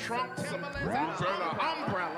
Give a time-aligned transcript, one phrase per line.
[0.00, 2.16] trunk, some boots, and an umbrella.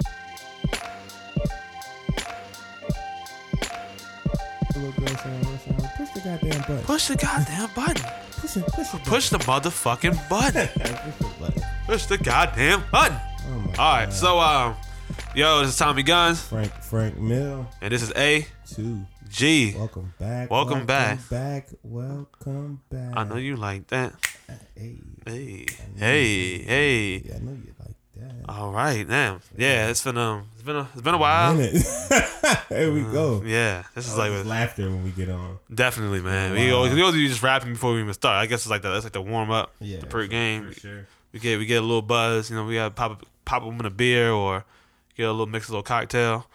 [4.74, 6.84] Little girl saying, "Listen, push the goddamn button.
[6.84, 8.04] Push the goddamn button.
[8.40, 9.04] Push it, push it.
[9.04, 10.68] Push the motherfucking button.
[10.74, 11.62] push the button.
[11.86, 13.18] Push the goddamn button.
[13.44, 14.74] Oh my All right, so um,
[15.34, 19.04] yo, this is Tommy Guns, Frank Frank Mill and this is A two.
[19.28, 19.74] G.
[19.78, 20.50] Welcome back.
[20.50, 21.18] Welcome back.
[21.30, 21.68] back.
[21.82, 23.14] Welcome back.
[23.16, 24.12] I know you like that.
[24.76, 25.66] Hey, Hey,
[25.96, 27.16] hey, hey.
[27.24, 28.48] yeah, I know you like that.
[28.48, 31.54] All right, now, yeah, it's been um, it's been a, it's been a while.
[32.68, 33.42] There we go.
[33.44, 35.58] Yeah, this is like with, laughter when we get on.
[35.72, 36.52] definitely, man.
[36.52, 36.78] We Wow.
[36.78, 38.36] always, we always do just rapping before we even start.
[38.36, 38.90] I guess it's like that.
[38.90, 40.72] That's like the warm up, Yeah, the pre game.
[40.72, 41.06] For sure.
[41.32, 42.50] We get we get a little buzz.
[42.50, 44.64] You know, we got pop pop them in a beer or
[45.16, 46.46] get a little mix a little cocktail.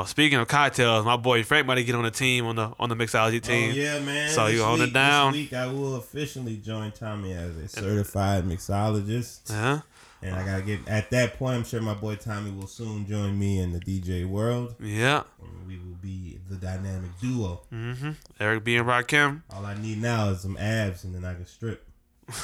[0.00, 2.88] Oh, speaking of cocktails, my boy Frank might get on the team on the on
[2.88, 3.72] the mixology team.
[3.72, 4.30] Oh yeah, man.
[4.30, 5.32] So you hold it down.
[5.32, 9.50] This week I will officially join Tommy as a certified mixologist.
[9.50, 9.80] Yeah,
[10.22, 11.56] And I gotta get at that point.
[11.56, 14.76] I'm sure my boy Tommy will soon join me in the DJ world.
[14.80, 15.24] yeah.
[15.66, 17.62] We will be the dynamic duo.
[17.74, 18.12] Mm-hmm.
[18.38, 19.42] Eric B and Rakim.
[19.50, 21.84] All I need now is some abs, and then I can strip.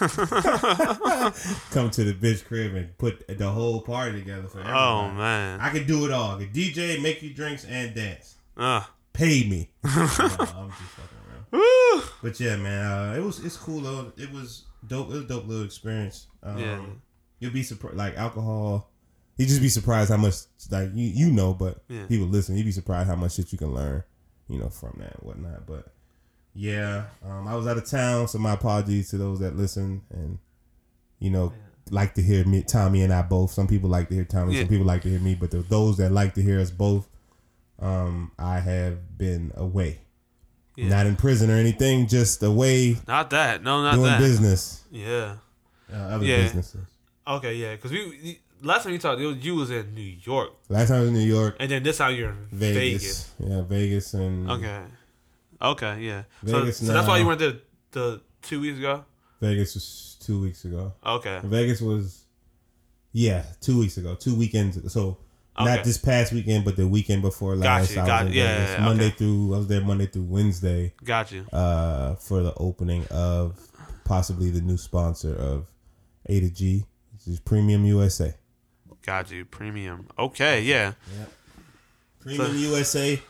[1.70, 4.78] Come to the bitch crib and put the whole party together for everybody.
[4.78, 5.60] Oh man.
[5.60, 6.36] I can do it all.
[6.36, 8.36] I can DJ, make you drinks, and dance.
[8.56, 9.70] Uh, Pay me.
[9.84, 11.46] No, I'm just fucking around.
[11.52, 12.02] woo.
[12.22, 14.12] But yeah, man, uh, it was it's cool though.
[14.16, 15.08] It was dope.
[15.10, 16.26] It was a dope little experience.
[16.42, 16.80] Um, Yeah.
[17.40, 18.90] You'll be surprised, like alcohol.
[19.36, 20.34] You just be surprised how much,
[20.70, 22.06] like you you know, but Yeah.
[22.06, 22.56] people listen.
[22.56, 24.02] You'd be surprised how much shit you can learn,
[24.48, 25.66] you know, from that and whatnot.
[25.66, 25.92] But
[26.54, 30.38] yeah, um, I was out of town, so my apologies to those that listen and
[31.18, 31.52] you know
[31.90, 33.50] like to hear me, Tommy and I both.
[33.50, 34.60] Some people like to hear Tommy, Yeah.
[34.60, 37.06] some people like to hear me, but the, those that like to hear us both,
[37.78, 39.98] um, I have been away,
[40.76, 40.88] Yeah.
[40.88, 43.62] not in prison or anything, just away Not that.
[43.62, 44.18] No, not doing that.
[44.18, 45.36] business, Yeah.
[45.92, 46.42] uh, other Yeah.
[46.44, 46.86] businesses.
[47.26, 47.54] Okay.
[47.56, 47.74] Yeah.
[47.76, 50.96] Because we last time you talked, it was, you was in New York, Last time
[50.96, 53.30] I was in New York, and then this time you're in Vegas, Vegas.
[53.40, 54.80] yeah, Vegas, and Okay.
[55.60, 56.00] Okay.
[56.00, 56.22] Yeah.
[56.42, 57.54] Vegas so, so that's why you went there
[57.92, 59.04] the two weeks ago.
[59.40, 60.92] Vegas was two weeks ago.
[61.04, 61.40] Okay.
[61.44, 62.24] Vegas was,
[63.12, 64.88] yeah, two weeks ago, two weekends ago.
[64.88, 65.18] So
[65.56, 65.76] Okay.
[65.76, 67.96] not this past weekend, but the weekend before last.
[67.96, 69.16] I got- yeah, yeah, yeah, Monday okay.
[69.16, 71.46] through I was there Monday through Wednesday Got you.
[71.52, 73.60] uh, for the opening of
[74.04, 75.66] possibly the new sponsor of
[76.26, 78.34] A to G, which is Premium USA.
[79.02, 79.44] Got you.
[79.44, 80.08] Premium.
[80.18, 80.62] Okay.
[80.62, 80.94] Yeah.
[82.20, 83.20] Premium USA,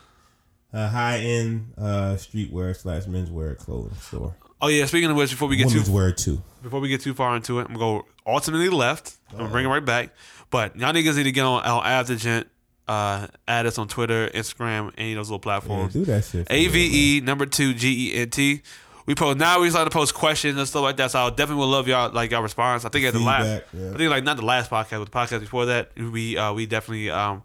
[0.75, 4.35] a high end uh, streetwear slash menswear clothing store.
[4.61, 4.85] Oh yeah.
[4.85, 6.41] Speaking of which, before we get too wear too.
[6.63, 9.15] before we get too far into it, I'm gonna go ultimately left.
[9.31, 10.09] I'm gonna bring it right back.
[10.49, 12.45] But y'all niggas need to get on on Avdegent,
[12.87, 15.93] uh, add us on Twitter, Instagram, any of those little Yeah, platforms.
[15.93, 16.47] do that shit.
[16.49, 16.67] A.
[16.67, 18.61] V E number two G E N T.
[19.05, 19.61] We post now.
[19.61, 21.11] We start to post questions and stuff like that.
[21.11, 22.85] So I definitely would love y'all like y'all response.
[22.85, 23.91] I think at the last, yeah.
[23.93, 26.65] I think like not the last podcast, but the podcast before that, we uh, we
[26.65, 27.43] definitely um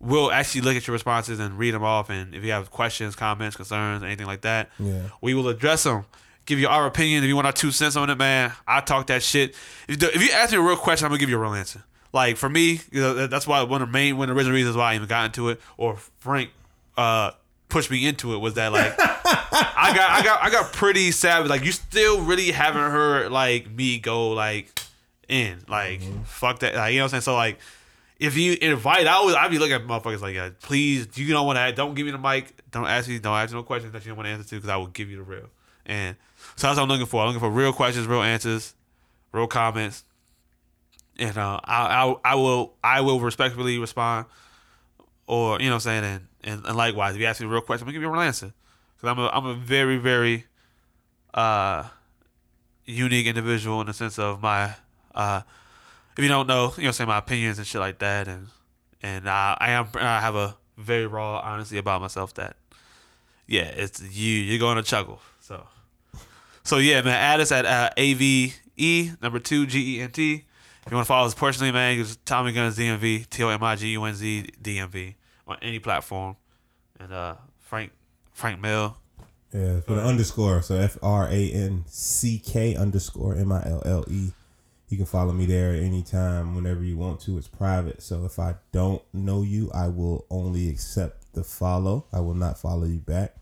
[0.00, 2.08] will actually look at your responses and read them off.
[2.10, 5.08] And if you have questions, comments, concerns, anything like that, Yeah.
[5.20, 6.04] we will address them.
[6.46, 7.24] Give you our opinion.
[7.24, 9.54] If you want our two cents on it, man, I talk that shit.
[9.88, 11.82] If, if you ask me a real question, I'm gonna give you a real answer.
[12.12, 14.54] Like for me, you know, that's why one of the main, one of the original
[14.54, 16.50] reasons why I even got into it, or Frank
[16.96, 17.32] uh,
[17.68, 21.50] pushed me into it, was that like I got, I got, I got pretty savage.
[21.50, 24.72] Like you still really haven't heard like me go like
[25.28, 26.74] in, like fuck that.
[26.76, 27.22] Like you know what I'm saying?
[27.22, 27.58] So like.
[28.18, 31.46] If you invite, I always I'd be looking at motherfuckers like, yeah, please, you don't
[31.46, 34.04] want to, don't give me the mic, don't ask me, don't ask no questions that
[34.04, 35.48] you don't want to answer to, because I will give you the real.
[35.86, 36.16] And
[36.56, 37.20] so that's what I'm looking for.
[37.22, 38.74] I'm looking for real questions, real answers,
[39.32, 40.04] real comments,
[41.18, 44.26] and uh, I, I I will I will respectfully respond,
[45.26, 47.50] or you know what I'm saying, and, and, and likewise, if you ask me a
[47.50, 48.52] real question, I'm gonna give you a real answer,
[48.96, 50.46] because I'm a I'm a very very
[51.34, 51.84] uh
[52.84, 54.74] unique individual in the sense of my
[55.14, 55.42] uh
[56.18, 58.48] if you don't know, you know saying, my opinions and shit like that, and
[59.02, 62.56] and I I am I have a very raw honesty about myself that
[63.46, 65.64] yeah, it's you you're going to chuckle so.
[66.64, 70.44] So yeah, man, add us at uh, AVE number two G E N T.
[70.84, 73.62] If you want to follow us personally, man, use Tommy Guns DMV T O M
[73.62, 75.14] I G U N Z DMV
[75.46, 76.34] on any platform,
[76.98, 77.92] and uh Frank
[78.32, 78.96] Frank Mill.
[79.54, 80.62] Yeah, for the underscore.
[80.62, 84.32] So F R A N C K underscore M I L L E.
[84.88, 87.36] You can follow me there at any time, whenever you want to.
[87.36, 88.02] It's private.
[88.02, 92.06] So if I don't know you, I will only accept the follow.
[92.12, 93.34] I will not follow you back.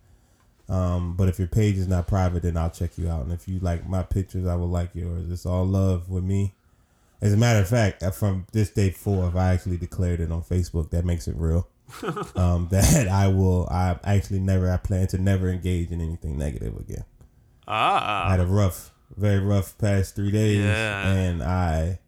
[0.68, 3.22] Um, but if your page is not private, then I'll check you out.
[3.22, 5.30] And if you like my pictures, I will like yours.
[5.30, 6.54] It's all love with me.
[7.22, 10.42] As a matter of fact, uh, from this day forth, I actually declared it on
[10.42, 10.90] Facebook.
[10.90, 11.68] That makes it real.
[12.36, 13.68] um, that I will.
[13.70, 14.70] I actually never.
[14.70, 17.04] I plan to never engage in anything negative again.
[17.68, 18.26] Ah.
[18.26, 21.12] I had a rough, very rough past three days, Yeah.
[21.12, 21.98] and I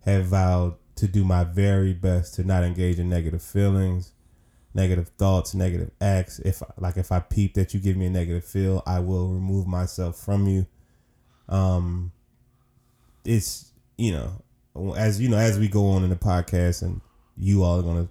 [0.00, 4.12] have vowed to do my very best to not engage in negative feelings,
[4.74, 6.38] negative thoughts, negative acts.
[6.40, 9.66] If like if I peep that you give me a negative feel, I will remove
[9.66, 10.66] myself from you.
[11.48, 12.12] Um,
[13.24, 17.00] it's you know as you know as we go on in the podcast and
[17.36, 18.08] you all are gonna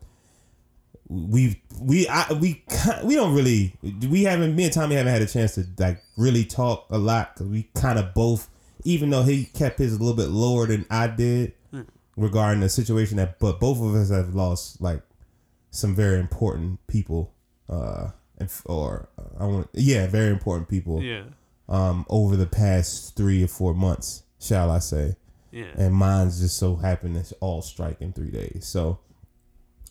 [1.13, 2.63] we we I, we
[3.03, 3.75] we don't really
[4.09, 7.33] we haven't me and Tommy haven't had a chance to like really talk a lot
[7.35, 8.49] because we kind of both
[8.85, 11.53] even though he kept his a little bit lower than I did
[12.15, 15.01] regarding the situation that but both of us have lost like
[15.69, 17.33] some very important people
[17.69, 21.23] uh and or I want yeah very important people Yeah.
[21.67, 25.15] um over the past three or four months shall I say
[25.51, 25.71] Yeah.
[25.77, 28.65] and mine's just so happened to all strike in three days.
[28.65, 28.99] So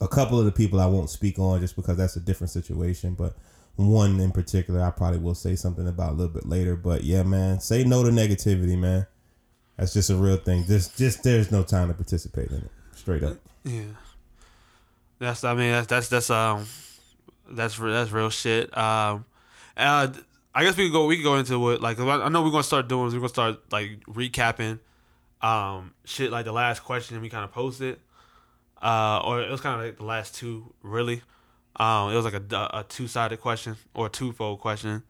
[0.01, 3.15] a couple of the people I won't speak on just because that's a different situation,
[3.15, 3.37] but
[3.77, 6.77] one in particular I probably will say something about a little bit later.
[6.77, 9.07] But yeah, man, say no to negativity, man.
[9.77, 10.65] That's just a real thing.
[10.67, 12.71] Just just there's no time to participate in it.
[12.95, 13.39] Straight up.
[13.65, 13.83] Yeah.
[15.19, 16.67] That's I mean that's that's that's um
[17.51, 18.77] that's that's real shit.
[18.77, 19.25] Um,
[19.77, 20.09] uh,
[20.55, 22.63] I guess we could go we could go into what like I know we're gonna
[22.63, 24.79] start doing we're gonna start like recapping
[25.43, 27.99] um shit like the last question we kind of posted
[28.83, 31.23] uh or it was kind of like the last two really
[31.77, 35.03] um it was like a, a two sided question or a twofold question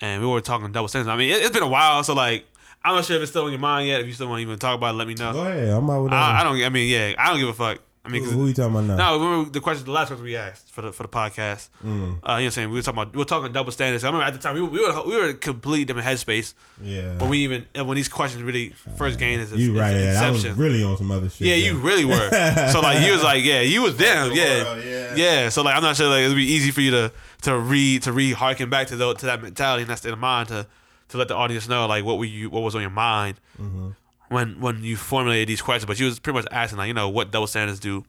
[0.00, 1.08] and we were talking double standards.
[1.08, 2.46] I mean it, it's been a while so like
[2.84, 4.42] I'm not sure if it's still in your mind yet if you still want to
[4.42, 5.32] even talk about it let me know.
[5.32, 5.68] Go ahead.
[5.68, 6.16] I'm out with that.
[6.16, 7.80] I, I don't I mean yeah I don't give a fuck.
[8.06, 8.96] I mean Who, who you talking about now?
[8.96, 11.68] no, remember the question, the last question we asked for the for the podcast.
[11.82, 12.70] Uh, you know what I'm saying?
[12.70, 14.04] We were talking about we were talking double standards.
[14.04, 16.06] I remember at the time we were we were, we were in a complete different
[16.08, 16.54] headspace.
[16.82, 17.16] Yeah.
[17.18, 19.96] But we even and when these questions really first gained is you right.
[19.96, 21.48] Yeah, I was really on some other shit.
[21.48, 22.30] yeah, you really were.
[22.72, 24.32] so like you was like yeah, you was them.
[24.32, 24.64] Yeah.
[24.64, 25.14] world, yeah.
[25.16, 27.12] yeah, So like I'm not sure like it'd be easy for you to
[27.42, 30.18] to read to re harken back to the, to that mentality and that state of
[30.18, 30.66] mind to
[31.08, 33.90] to let the audience know like what were you what was on your mind Mm-hmm.
[34.28, 35.86] When when you formulated these questions.
[35.86, 38.04] But you was pretty much asking like you know what double standards do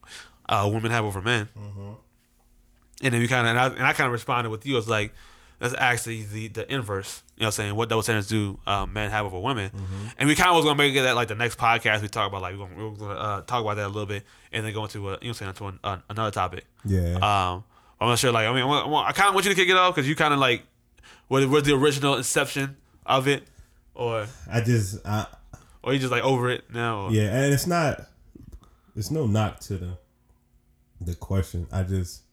[0.50, 1.50] uh, women have over men.
[1.58, 1.92] Mm-hmm.
[3.04, 4.74] And then we kind of and I, and I kind of responded with you.
[4.74, 5.14] I was like,
[5.60, 7.24] that's actually the the inverse.
[7.36, 9.70] You know, what I'm saying what double standards do um, men have over women.
[9.70, 10.08] Mm-hmm.
[10.18, 12.30] And we kind of was gonna make it that like the next podcast we talk
[12.30, 14.66] about like we're gonna, we we're gonna uh, talk about that a little bit and
[14.66, 16.66] then go into uh, you know saying into an, uh, another topic.
[16.86, 17.16] Yeah.
[17.16, 17.64] Um,
[18.00, 18.32] I'm not sure.
[18.32, 20.16] Like I mean, I, I kind of want you to kick it off because you
[20.16, 20.64] kind of like
[21.30, 23.44] was was the original inception of it,
[23.94, 25.26] or I just I
[25.88, 27.06] or you just like over it now.
[27.06, 28.02] Or, Yeah, and it's not.
[28.94, 29.98] It's no knock to the
[31.00, 31.66] the question.
[31.72, 32.24] I just,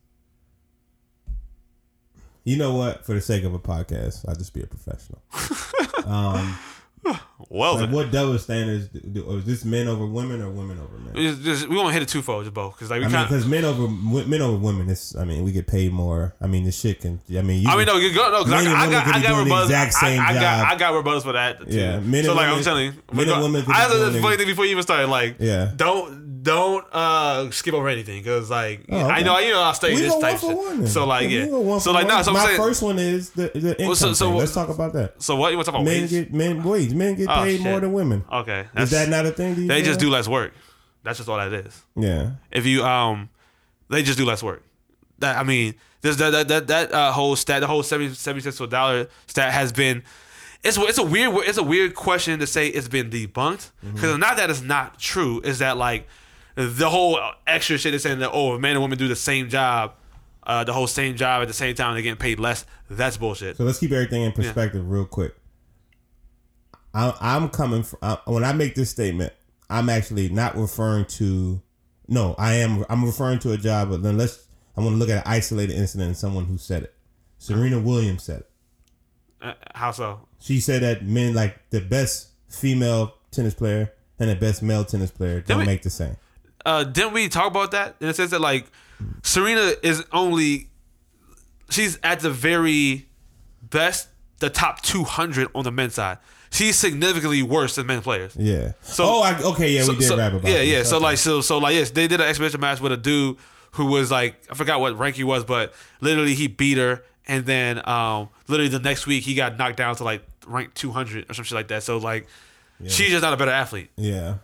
[2.42, 3.06] you know what?
[3.06, 5.22] For the sake of a podcast, I'll just be a professional.
[6.06, 6.58] um,
[7.50, 10.78] Well, like what double standards do, do, or is this men over women or women
[10.80, 11.14] over men?
[11.42, 13.28] Just, we won't hit it twofold, just both, because like we kind.
[13.28, 15.14] because men over men over women, it's.
[15.14, 16.34] I mean, we get paid more.
[16.40, 17.20] I mean, this shit can.
[17.36, 17.68] I mean, you.
[17.68, 19.62] I mean, no, you go, no, because I, I women got, I got rebuttals.
[19.64, 20.72] exact same I, I got.
[20.72, 21.60] I got rebuttals for that.
[21.60, 21.76] Too.
[21.76, 24.46] Yeah, men so like I'm telling you, men and women I said this funny thing
[24.46, 25.08] before you even started.
[25.08, 25.70] Like, Yeah.
[25.76, 29.94] don't don't uh skip over anything because like Oh, I know you know I'll stay
[29.94, 30.56] we this type shit.
[30.56, 30.87] one.
[30.87, 32.56] So like yeah, so like no, so I'm my saying.
[32.58, 34.37] first one is the the income so- so thing.
[34.38, 35.20] Let's talk about that.
[35.23, 35.91] so what you want to talk about?
[35.91, 36.11] Men wage?
[36.11, 36.93] get men wage.
[36.94, 37.62] Men get Oh, paid shit.
[37.62, 38.25] more than women.
[38.31, 39.67] okay, Is that not a thing?
[39.67, 40.52] They feel just do less work.
[41.02, 41.82] That's just all that is.
[41.96, 42.32] Yeah.
[42.50, 43.29] if you um
[43.90, 44.62] they just do less work
[45.20, 48.43] that i mean this that that that, that uh, whole stat the whole 70 70
[48.43, 50.02] cents to a dollar stat has been
[50.64, 54.37] it's it's a weird it's a weird question to say it's been debunked because not
[54.38, 56.08] that it's not true is that like
[56.54, 59.94] the whole extra shit is saying that oh men and women do the same job
[60.46, 63.56] uh, the whole same job at the same time they're getting paid less that's bullshit
[63.56, 65.34] So let's keep everything in perspective real quick.
[66.92, 69.32] I, I'm coming from I, when I make this statement.
[69.70, 71.61] I'm actually not referring to.
[72.06, 72.84] No, I am.
[72.90, 73.90] I'm referring to a job.
[73.90, 74.46] But then let's.
[74.76, 76.94] I want to look at an isolated incident and someone who said it.
[77.38, 78.50] Serena Williams said it.
[79.40, 84.37] uh, how so She said that men like the best female tennis player and the
[84.37, 86.16] best male tennis player don't we- make the same.
[86.64, 88.66] Uh, didn't we talk about that in the sense that like
[89.23, 90.68] Serena is only
[91.71, 93.06] she's at the very
[93.62, 96.18] best, the top two hundred on the men's side.
[96.50, 98.37] She's significantly worse than men players.
[98.37, 98.73] Yeah.
[98.83, 99.73] So- oh, I, okay.
[99.73, 100.49] Yeah, so, we did so- rap about.
[100.49, 100.68] yeah, this.
[100.68, 100.83] yeah.
[100.85, 103.37] So like, so so like, yes, they did an exhibition match with a dude
[103.73, 107.44] who was like, I forgot what rank he was, but literally he beat her, and
[107.44, 111.28] then um, literally the next week he got knocked down to like rank two hundred
[111.28, 111.83] or some shit like that.
[111.83, 112.28] So like,
[112.87, 113.90] she's just not a better athlete.
[113.97, 114.35] Yeah.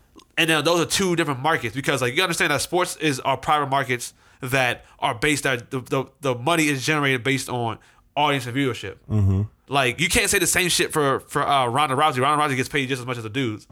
[0.41, 3.37] And then those are two different markets because like you understand that sports is our
[3.37, 7.79] private markets that are based that the, the, the money is generated based on
[8.17, 8.97] audience and viewership.
[9.11, 9.43] Mm-hmm.
[9.69, 12.23] Like you can't say the same shit for for uh, Ronda Rousey.
[12.23, 13.67] Ronda Rousey gets paid just as much as the dudes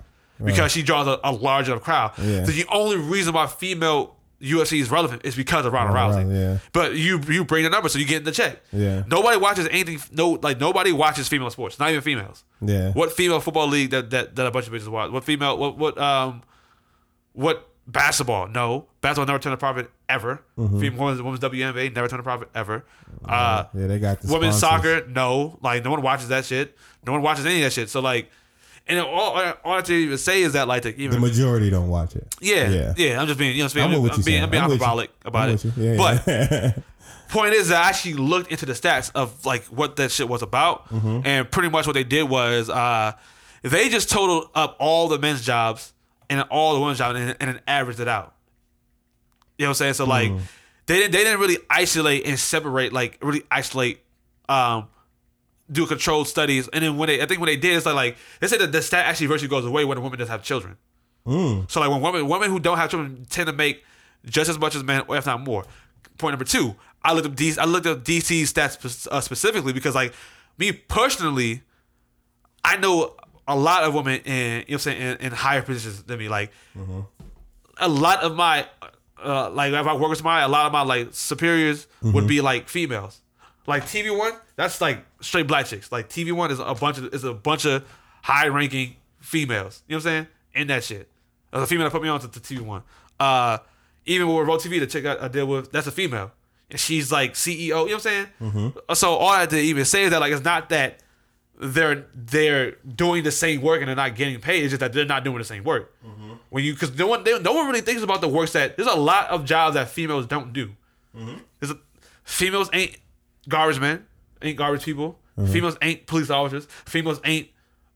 [0.45, 2.13] because she draws a, a large enough crowd.
[2.19, 2.45] Yeah.
[2.45, 6.27] So the only reason why female UFC is relevant is because of Ronda Ronda Rousey.
[6.27, 6.59] Rousey, yeah.
[6.75, 8.61] But you you bring the number so you get in the check.
[8.75, 9.05] Yeah.
[9.07, 10.03] Nobody watches anything.
[10.13, 11.79] No, like nobody watches female sports.
[11.79, 12.45] Not even females.
[12.61, 12.93] Yeah.
[12.93, 15.11] What female football league that that, that a bunch of bitches watch?
[15.11, 15.57] What female?
[15.57, 16.43] What what um
[17.38, 18.49] What basketball?
[18.49, 20.42] No, basketball never turned a profit ever.
[20.59, 20.80] Mm-hmm.
[20.80, 22.85] Female women's, women's WNBA never turned a profit ever.
[23.25, 24.95] Uh, yeah, they got the women's sponsors.
[25.02, 25.57] soccer, no.
[25.62, 26.76] Like no one watches that shit.
[27.07, 27.90] No one watches any of that shit.
[27.90, 28.28] So like,
[28.88, 31.88] and all, all I have to even say is that like the, The majority don't
[31.88, 32.26] watch it.
[32.40, 32.95] yeah, yeah.
[32.97, 34.42] yeah, I'm just being, you know, what I'm, I'm I'm being.
[34.42, 35.64] I'm being I'm hyperbolic about it.
[35.76, 36.73] Yeah, but yeah.
[37.28, 40.88] point is, I actually looked into the stats of like what that shit was about,
[40.88, 41.21] Mm-hmm.
[41.25, 43.12] and pretty much what they did was uh,
[43.62, 45.92] they just totaled up all the men's jobs
[46.30, 48.35] and all the women's jobs and, and then averaged it out.
[49.56, 49.94] You know what I'm saying?
[49.94, 50.40] So like, Mm.
[50.87, 54.00] they didn't they didn't really isolate and separate like really isolate,
[54.49, 54.88] um,
[55.70, 58.16] do controlled studies, and then when they I think when they did, it's like like
[58.40, 60.76] they said that the stat actually virtually goes away when a woman does have children.
[61.26, 61.70] Mm.
[61.70, 63.85] So like when women women who don't have children tend to make
[64.26, 65.64] just as much as men, or if not more.
[66.16, 69.94] Point number two, I looked up DC, I looked up DC stats uh, specifically because
[69.94, 70.12] like
[70.56, 71.62] me personally,
[72.64, 73.14] I know
[73.49, 76.19] a lot of women in you know what I'm saying in, in higher positions than
[76.21, 76.28] me.
[76.28, 76.52] Like
[77.78, 78.67] a lot of my
[79.25, 82.40] uh, like if I work with somebody, a lot of my like superiors would be
[82.40, 83.21] like females.
[83.67, 85.90] Like TV one, that's like straight black chicks.
[85.90, 87.85] Like TV one is a bunch of is a bunch of
[88.23, 89.83] high ranking females.
[89.88, 90.26] You know what I'm saying?
[90.55, 91.09] In that shit.
[91.50, 92.83] There's a female that put me on to, to TV one.
[93.19, 93.59] Uh,
[94.07, 96.31] even with Road TV, the chick I, I deal with, that's a female.
[96.71, 97.59] And she's like CEO.
[97.59, 98.26] You know what I'm saying?
[98.95, 101.00] So all I had to even say is that like it's not that
[101.61, 104.62] they're they're doing the same work and they're not getting paid.
[104.62, 105.93] It's just that they're not doing the same work.
[106.05, 106.33] Mm-hmm.
[106.50, 108.88] When you because no one they, no one really thinks about the works that there's
[108.88, 110.69] a lot of jobs that females don't do.
[111.17, 111.37] Mm-hmm.
[111.59, 111.79] There's a,
[112.25, 112.97] females ain't
[113.49, 114.07] garbage men,
[114.41, 115.19] ain't garbage people.
[115.37, 115.53] Mm-hmm.
[115.53, 116.67] Females ain't police officers.
[116.85, 117.49] Females ain't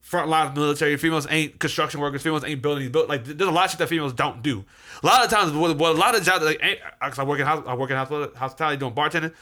[0.04, 0.97] frontline military.
[0.97, 2.23] Females ain't construction workers.
[2.23, 4.64] Females ain't building built like there's a lot of shit that females don't do.
[5.02, 7.64] A lot of times, a lot of jobs like eh, ain't, I work in house,
[7.66, 9.33] I work in hospitality, hospitality doing bartending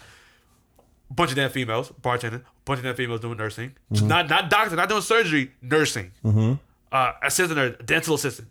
[1.10, 4.06] bunch of damn females bartending, bunch of damn females doing nursing, Mm-hmm.
[4.08, 6.12] not not doctor, not doing surgery, nursing,
[6.92, 8.48] uh, assistant or dental assistant.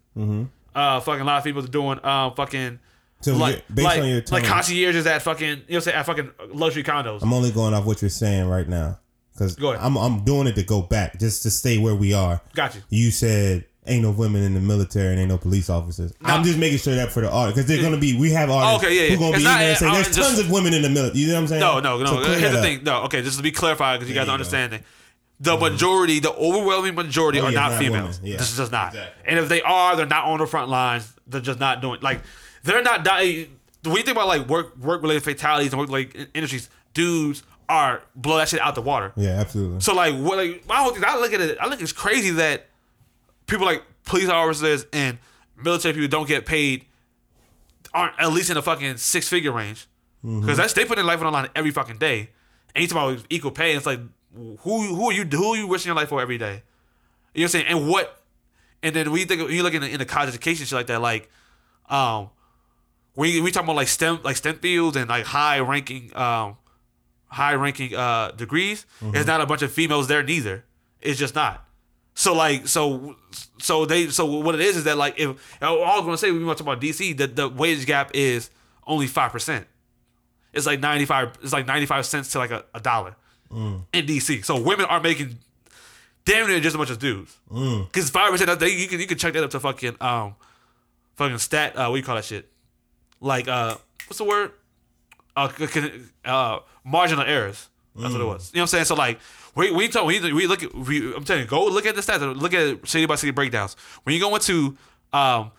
[0.75, 2.79] Uh, fucking a lot of females are doing um fucking
[3.21, 3.31] Mm-hmm.
[3.31, 6.83] So like like, on your like concierges at fucking you know saying at fucking luxury
[6.83, 7.21] condos.
[7.21, 8.97] I'm only going off what you're saying right now
[9.33, 9.73] because Go.
[9.73, 12.41] I'm I'm doing it to go back just to stay where we are.
[12.55, 12.81] Got you.
[12.89, 16.13] You said ain't no women in the military and ain't no police officers.
[16.23, 18.85] I'm just making sure that for the audience because they're gonna be we have artists
[18.85, 19.09] Okay, yeah, yeah.
[19.15, 20.81] who gonna It's be not- in there and say there's just- tons of women in
[20.81, 21.19] the military.
[21.19, 21.59] You know what I'm saying?
[21.61, 22.05] No, no, no.
[22.23, 22.83] So Here's the thing.
[22.83, 24.83] No, okay, just to be clarified because you guys understand it.
[25.41, 28.19] The majority, the overwhelming majority, Oh, are yeah, not not females.
[28.21, 28.35] Yeah.
[28.37, 28.89] This is just not.
[28.93, 29.23] Exactly.
[29.25, 31.11] And if they are, they're not on the front lines.
[31.27, 32.21] They're just not doing like
[32.63, 33.47] they're not dying.
[33.83, 38.01] When you think about like work work related fatalities and work related industries, dudes are
[38.15, 39.13] blow that shit out the water.
[39.15, 39.79] Yeah, absolutely.
[39.79, 42.31] So like what like my whole thing, I look at it, I think it's crazy
[42.31, 42.67] that
[43.49, 45.17] people like police officers and
[45.61, 46.85] military people don't get paid
[47.93, 49.87] aren't at least in the fucking six figure range.
[50.21, 52.29] Because that's they put their life on the line every fucking day.
[52.75, 53.99] And you talk about equal pay, it's like
[54.35, 56.63] who who are you who are you risking your life for every day?
[57.33, 57.65] You know what I'm saying?
[57.67, 58.21] And what
[58.83, 60.75] and then when you think when you look in the, in the college education shit
[60.75, 61.29] like that, like
[61.89, 62.29] um
[63.15, 66.57] we we talking about like STEM like STEM fields and like high ranking um
[67.27, 70.65] high ranking uh degrees, it's not a bunch of females there neither.
[71.01, 71.65] It's just not.
[72.13, 73.15] So like so
[73.59, 75.29] so they so what it is is that like if
[75.61, 77.85] all I was gonna say when we want to talk about DC, the the wage
[77.85, 78.49] gap is
[78.85, 79.67] only five percent.
[80.53, 81.37] It's like ninety five.
[81.41, 83.15] It's like ninety five cents to like a, a dollar
[83.93, 84.43] in DC.
[84.43, 85.37] So women are making
[86.25, 87.37] damn near just as much as dudes.
[87.85, 90.35] Because five percent, you can you can check that up to fucking um
[91.15, 91.75] fucking stat.
[91.75, 92.49] Uh, what do you call that shit?
[93.21, 94.51] Like uh, what's the word?
[95.35, 95.49] Uh,
[96.25, 97.69] uh marginal errors.
[97.95, 98.51] That's what it was.
[98.53, 98.85] You know what I'm saying?
[98.85, 99.19] So like,
[99.55, 102.01] we we talk, we, we look at we, I'm telling you, go look at the
[102.01, 102.39] stats.
[102.39, 103.75] Look at city by city breakdowns.
[104.03, 104.77] When you go into
[105.11, 105.51] um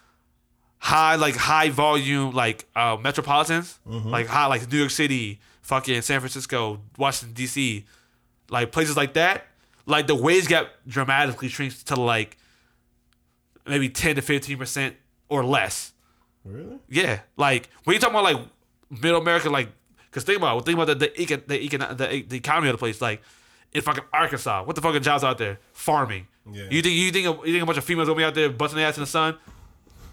[0.79, 6.21] high like high volume like uh metropolitans, like high like New York City, fucking San
[6.21, 7.85] Francisco, Washington D.C.,
[8.49, 9.47] like places like that,
[9.87, 12.37] like the wage gap dramatically shrinks to like
[13.67, 14.97] maybe ten to fifteen percent
[15.29, 15.93] or less.
[16.45, 16.79] Really?
[16.89, 18.39] Yeah, like when you talk about like
[18.91, 19.69] middle America, like
[20.11, 22.75] because think about it, think about the the, econ, the, econ, the the economy of
[22.75, 23.01] the place.
[23.01, 23.23] Like
[23.73, 25.59] in fucking Arkansas, what the fucking jobs out there?
[25.73, 26.27] Farming.
[26.51, 26.65] Yeah.
[26.71, 28.49] You think you think a, you think a bunch of females gonna be out there
[28.51, 29.37] busting their ass in the sun,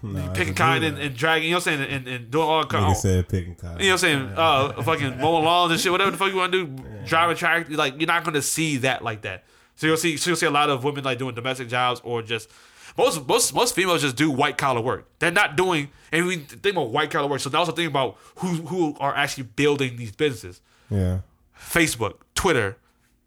[0.04, 2.64] No, picking cotton and, and dragging, you know what I'm saying, and, and doing all
[2.66, 3.80] Nigga said picking cotton.
[3.80, 4.34] you know what I'm saying?
[4.36, 7.70] Uh, fucking mowing lawns and shit, whatever the fuck you want to do, driving track.
[7.70, 9.44] Like you're not gonna see that like that.
[9.76, 12.22] So you'll see, so you'll see a lot of women like doing domestic jobs or
[12.22, 12.50] just
[12.98, 15.08] most most most females just do white collar work.
[15.20, 17.40] They're not doing, and we think about white collar work.
[17.40, 20.62] So now also think about who who are actually building these businesses.
[20.90, 21.20] Yeah.
[21.60, 22.78] Facebook, Twitter,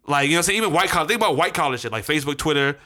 [0.07, 0.57] like you know what I'm saying.
[0.57, 1.07] Even white collar.
[1.07, 2.77] Think about white collar shit like Facebook, Twitter,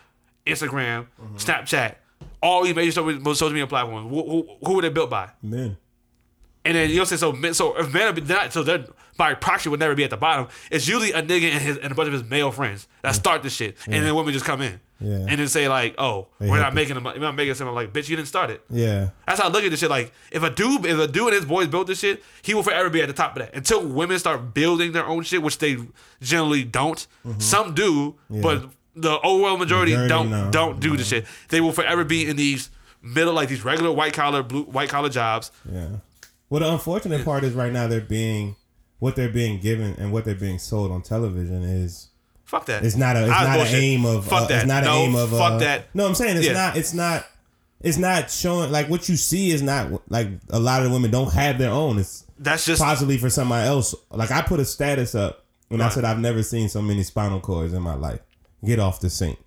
[0.45, 1.35] Instagram, mm-hmm.
[1.37, 1.95] Snapchat,
[2.41, 4.09] all these major social social media platforms.
[4.09, 5.29] Who, who, who were they built by?
[5.41, 5.77] Men.
[6.63, 7.33] And then you know what I'm saying?
[7.33, 8.85] So men- so if men are not so they're
[9.17, 10.47] by proxy would never be at the bottom.
[10.71, 13.43] It's usually a nigga and his and a bunch of his male friends that start
[13.43, 15.25] the shit, and then women just come in Yeah.
[15.29, 17.03] and then say like, "Oh, They we're help not making them.
[17.05, 19.09] We're not making something like, bitch, you didn't start it." Yeah.
[19.27, 19.89] That's how I look at this shit.
[19.89, 22.63] Like, if a dude, if a dude and his boys built this shit, he will
[22.63, 23.53] forever be at the top of that.
[23.55, 25.77] Until women start building their own shit, which they
[26.21, 27.05] generally don't.
[27.39, 30.03] Some do, but the overall majority, Mm-hmm.
[30.03, 30.51] Majority, don't no.
[30.51, 31.25] don't do this shit.
[31.49, 32.69] They will forever be in these
[33.01, 35.51] middle, like these regular white collar, blue white collar jobs.
[35.71, 35.87] Yeah.
[36.49, 38.55] Well, the unfortunate part is right now they're being
[39.05, 42.09] what they're being given and what they're being sold on television is
[42.43, 42.83] Fuck that.
[42.83, 44.57] it's not a it's Ah, not an aim of Fuck uh, that.
[44.57, 45.93] it's not an No, aim of fuck uh, that.
[45.93, 46.53] No, I'm saying it's Yeah.
[46.53, 47.25] not it's not
[47.81, 51.11] it's not showing like what you see is not like a lot of the women
[51.11, 51.99] don't have their own.
[51.99, 53.93] It's That's just possibly for somebody else.
[54.09, 57.39] Like I put a status up when I said I've never seen so many spinal
[57.39, 58.21] cords in my life.
[58.65, 59.37] Get off the sink.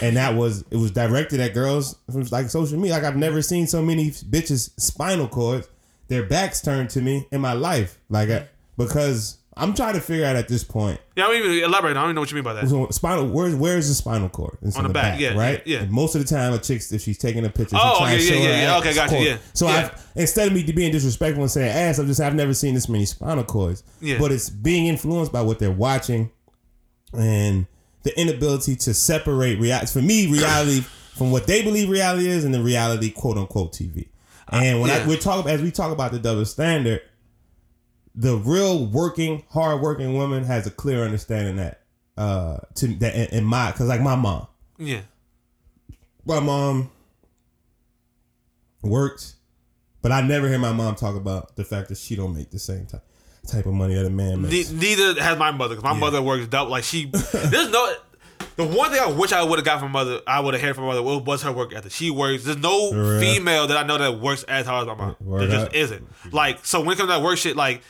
[0.00, 2.94] And that was it was directed at girls from like social media.
[2.94, 5.68] Like I've never seen so many bitches spinal cords,
[6.08, 7.98] their backs turned to me in my life.
[8.08, 11.24] Like I, because I'm trying to figure out at this point yeah.
[11.24, 11.90] I don't even elaborate.
[11.90, 12.68] I don't even know what you mean by that.
[12.68, 14.56] so spinal where's where's the spinal cord?
[14.62, 15.62] It's On in the back, yeah, right.
[15.66, 15.80] yeah.
[15.80, 18.34] And most of the time, a chick if she's taking a picture, Oh, okay, yeah,
[18.34, 18.78] yeah, yeah.
[18.78, 19.26] Okay, gotcha, cord.
[19.26, 19.36] yeah.
[19.52, 19.90] So Yeah.
[19.92, 22.88] I've instead of me being disrespectful and saying ass, I'm just I've never seen this
[22.88, 23.82] many spinal cords.
[24.00, 24.18] Yeah.
[24.18, 26.30] But it's being influenced by what they're watching,
[27.12, 27.66] and
[28.04, 29.86] the inability to separate reality.
[29.92, 30.80] For me, reality
[31.14, 34.08] from what they believe reality is, and the reality, quote unquote, TV.
[34.48, 35.08] And when I, yeah.
[35.08, 37.02] we talk as we talk about the double standard,
[38.14, 41.80] the real working, hard working woman has a clear understanding that
[42.16, 44.46] uh to that in, in my because like my mom,
[44.78, 45.00] Yeah.
[46.26, 46.90] my mom
[48.82, 49.36] works,
[50.02, 52.58] but I never hear my mom talk about the fact that she don't make the
[52.58, 53.02] same type
[53.46, 54.70] type of money that a man makes.
[54.70, 56.70] Ne- neither has my mother because my mother works double.
[56.70, 57.94] Like she, there's no.
[58.56, 60.74] The one thing I wish I would have got from mother, I would have heard
[60.74, 61.92] from mother was was her work ethic.
[61.92, 62.44] She works.
[62.44, 62.90] There's no
[63.20, 65.16] female that I know that works as hard as my mom.
[65.20, 65.74] Word There just up.
[65.74, 66.06] isn't.
[66.32, 67.82] Like so when it comes to that work shit, like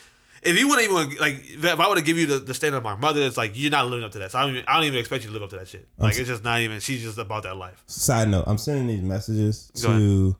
[0.45, 2.83] if you wouldn't even like if I would have give you the, the standard of
[2.83, 4.31] my mother, it's like you're not living up to that.
[4.31, 5.87] So I don't even, I don't even expect you to live up to that shit.
[5.97, 6.79] Like it's just not even.
[6.79, 7.83] She's just about that life.
[7.87, 10.35] Side note: I'm sending these messages Go to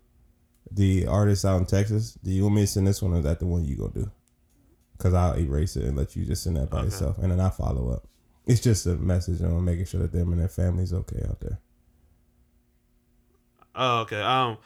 [0.71, 2.17] the artists out in Texas.
[2.23, 3.91] Do you want me to send this one, or is that the one you gonna
[3.93, 4.11] do?
[4.97, 7.49] Because I'll erase it and let you just send that by yourself, and then I
[7.49, 8.07] follow up.
[8.45, 11.59] It's just a message on making sure that them and their families okay out there.
[13.75, 14.21] Oh, okay.
[14.21, 14.57] Um,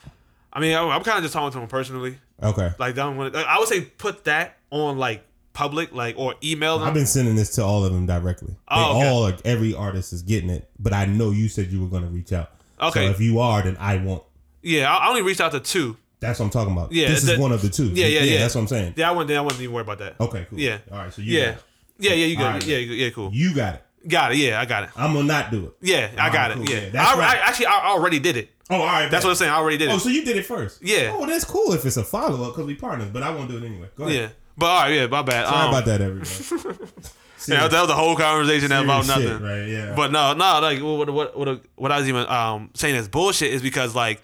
[0.52, 2.18] I mean, I, I'm kind of just talking to him personally.
[2.42, 2.72] Okay.
[2.80, 3.34] Like, don't want.
[3.34, 5.24] Like, I would say put that on like
[5.58, 6.88] public, like or email them.
[6.88, 8.50] I've been sending this to all of them directly.
[8.50, 9.10] They Oh, okay.
[9.10, 12.04] all, like, every artist is getting it, but I know you said you were going
[12.04, 12.52] to reach out.
[12.80, 13.08] Okay.
[13.08, 14.22] So if you are, then I won't.
[14.62, 15.98] yeah, I, only reached out to two.
[16.20, 16.92] That's what I'm talking about.
[16.92, 17.88] Yeah, This is one of the two.
[17.88, 18.38] Yeah, yeah, yeah.
[18.40, 18.94] That's what I'm saying.
[18.98, 19.36] Yeah, I wouldn't.
[19.36, 20.16] I wouldn't even worry about that.
[20.20, 20.60] Okay, cool.
[20.60, 20.78] Yeah.
[20.92, 21.46] All right, so you Yeah.
[21.46, 21.64] got it.
[22.00, 22.38] Yeah, yeah, you.
[22.38, 22.66] All right.
[22.66, 23.32] Yeah, yeah, cool.
[23.34, 23.84] You got it.
[24.08, 24.38] Got it.
[24.38, 24.90] Yeah, I got it.
[24.96, 25.74] I'm going to not do it.
[25.82, 26.56] Yeah, I got right, it.
[26.58, 26.70] cool.
[26.70, 27.38] Yeah, Yeah, that's I, right.
[27.38, 28.50] I, actually, I already did it.
[28.70, 29.10] Oh, all right.
[29.10, 29.52] That's what I'm saying.
[29.52, 29.96] I already did oh, it.
[29.96, 30.84] Oh, so you did it first?
[30.84, 31.14] Yeah.
[31.16, 33.58] Oh, that's cool if it's a follow up because we partners, but I won't do
[33.58, 33.90] it anyway.
[33.96, 34.16] Go ahead.
[34.16, 35.46] yeah, but all right, yeah, my bad.
[35.48, 36.88] Sorry Um, about that, everybody.
[37.48, 39.42] Yeah, that was the whole conversation about shit, nothing.
[39.42, 39.68] right?
[39.68, 39.94] Yeah.
[39.96, 43.54] But no, no, like what what what what I was even um saying is bullshit
[43.54, 44.22] is because like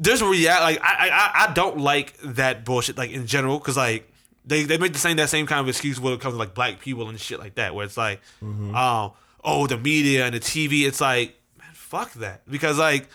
[0.00, 3.76] there's a real like I I I don't like that bullshit like in general because
[3.76, 4.10] like
[4.44, 6.54] they they make the same that same kind of excuse when it comes to like
[6.54, 8.74] black people and shit like that where it's like Mm-hmm.
[8.74, 9.12] um
[9.44, 13.08] oh the media and the TV it's like man fuck that because like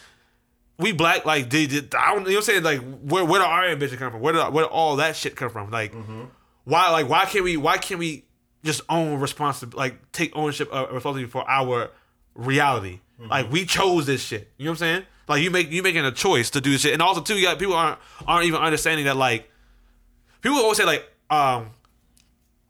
[0.80, 2.64] we black like they did I don't you know what I'm saying?
[2.64, 4.22] Like where where did our ambition come from?
[4.22, 5.72] Where did where did all that shit come from?
[5.72, 6.24] Like Mm-hmm.
[6.66, 8.26] why like why can't we why can't we
[8.64, 11.90] just own responsibility like take ownership of responsibility for our
[12.36, 13.00] reality?
[13.20, 14.52] Like we chose this shit.
[14.58, 15.04] You know what i'm saying?
[15.28, 16.94] Like you make you making a choice to do this shit.
[16.94, 19.50] And also too you got people aren't aren't even understanding that like
[20.42, 21.72] people always say like um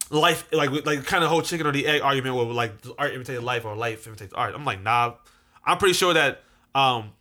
[0.09, 3.41] life like like kind of whole chicken or the egg argument where like art imitates
[3.43, 4.55] life or life imitates art.
[4.55, 5.15] I'm like nah.
[5.65, 6.43] I'm pretty sure that
[6.73, 7.11] um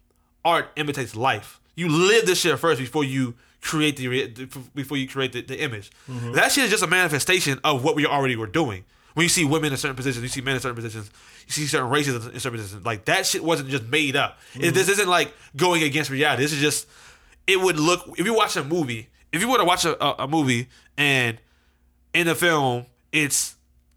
[0.46, 1.60] art imitates life.
[1.74, 5.90] You live this shit first before you create the before you create the, the image.
[6.08, 6.32] Mm-hmm.
[6.32, 8.84] That shit is just a manifestation of what we already were doing.
[9.14, 11.10] When you see women in certain positions you see men in certain positions
[11.46, 12.84] you see certain races in certain positions.
[12.84, 14.38] Like that shit wasn't just made up.
[14.54, 14.74] It- mm-hmm.
[14.74, 16.42] this isn't like going against reality.
[16.42, 16.86] This is just
[17.46, 20.24] it would look if you watch a movie if you were to watch a, a,
[20.24, 21.38] a movie and
[22.14, 23.55] in the film it's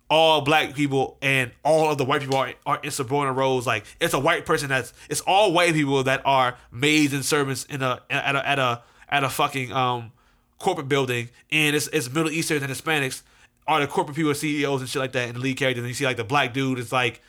[0.10, 3.86] all black people and all of the white people are, are in subordinate roles like
[4.00, 7.82] it's a white person that's it's all white people that are maids and servants in
[7.82, 10.12] a at a at a at a fucking um
[10.58, 13.22] corporate building and it's it's middle eastern and hispanics
[13.67, 15.93] are the corporate people ceos and shit like that and the lead characters and you
[15.93, 17.22] see like the black dude is like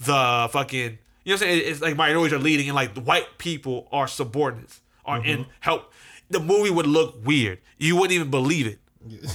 [0.00, 1.62] the fucking you know what I'm saying?
[1.72, 5.92] It's like minorities are leading and like the white people are subordinates are in help.
[6.30, 7.58] The movie would look weird.
[7.76, 8.78] You wouldn't even believe it.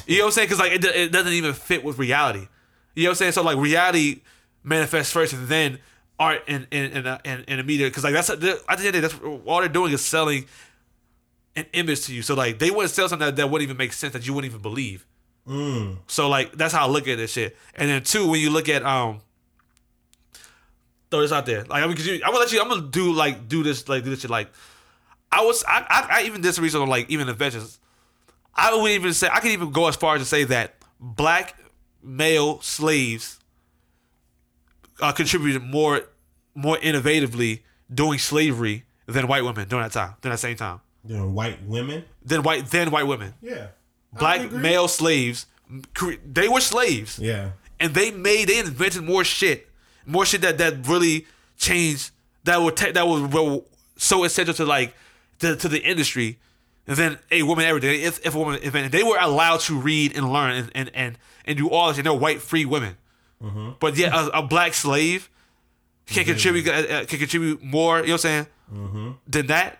[0.07, 0.47] You know what I'm saying?
[0.47, 2.47] Because like it, it doesn't even fit with reality.
[2.95, 3.31] You know what I'm saying?
[3.33, 4.21] So like reality
[4.63, 5.79] manifests first and then
[6.19, 8.59] art and and and uh, and, and the media because like that's at the end
[8.69, 10.45] of the day, that's all they're doing is selling
[11.55, 12.21] an image to you.
[12.21, 14.51] So like they wouldn't sell something that, that wouldn't even make sense that you wouldn't
[14.51, 15.05] even believe.
[15.47, 15.97] Mm.
[16.07, 17.57] So like that's how I look at this shit.
[17.75, 19.21] And then two, when you look at um,
[21.13, 21.63] throw this out there.
[21.65, 22.61] Like I mean, cause you, I'm gonna let you.
[22.61, 24.31] I'm gonna do like do this like do this shit.
[24.31, 24.49] Like
[25.31, 27.79] I was I I, I even did some research on like even inventions.
[28.55, 31.55] I would even say I can even go as far as to say that black
[32.03, 33.39] male slaves
[35.01, 36.01] uh, contributed more
[36.55, 37.61] more innovatively
[37.93, 42.05] doing slavery than white women during that time during that same time know, white women.
[42.23, 43.33] than white than white women.
[43.41, 43.67] Yeah.
[44.17, 45.47] Black male slaves,
[46.25, 47.51] they were slaves Yeah.
[47.79, 49.67] and they made they invented more shit,
[50.05, 51.25] more shit that that really
[51.57, 52.11] changed
[52.43, 53.61] that would ta- that was
[53.97, 54.93] so essential to like
[55.39, 56.37] to, to the industry
[56.85, 58.01] than a woman ever did.
[58.01, 61.17] If, if a woman invented, they were allowed to read and learn and and and,
[61.45, 62.97] and do all this, and they're white free women.
[63.79, 65.29] But yet a, a black slave
[66.05, 67.97] can contribute uh, uh, can contribute more.
[67.99, 68.47] You know what I'm saying?
[69.27, 69.79] Than that.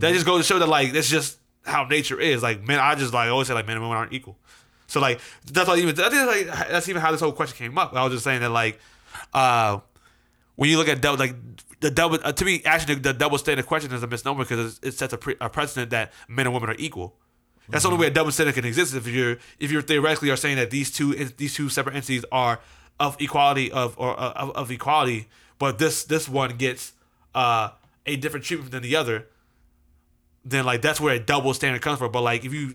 [0.00, 2.42] That just goes to show that like that's just how nature is.
[2.42, 4.38] Like men, I just like always say like men and women aren't equal.
[4.86, 5.20] So like
[5.52, 7.94] that's not even I think like that's even how this whole question came up.
[7.94, 8.80] I was just saying that like
[9.34, 9.80] uh
[10.56, 11.34] when you look at double like
[11.80, 14.94] the double uh, to me actually the, double standard question is a misnomer because it
[14.94, 17.14] sets a, pre- a precedent that men and women are equal.
[17.70, 20.36] That's the only way a double standard can exist if you're if you're theoretically are
[20.36, 22.60] saying that these two these two separate entities are
[22.98, 25.28] of equality of or uh, of, of equality,
[25.58, 26.92] but this this one gets
[27.34, 27.70] uh
[28.06, 29.26] a different treatment than the other
[30.44, 32.10] then like that's where a double standard comes from.
[32.12, 32.74] But like if you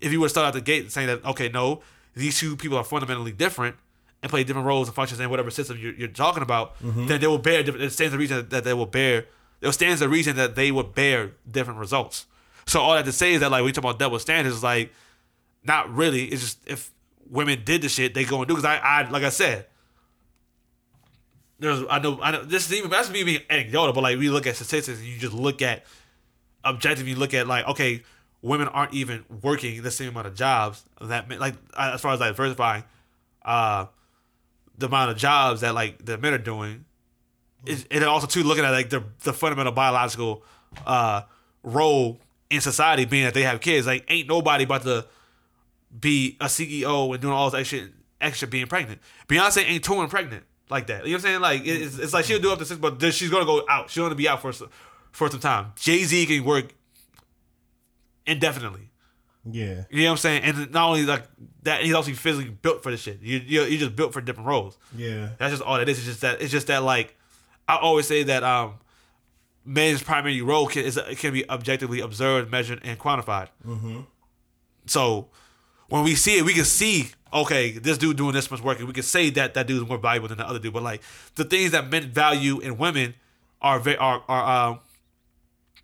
[0.00, 1.80] if you would start out the gate saying that okay, no,
[2.14, 3.76] these two people are fundamentally different
[4.22, 7.26] and play different roles and functions in whatever system you're, you're talking about, then they
[7.26, 7.84] will bear different.
[7.84, 9.26] It stands the reason that they will bear.
[9.60, 12.26] It stands the reason that they will bear different results.
[12.66, 14.92] So all I have to say is that like we talk about double standards, like
[15.64, 16.24] not really.
[16.24, 16.90] It's just if
[17.30, 18.54] women did the shit, they go and do.
[18.54, 19.66] Because I, I like I said,
[21.58, 24.30] there's I know I know this is even that's me being anecdotal, but like we
[24.30, 25.84] look at statistics and you just look at
[26.64, 28.02] objectively you look at like okay,
[28.42, 32.20] women aren't even working the same amount of jobs that men, like as far as
[32.20, 32.82] like diversifying,
[33.44, 33.86] uh,
[34.76, 36.84] the amount of jobs that like the men are doing,
[37.64, 40.42] is and also too looking at like the the fundamental biological
[40.84, 41.22] uh
[41.62, 43.86] role in society being that they have kids.
[43.86, 45.06] Like ain't nobody about to
[45.98, 47.88] be a CEO and doing all this extra
[48.20, 49.00] extra being pregnant.
[49.28, 51.06] Beyonce ain't touring pregnant like that.
[51.06, 51.40] You know what I'm saying?
[51.40, 53.90] Like it's, it's like she'll do up to six, but she's gonna go out.
[53.90, 54.52] She's gonna be out for
[55.12, 55.72] for some time.
[55.76, 56.74] Jay Z can work
[58.26, 58.90] indefinitely.
[59.48, 59.84] Yeah.
[59.90, 60.42] You know what I'm saying?
[60.42, 61.24] And not only like
[61.62, 63.20] that, he's also physically built for this shit.
[63.22, 64.76] You you you just built for different roles.
[64.96, 65.30] Yeah.
[65.38, 65.98] That's just all that is.
[65.98, 67.16] It's just that it's just that like
[67.68, 68.74] I always say that um
[69.66, 73.48] men's primary role can is can be objectively observed, measured, and quantified.
[73.66, 74.00] Mm-hmm.
[74.86, 75.28] So
[75.88, 78.86] when we see it, we can see okay, this dude doing this much work, and
[78.86, 80.72] we can say that that dude is more valuable than the other dude.
[80.72, 81.02] But like
[81.34, 83.14] the things that men value in women
[83.60, 84.80] are very are are um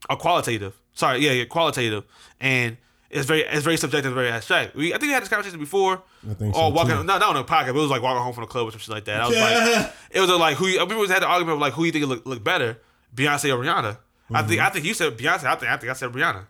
[0.08, 0.74] are qualitative.
[0.94, 2.04] Sorry, yeah, yeah, qualitative,
[2.40, 2.76] and
[3.10, 4.74] it's very it's very subjective, very abstract.
[4.74, 6.02] We I think we had this conversation before.
[6.28, 7.04] I think or so, walking, too.
[7.04, 8.70] not not on a podcast, but it was like walking home from the club or
[8.70, 9.20] some shit like that.
[9.20, 11.60] I was like, it was like who you, I remember we had the argument of
[11.60, 12.78] like who you think look look better,
[13.14, 13.98] Beyonce or Rihanna.
[14.34, 15.44] I think I think you said Beyonce.
[15.44, 16.46] I think I think I said Rihanna.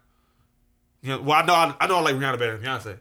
[1.02, 2.98] You know, well I know I, I know I like Rihanna better than Beyonce,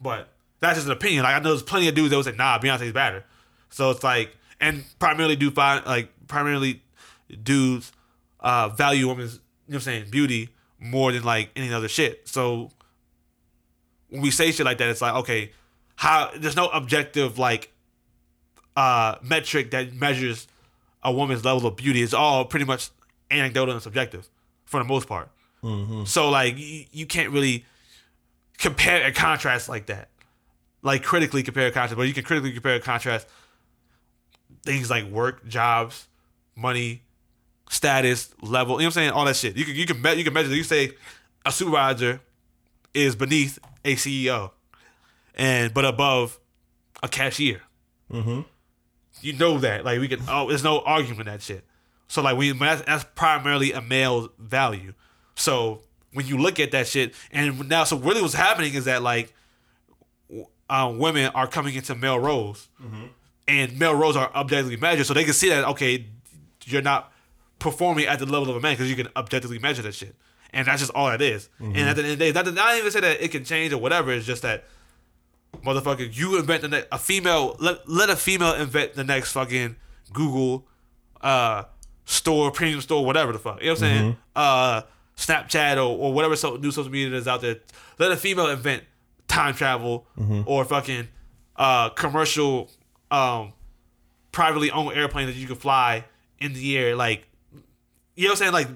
[0.00, 0.28] but
[0.60, 1.24] that's just an opinion.
[1.24, 3.24] Like I know there's plenty of dudes that would say nah Beyonce's better.
[3.70, 6.82] So it's like and primarily do find like primarily
[7.42, 7.92] dudes
[8.40, 12.28] uh value women's you know what I'm saying beauty more than like any other shit.
[12.28, 12.70] So
[14.10, 15.52] when we say shit like that, it's like okay,
[15.96, 17.72] how there's no objective like
[18.76, 20.46] uh metric that measures
[21.02, 22.02] a woman's level of beauty.
[22.02, 22.90] is all pretty much
[23.30, 24.28] anecdotal and subjective
[24.64, 25.30] for the most part.
[26.06, 27.64] So like you, you can't really
[28.58, 30.08] compare and contrast like that.
[30.82, 33.26] Like critically compare and contrast, but you can critically compare and contrast
[34.64, 36.06] things like work, jobs,
[36.54, 37.02] money,
[37.70, 38.74] status, level.
[38.74, 39.10] You know what I'm saying?
[39.10, 39.56] All that shit.
[39.56, 40.54] You can you can me- you can measure.
[40.54, 40.92] You say
[41.44, 42.20] a supervisor
[42.94, 44.52] is beneath a CEO,
[45.34, 46.38] and but above
[47.02, 47.62] a cashier.
[48.12, 48.42] Mm-hmm.
[49.20, 49.84] You know that.
[49.84, 50.20] Like we can.
[50.28, 51.64] Oh, there's no argument that shit.
[52.08, 54.94] So like we that's, that's primarily a male value.
[55.34, 59.02] So when you look at that shit, and now so really what's happening is that
[59.02, 59.34] like
[60.70, 62.68] uh, women are coming into male roles,
[63.46, 66.06] and male roles are objectively measured, so they can see that okay,
[66.64, 67.12] you're not
[67.58, 70.14] performing at the level of a man because you can objectively measure that shit,
[70.52, 71.48] and that's just all it is.
[71.58, 73.72] And at the end of the day, that, not even say that it can change
[73.72, 74.12] or whatever.
[74.12, 74.64] It's just that
[75.64, 77.56] motherfucker, you invent the next a female.
[77.58, 79.76] Let let a female invent the next fucking
[80.12, 80.66] Google,
[81.20, 81.64] uh,
[82.04, 83.60] store, premium store, whatever the fuck.
[83.60, 84.16] You know what I'm saying?
[84.36, 84.82] Uh,
[85.16, 87.56] Snapchat or, or whatever so, new social media is out there.
[87.98, 88.84] Let a female invent
[89.26, 90.06] time travel
[90.46, 91.08] or fucking
[91.56, 92.70] uh commercial
[93.10, 93.52] um
[94.32, 96.04] privately owned airplane that you can fly
[96.38, 97.28] in the air like
[98.14, 98.68] you know what I'm saying like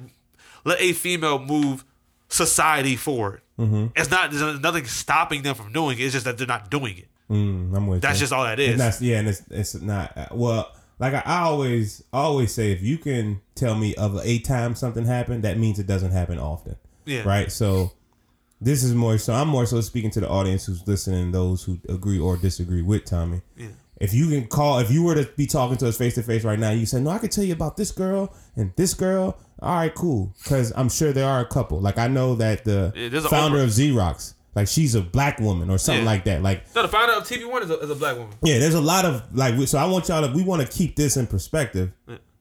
[0.65, 1.85] let a female move
[2.29, 3.42] society forward.
[3.59, 3.87] Mm-hmm.
[3.95, 6.03] It's not there's nothing stopping them from doing it.
[6.03, 7.09] It's just that they're not doing it.
[7.31, 8.25] Mm, I'm with That's you.
[8.25, 8.75] just all that is.
[8.75, 8.79] Is.
[8.79, 10.73] not, yeah, and it's it's not well.
[10.99, 15.05] Like I, I always always say, if you can tell me of a time something
[15.05, 16.77] happened, that means it doesn't happen often.
[17.05, 17.23] Yeah.
[17.23, 17.51] Right.
[17.51, 17.93] So
[18.61, 19.33] this is more so.
[19.33, 23.05] I'm more so speaking to the audience who's listening, those who agree or disagree with
[23.05, 23.43] Tommy.
[23.57, 23.69] Yeah.
[24.03, 26.43] If you can call, if you were to be talking to us face to face
[26.45, 29.39] right now, you say, "No, I could tell you about this girl and this girl."
[29.61, 30.35] All right, cool.
[30.43, 31.81] Because I'm sure there are a couple.
[31.81, 35.79] Like I know that the Yeah, founder of Xerox, like she's a black woman or
[35.79, 36.11] something Yeah.
[36.11, 36.43] like that.
[36.43, 38.33] Like No, the founder of TV One is a, is a black woman.
[38.43, 39.55] yeah, there's a lot of like.
[39.69, 40.35] So I want y'all to.
[40.35, 41.93] We want to keep this in perspective.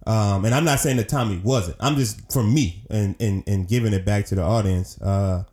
[0.08, 1.78] Um, and I'm not saying that Tommy wasn't.
[1.80, 5.00] I'm just for me and and and giving it back to the audience.
[5.00, 5.44] Uh,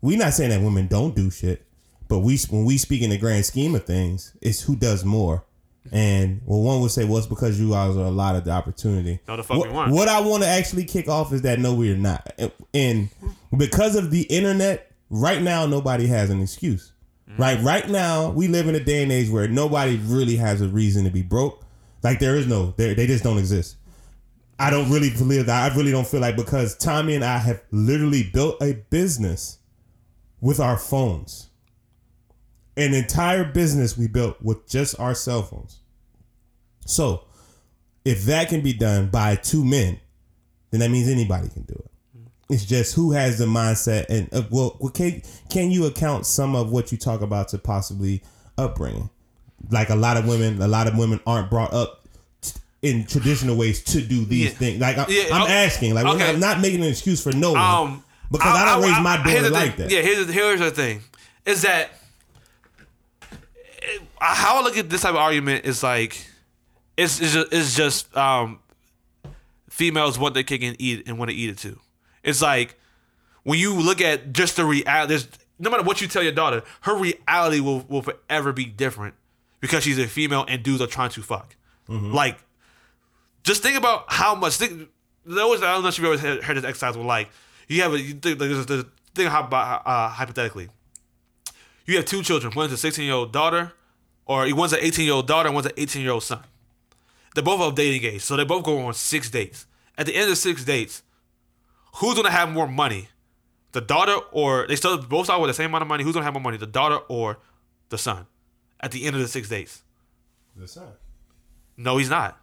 [0.00, 1.66] we not saying that women don't do shit,
[2.08, 5.44] but we when we speak in the grand scheme of things, it's who does more.
[5.92, 8.50] And well, one would say, well, it's because you guys are a lot of the
[8.50, 9.20] opportunity.
[9.26, 9.92] No, the fuck what, we want.
[9.92, 12.30] What I want to actually kick off is that no, we're not.
[12.74, 13.08] And
[13.56, 16.92] because of the internet, right now nobody has an excuse.
[17.28, 17.38] Mm.
[17.38, 20.68] Right, right now we live in a day and age where nobody really has a
[20.68, 21.64] reason to be broke.
[22.02, 23.76] Like there is no, they just don't exist.
[24.58, 25.72] I don't really believe that.
[25.72, 29.58] I really don't feel like because Tommy and I have literally built a business
[30.40, 31.49] with our phones.
[32.76, 35.78] An entire business we built with just our cell phones.
[36.86, 37.24] So,
[38.04, 40.00] if that can be done by two men,
[40.70, 41.90] then that means anybody can do it.
[42.48, 46.72] It's just who has the mindset and uh, well, can can you account some of
[46.72, 48.22] what you talk about to possibly
[48.58, 49.08] upbringing?
[49.70, 52.06] Like a lot of women, a lot of women aren't brought up
[52.82, 54.50] in traditional ways to do these Yeah.
[54.58, 54.80] things.
[54.80, 55.64] Like I, Yeah, I'm okay.
[55.66, 56.32] asking, like Okay.
[56.32, 59.50] not, not making an excuse for no one Um, because I, don't raise my daughter
[59.50, 59.86] like thing.
[59.88, 59.94] that.
[59.94, 61.02] Yeah, here's the, here's the thing,
[61.44, 61.90] is that
[64.20, 66.26] how I look at this type of argument is like,
[66.96, 68.60] it's it's just, it's just um,
[69.68, 71.78] females want their cake and eat and want to eat it too.
[72.22, 72.78] It's like
[73.42, 75.26] when you look at just the reality.
[75.62, 79.14] No matter what you tell your daughter, her reality will will forever be different
[79.60, 81.54] because she's a female and dudes are trying to fuck.
[81.86, 82.38] Like
[83.42, 84.56] just think about how much.
[84.56, 84.88] Think,
[85.26, 87.28] there was I don't know if you've ever heard, heard this exercise where like
[87.68, 90.68] you have a you think, like, there's, there's, think about uh, hypothetically,
[91.86, 92.52] you have two children.
[92.54, 93.72] One is a 16 year old daughter,
[94.30, 96.44] or one's an 18 year old daughter, and one's an 18 year old son.
[97.34, 99.66] They're both of dating age, so they both go on six dates.
[99.98, 101.02] At the end of six dates,
[101.96, 103.08] who's gonna have more money?
[103.72, 106.04] The daughter or they still both start with the same amount of money.
[106.04, 106.58] Who's gonna have more money?
[106.58, 107.38] The daughter or
[107.88, 108.26] the son?
[108.78, 109.82] At the end of the six dates.
[110.56, 110.92] The son.
[111.76, 112.38] No, he's not.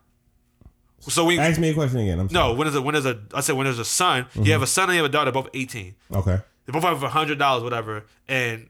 [0.99, 2.19] So we Ask me a question again.
[2.19, 2.55] I'm no sorry.
[2.55, 4.51] when there's a when there's a I said when there's a son, you mm-hmm.
[4.51, 5.95] have a son and you have a daughter, both 18.
[6.13, 6.39] Okay.
[6.65, 8.67] They both have a hundred dollars, whatever, and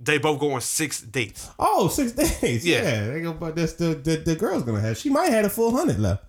[0.00, 1.50] they both go on six dates.
[1.58, 2.66] Oh, six days.
[2.66, 2.82] Yeah.
[2.82, 3.06] Yeah.
[3.08, 4.96] They go, but that's the, the the girl's gonna have.
[4.96, 6.24] She might have a full hundred left.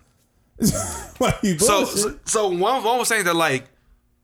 [1.58, 3.64] So, so so one one was saying that like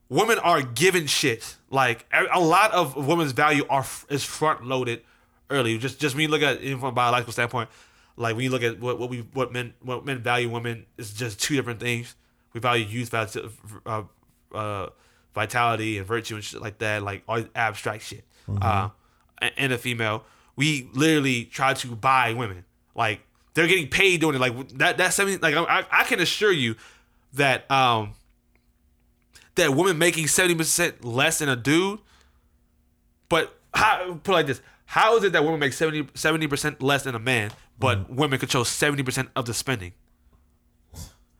[0.09, 1.57] women are given shit.
[1.71, 5.03] Like a lot of women's value are is front loaded
[5.51, 5.77] early.
[5.79, 7.69] Just just when you look at it from a biological standpoint,
[8.17, 11.13] like when you look at what, what we what men what men value women is
[11.13, 12.15] just two different things.
[12.53, 13.51] We value youth, value,
[13.85, 14.03] uh,
[14.55, 14.89] uh,
[15.35, 18.25] vitality, and virtue and shit like that, like all abstract shit.
[18.61, 18.89] Uh,
[19.38, 20.25] and- a female,
[20.57, 22.64] we literally try to buy women.
[22.94, 23.20] Like
[23.55, 24.40] they're getting paid doing it.
[24.40, 24.96] Like that.
[24.99, 25.38] That seventy.
[25.38, 26.77] Like I, I can assure you
[27.35, 28.12] that um
[29.57, 31.99] that woman making seventy percent less than a dude.
[33.29, 34.61] But how put it like this?
[34.87, 38.64] How is it that women make 70 percent less than a man, but women control
[38.64, 39.92] seventy percent of the spending?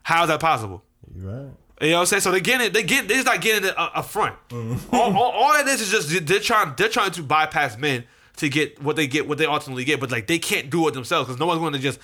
[0.03, 0.83] How is that possible?
[1.15, 1.53] you right.
[1.81, 2.21] You know what I'm saying?
[2.23, 2.73] So they get it.
[2.73, 3.07] They get.
[3.07, 4.37] They're just not getting it up, front.
[4.49, 4.95] Mm-hmm.
[4.95, 6.75] all, all, all that is is just they're trying.
[6.77, 8.05] They're trying to bypass men
[8.37, 10.01] to get what they get, what they ultimately get.
[10.01, 11.99] But like they can't do it themselves because no one's going to just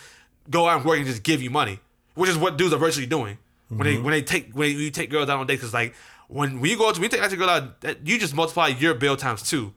[0.51, 1.81] go out and work and just give you money,
[2.15, 4.05] which is what dudes are virtually doing when they mm-hmm.
[4.05, 5.61] when they take when you take girls out on dates.
[5.61, 5.95] Because like
[6.29, 8.95] when when you go to when you take a girl out, you just multiply your
[8.95, 9.73] bill times two.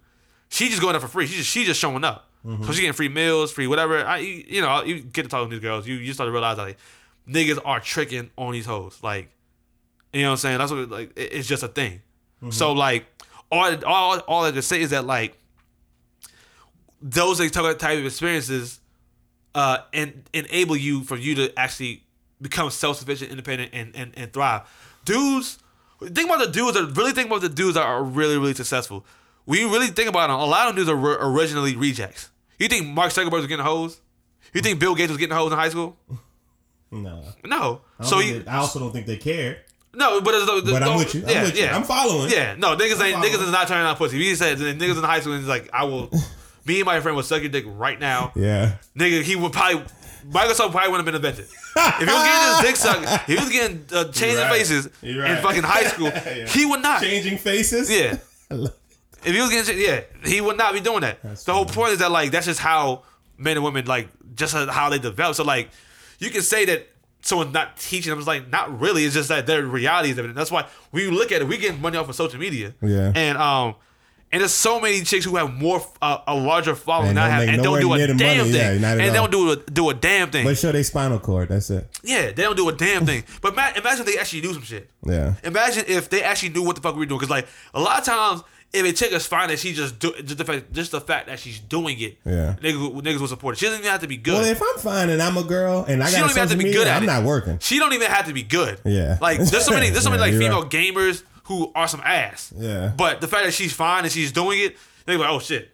[0.50, 1.28] She just going out for free.
[1.28, 2.30] She just she just showing up.
[2.46, 2.66] Mm-hmm.
[2.66, 4.06] So she getting free meals, free whatever.
[4.06, 5.88] I you, you know you get to talk to these girls.
[5.88, 6.78] You you start to realize like
[7.28, 9.00] niggas are tricking on these hoes.
[9.02, 9.30] Like
[10.16, 10.58] you know what I'm saying?
[10.60, 12.02] That's what like it- it's just a thing.
[12.52, 13.06] So like
[13.52, 15.38] all all all I can say is that like
[17.02, 18.80] those type type of experiences
[19.54, 22.04] uh and enable you for you to actually
[22.42, 24.62] become self sufficient, independent, and, and and thrive.
[25.06, 25.60] Dudes,
[26.02, 29.06] think about the dudes that really think about the dudes that are really really successful.
[29.46, 30.96] When you really think about them, a lot of dudes are
[31.30, 32.30] originally rejects.
[32.60, 34.02] You think Mark Zuckerberg was getting hoes?
[34.54, 35.98] You think Bill Gates was getting hoes in high school?
[36.92, 37.24] No.
[37.44, 37.82] No.
[38.04, 39.64] So you, they- I also don't think they care.
[39.96, 41.24] No, but it's, the, But I'm with you.
[41.24, 41.64] I'm yeah, with you.
[41.64, 41.76] yeah.
[41.76, 42.32] I'm following.
[42.32, 43.24] Yeah, no, niggas ain't following.
[43.24, 44.18] niggas is not turning out pussy.
[44.18, 46.12] He said niggas in high school is like, I will.
[46.66, 48.32] me and my friend will suck your dick right now.
[48.36, 48.78] Yeah.
[48.98, 49.84] Nigga, he would probably
[50.30, 51.46] Microsoft probably wouldn't have been invented.
[51.46, 54.52] If he was getting his dick sucked, he was getting uh, changing right.
[54.52, 56.12] faces You're in fucking high school.
[56.26, 56.48] Yeah.
[56.48, 57.02] He would not.
[57.02, 57.90] Changing faces.
[57.90, 58.18] Yeah.
[58.50, 61.22] If he was getting, yeah, he would not be doing that.
[61.22, 61.76] That's the whole funny.
[61.76, 63.04] point is that like that's just how
[63.38, 65.36] men and women like just how they develop.
[65.36, 65.70] So like
[66.20, 66.88] you can say that
[67.26, 68.20] someone's not teaching them.
[68.20, 69.04] It's like not really.
[69.04, 70.38] It's just that their reality is evident.
[70.38, 72.74] That's why when you look at it, we get money off of social media.
[72.82, 73.12] Yeah.
[73.16, 73.76] And um.
[74.32, 77.32] And there's so many chicks who have more, uh, a larger following, And than don't
[77.32, 78.52] have, and don't do a damn money.
[78.52, 80.44] Thing, at and they don't do a, do a damn thing.
[80.44, 81.48] But show they spinal cord.
[81.50, 81.88] That's it.
[82.04, 83.24] yeah, they don't do a damn thing.
[83.42, 84.90] But imagine if they actually do some shit.
[85.06, 85.36] Yeah.
[85.44, 87.20] Imagine if they actually knew what the fuck we were doing.
[87.20, 88.42] Because like a lot of times,
[88.76, 91.28] if a chick is fine that she just do just the fact just the fact
[91.28, 92.56] that she's doing it, Yeah.
[92.62, 93.60] niggas, niggas will support it.
[93.60, 94.34] She doesn't even have to be good.
[94.34, 96.52] Well, if I'm fine and I'm a girl and I she got don't even have
[96.52, 97.08] to be media, good at I'm it.
[97.08, 97.60] not working.
[97.60, 98.80] She don't even have to be good.
[98.86, 99.18] Yeah.
[99.22, 100.72] Like there's so many there's so many Yeah, like female right.
[100.72, 102.54] gamers who are some ass.
[102.58, 102.92] Yeah.
[102.96, 105.70] But the fact that she's fine and she's doing it, they're like, oh shit,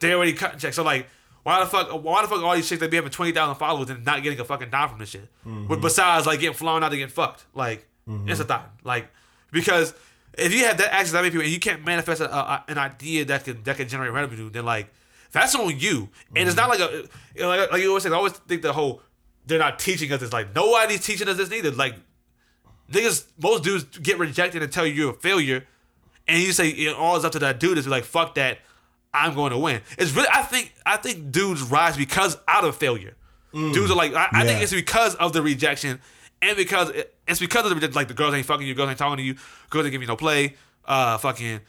[0.00, 0.74] they already cut check.
[0.74, 1.06] So like.
[1.44, 2.04] Why the fuck?
[2.04, 4.38] Why the fuck all these chicks they be having twenty thousand followers and not getting
[4.38, 5.22] a fucking dime from this shit?
[5.46, 5.68] Mm-hmm.
[5.68, 7.86] But besides like getting flown out to get fucked, like
[8.26, 8.70] it's a thought.
[8.84, 9.08] Like
[9.50, 9.94] because
[10.36, 12.64] if you have that access to that many people and you can't manifest a, a,
[12.68, 14.92] an idea that can that can generate revenue, then like
[15.32, 16.08] that's on you.
[16.34, 16.68] And it's mm-hmm.
[16.68, 18.10] not like a you know, like, like you always say.
[18.10, 19.02] I always think the whole
[19.46, 20.32] they're not teaching us this.
[20.32, 21.70] Like nobody's teaching us this neither.
[21.70, 21.96] Like
[22.90, 25.66] niggas, most dudes get rejected and tell you you're a failure,
[26.26, 27.78] and you say it all is up to that dude.
[27.78, 28.58] Is like fuck that.
[29.12, 29.80] I'm going to win.
[29.96, 33.14] It's really I think I think dudes rise because out of failure.
[33.54, 33.72] Mm.
[33.72, 36.00] Dudes are like I, I think it's because of the rejection
[36.42, 37.88] and because it, it's because of the.
[37.88, 39.34] Like the girls ain't fucking you, girls ain't talking to you,
[39.70, 40.54] girls ain't giving you no play.
[40.84, 41.60] Uh, fucking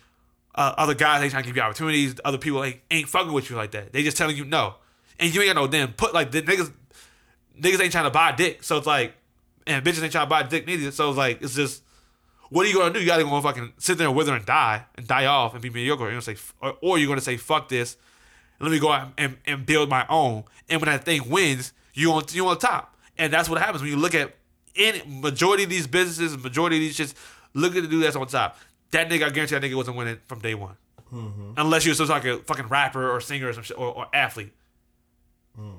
[0.56, 2.16] uh, other guys ain't trying to give you opportunities.
[2.24, 3.94] Other people ain't, ain't fucking with you like that.
[3.94, 4.76] They just telling you no,
[5.20, 6.72] and you ain't got no damn put like the niggas.
[7.60, 9.14] Niggas ain't trying to buy dick, so it's like,
[9.68, 10.92] and bitches ain't trying to buy dick neither.
[10.92, 11.84] So it's like it's just
[12.50, 13.00] what are you gonna do?
[13.00, 15.70] You gotta go fucking sit there and wither and die and die off and be
[15.70, 16.04] mediocre.
[16.04, 17.96] You're gonna say, or, or you're gonna say, fuck this.
[18.60, 20.44] Let me go out and, and build my own.
[20.68, 22.96] And when that thing wins, you on you on top.
[23.18, 24.34] And that's what happens when you look at
[24.76, 27.14] any majority of these businesses, majority of these shits.
[27.54, 28.58] Look at the dude that's on top.
[28.92, 30.76] That nigga, I guarantee that nigga wasn't winning from day one,
[31.14, 31.54] mm-hmm.
[31.58, 34.08] unless you was some like a fucking rapper or singer or some shit or, or
[34.14, 34.54] athlete.
[35.60, 35.76] Mm.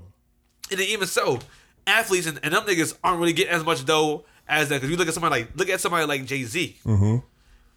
[0.70, 1.40] And then even so,
[1.86, 4.76] athletes and, and them niggas aren't really getting as much dough as that.
[4.76, 6.76] Because you look at somebody like look at somebody like Jay Z.
[6.84, 7.16] Mm-hmm.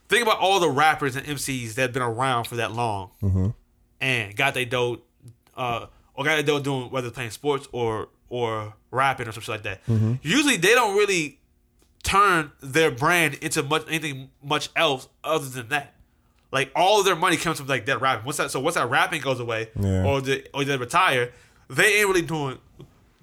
[0.10, 3.48] Think about all the rappers and MCs that have been around for that long mm-hmm.
[4.02, 5.00] and got their dough,
[5.56, 9.64] uh, or got their dough doing whether playing sports or or rapping or something like
[9.64, 9.82] that.
[10.22, 11.40] Usually they don't really
[12.04, 15.94] turn their brand into much anything much else other than that.
[16.52, 18.26] Like all their money comes from like that rapping.
[18.26, 20.06] Once that so once that rapping goes away Yeah.
[20.06, 21.32] or they or they retire,
[21.70, 22.60] they ain't really doing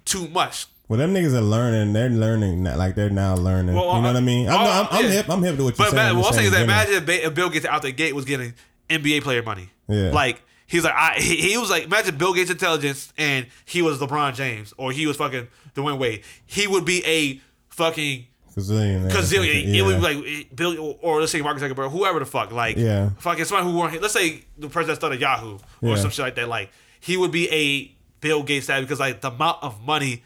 [0.03, 0.67] too much.
[0.89, 1.93] Well, them niggas are learning.
[1.93, 2.65] They're learning.
[2.65, 3.75] Like they're now learning.
[3.75, 4.49] Well, you know uh, what I mean?
[4.49, 5.11] I'm, oh, I'm, I'm yeah.
[5.11, 5.29] hip.
[5.29, 6.15] I'm hip to what you're But saying.
[6.17, 8.53] man, I'm saying is that imagine if, Bill Gates out the gate was getting
[8.89, 9.69] NBA player money.
[9.87, 10.11] Yeah.
[10.11, 13.99] Like he's like I he, he was like imagine Bill Gates intelligence and he was
[13.99, 16.23] LeBron James or he was fucking Dwyane Wade.
[16.47, 19.09] He would be a fucking Gazillion.
[19.09, 19.63] gazillion.
[19.65, 19.79] Yeah.
[19.79, 22.75] It would be like Bill or, or let's say Mark Zuckerberg, whoever the fuck, like
[22.77, 23.11] Yeah.
[23.19, 24.01] fucking somebody who weren't.
[24.01, 25.95] Let's say the person that started Yahoo or Yeah.
[25.95, 26.47] some shit like that.
[26.49, 30.23] Like he would be a Bill Gates that because like the amount of money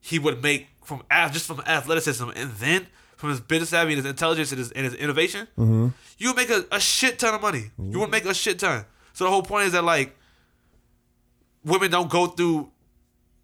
[0.00, 4.10] he would make from just from athleticism and then from his business savvy and his
[4.10, 5.88] intelligence and his, and his innovation, Mm-hmm.
[6.18, 7.70] you would make a, a shit ton of money.
[7.78, 8.84] You would make a shit ton.
[9.18, 10.16] So the whole point is that like
[11.64, 12.70] women don't go through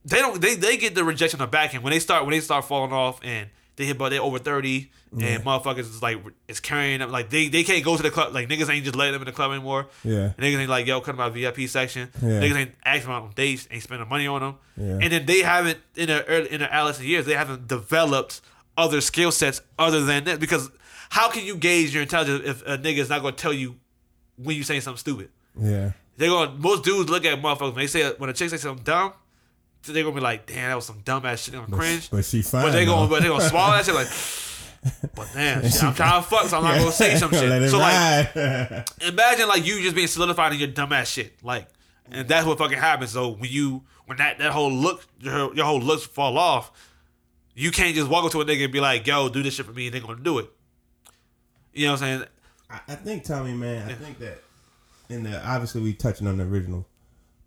[0.04, 2.30] they don't they, they get the rejection on the back end when they start when
[2.30, 4.88] they start falling off and they hit but they're over 30
[5.20, 7.10] and motherfuckers is like it's carrying them.
[7.10, 8.32] Like they, they can't go to the club.
[8.32, 9.88] Like niggas ain't just letting them in the club anymore.
[10.04, 10.32] Yeah.
[10.38, 12.08] niggas ain't like yo come to my VIP section.
[12.22, 12.40] Yeah.
[12.40, 13.30] niggas ain't asking them.
[13.34, 14.54] Dates ain't spending money on them.
[14.76, 14.98] Yeah.
[15.02, 18.42] and then they haven't in their early, in their adolescent years they haven't developed
[18.76, 20.70] other skill sets other than that because
[21.10, 23.74] how can you gauge your intelligence if a nigga is not going to tell you
[24.36, 25.92] when you saying something stupid Yeah.
[26.16, 28.84] they're going most dudes look at motherfuckers when they say when a chick say something
[28.84, 29.12] dumb
[29.86, 32.10] they're gonna be like damn that was some dumb ass shit gonna cringe.
[32.10, 32.62] But she fine.
[32.64, 34.08] but they gonna but they gonna swallow that shit like
[35.14, 37.44] but damn shit, I'm trying to fuck so I'm not gonna say some shit.
[37.50, 38.34] it so like
[39.02, 41.68] imagine like you just being solidified in your dumb ass shit like
[42.10, 45.64] and that's what fucking happens so when you when that that whole look your, your
[45.64, 46.70] whole looks fall off
[47.54, 49.66] you can't just walk up to a nigga and be like yo do this shit
[49.66, 50.50] for me and they're gonna do it.
[51.72, 52.28] You know what I'm saying?
[52.70, 53.90] I, I think Tommy, man.
[53.90, 54.43] I think that
[55.14, 56.86] in the obviously we touching on the original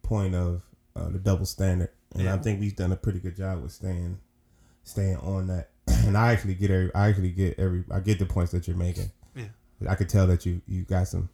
[0.04, 0.62] point of
[0.96, 2.34] uh, the double standard, and Yeah.
[2.34, 4.20] I think we've done a pretty good job with staying
[4.84, 5.70] staying on that.
[6.08, 8.78] And I actually get every, I actually get every, I get the points that you're
[8.78, 9.12] making.
[9.36, 9.46] Yeah.
[9.90, 11.30] I could tell that you you got some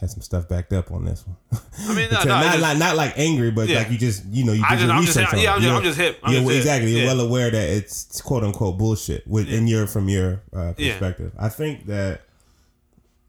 [0.00, 1.36] had some stuff backed up on this one.
[1.88, 3.78] I mean no, no, not just- like not like angry, but Yeah.
[3.78, 5.56] like you just you know you did your I'm just- research on yeah, it.
[5.56, 6.20] I'm just- You're- I'm just hip.
[6.28, 6.52] You're- hip.
[6.56, 6.90] exactly.
[6.92, 7.14] You're Yeah.
[7.14, 10.92] well aware that it's quote unquote bullshit with in your from your uh, Yeah.
[10.92, 11.32] perspective.
[11.38, 12.20] I think that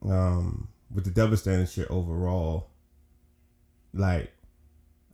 [0.07, 2.69] um with the standard shit overall,
[3.93, 4.31] like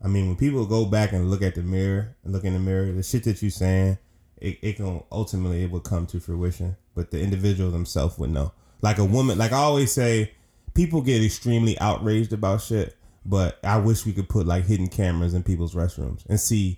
[0.04, 2.60] I mean, when people go back and look at the mirror and look in the
[2.60, 3.98] mirror, the shit that you're saying,
[4.38, 6.76] it, it can ultimately it will come to fruition.
[6.94, 8.54] But the individual themselves would know.
[8.82, 10.32] Like a woman, like I always say,
[10.74, 12.96] people get extremely outraged about shit.
[13.26, 16.78] But I wish we could put like hidden cameras in people's restrooms and see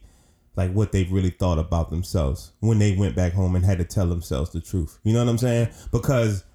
[0.55, 3.83] like what they've really thought about themselves when they went back home and had to
[3.83, 4.99] tell themselves the truth.
[5.03, 5.69] You know what I'm saying?
[5.91, 6.45] Because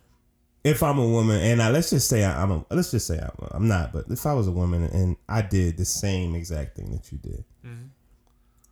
[0.64, 3.18] if I'm a woman and I let's just say I, am a let's just say
[3.18, 6.76] I'm, I'm not, but if I was a woman and I did the same exact
[6.76, 7.86] thing that you did, mm-hmm.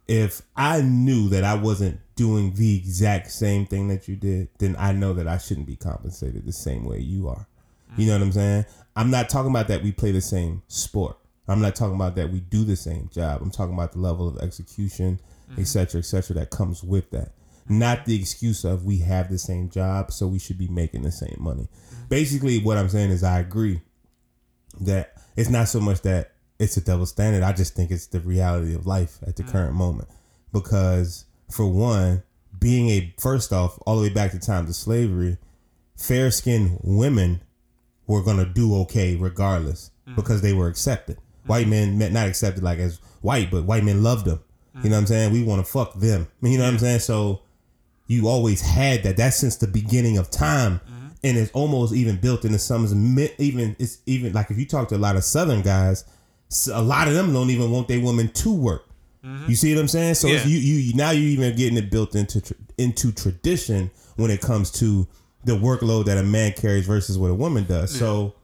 [0.07, 4.77] if I knew that I wasn't doing the exact same thing that you did, then
[4.79, 7.47] I know that I shouldn't be compensated the same way you are.
[7.97, 8.67] You know what I'm saying?
[8.95, 11.17] I'm not talking about that we play the same sport.
[11.49, 13.43] I'm not talking about that we do the same job.
[13.43, 15.19] I'm talking about the level of execution,
[15.49, 15.63] et mm-hmm.
[15.65, 17.33] cetera, et cetera, that comes with that.
[17.71, 21.13] Not the excuse of we have the same job, so we should be making the
[21.13, 21.69] same money.
[22.09, 23.81] Basically, what I'm saying is I agree
[24.81, 27.45] that it's not so much that it's a double standard.
[27.45, 29.53] I just think it's the reality of life at the mm.
[29.53, 30.09] current moment.
[30.53, 32.25] Because for one,
[32.59, 35.39] being a first off, all the way back to times of slavery,
[35.97, 37.41] fair skinned women
[38.09, 40.17] were gonna do okay regardless mm.
[40.17, 41.17] because they were accepted.
[41.17, 41.49] Mm.
[41.49, 44.41] White men meant not accepted like as white, but white men loved them.
[44.83, 45.33] You know what I'm saying?
[45.33, 46.29] We want to fuck them.
[46.41, 47.01] You know what I'm saying?
[47.01, 47.43] So
[48.11, 49.17] you always had that.
[49.17, 51.07] That's since the beginning of time, mm-hmm.
[51.23, 52.85] and it's almost even built into some.
[53.39, 56.05] Even it's even like if you talk to a lot of Southern guys,
[56.73, 58.85] a lot of them don't even want their women to work.
[59.25, 59.49] Mm-hmm.
[59.49, 60.15] You see what I'm saying?
[60.15, 60.45] So Yeah.
[60.45, 62.43] you, you now you're even getting it built into
[62.77, 65.07] into tradition when it comes to
[65.45, 67.97] the workload that a man carries versus what a woman does.
[67.97, 68.35] So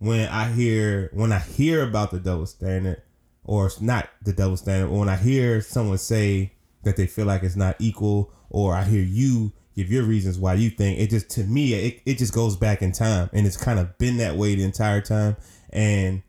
[0.00, 3.00] when I hear when I hear about the double standard,
[3.42, 6.52] or it's not the double standard, or when I hear someone say
[6.84, 10.52] that they feel like it's not equal, or I hear you give your reasons why
[10.54, 13.56] you think it just to me it, it just goes back in time and it's
[13.56, 15.34] kind of been that way the entire time
[15.70, 16.22] and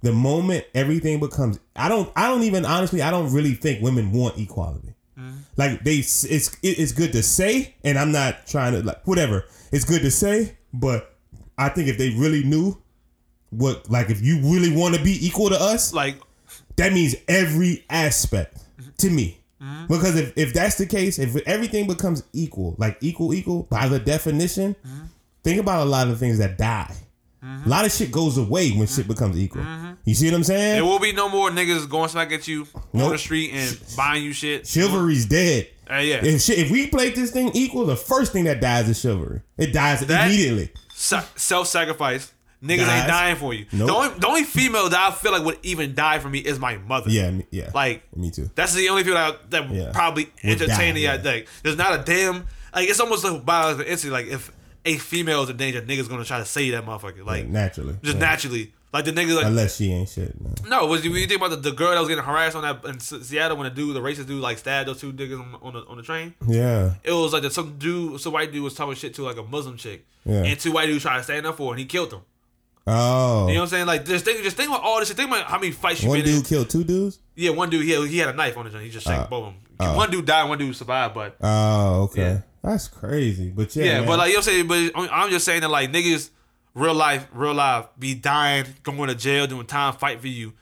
[0.00, 4.12] the moment everything becomes I don't I don't even honestly I don't really think women
[4.12, 4.94] want equality.
[5.18, 5.36] Mm-hmm.
[5.58, 9.44] Like they it's it- it's good to say and I'm not trying to like whatever.
[9.72, 11.14] It's good to say, but
[11.58, 12.78] I think if they really knew
[13.50, 16.16] what like if you really want to be equal to us, Like,
[16.76, 18.58] that means every aspect
[18.98, 19.38] to me.
[19.66, 19.92] Mm-hmm.
[19.92, 23.98] Because if, if that's the case, if everything becomes equal, like equal, equal by the
[23.98, 25.04] definition, mm-hmm.
[25.42, 26.94] think about a lot of things that die.
[27.42, 27.66] Mm-hmm.
[27.66, 29.64] A lot of shit goes away when shit becomes equal.
[30.04, 30.74] You see what I'm saying?
[30.76, 34.22] there will be no more niggas going smack at you on the street and buying
[34.22, 34.66] you shit.
[34.66, 35.68] Chivalry's dead.
[35.88, 36.24] Uh, yeah.
[36.24, 39.42] If shit, if we played this thing equal, the first thing that dies is chivalry.
[39.58, 40.70] It dies That- immediately.
[40.94, 42.32] Self-sacrifice.
[42.62, 42.98] Niggas Guys.
[43.00, 43.66] ain't dying for you.
[43.72, 43.86] Nope.
[43.88, 46.58] The, only, the only female that I feel like would even die for me is
[46.58, 47.10] my mother.
[47.10, 47.70] Yeah, me- yeah.
[47.74, 48.50] Like me too.
[48.54, 49.90] That's the only people that, that Yeah.
[49.92, 51.12] probably Would entertain die, the yeah.
[51.14, 51.44] idea.
[51.62, 54.12] There's not a damn like it's almost like biological instinct.
[54.12, 54.50] Like if
[54.86, 57.18] a female is in danger, niggas gonna try to save that motherfucker.
[57.18, 57.96] Like Like, naturally.
[58.02, 58.20] just Yeah.
[58.20, 58.72] naturally.
[58.92, 60.34] Like the nigga like Unless she ain't shit.
[60.64, 60.80] No.
[60.80, 62.82] no, was you, you think about the, the girl that was getting harassed on that
[62.88, 65.72] in Seattle when the dude, the racist dude, like stabbed those two niggas on, on
[65.74, 66.32] the on the train.
[66.48, 66.94] Yeah.
[67.04, 69.42] It was like that some dude, some white dude was talking shit to like a
[69.42, 70.44] Muslim chick, Yeah.
[70.44, 72.22] and two white dudes tried to stand up for her, and he killed them.
[72.86, 73.48] Oh.
[73.48, 73.86] You know what I'm saying?
[73.86, 75.16] Like just think, just think about all this shit.
[75.16, 76.36] Think about how many fights you One been in.
[76.36, 77.18] dude killed two dudes?
[77.34, 78.84] Yeah, one dude he had, he had a knife on his joint.
[78.84, 79.30] He just shot oh.
[79.30, 79.62] both of them.
[79.80, 79.96] Oh.
[79.96, 82.22] one dude died, one dude survived, but Oh, okay.
[82.22, 82.40] Yeah.
[82.62, 83.50] That's crazy.
[83.50, 84.06] But yeah, yeah, man.
[84.08, 84.92] but like you know what I'm saying.
[84.94, 86.30] But I'm- just saying that like niggas,
[86.74, 90.52] real life, real life, be dying, going to jail, doing time, fight for you.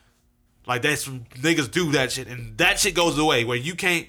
[0.67, 4.07] Like that's niggas do that shit, and that shit goes away where you can't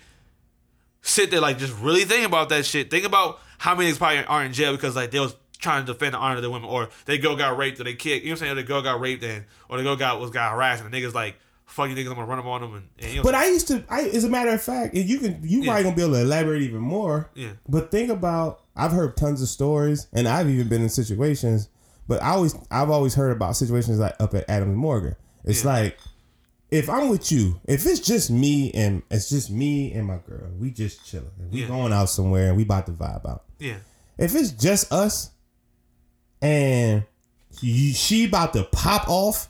[1.01, 2.89] sit there like just really think about that shit.
[2.89, 5.93] Think about how many niggas probably are in jail because like they was trying to
[5.93, 8.23] defend the honor of the women, or they girl got raped, or they kick.
[8.23, 10.19] you know what I'm saying, or the girl got raped, and or the girl got
[10.19, 11.35] was got harassed, and the niggas like
[11.65, 13.23] fuck you niggas, I'm gonna run up on them, and, and you know.
[13.23, 13.83] But I used to.
[13.89, 15.39] I, as a matter of fact, you can.
[15.43, 15.65] You Yeah.
[15.65, 17.29] probably gonna be able to elaborate even more.
[17.33, 17.53] Yeah.
[17.67, 18.61] But think about.
[18.75, 21.69] I've heard tons of stories, and I've even been in situations.
[22.07, 25.15] But I always, I've always heard about situations like up at Adams Morgan.
[25.43, 25.71] It's Yeah.
[25.71, 25.97] like,
[26.69, 30.49] if I'm with you, if it's just me and it's just me and my girl,
[30.59, 31.31] we just chilling.
[31.51, 31.67] We Yeah.
[31.67, 33.43] going out somewhere and we about to vibe out.
[33.59, 33.77] yeah,
[34.19, 35.31] If it's just us,
[36.45, 37.03] and
[37.61, 39.49] you, she about to pop off,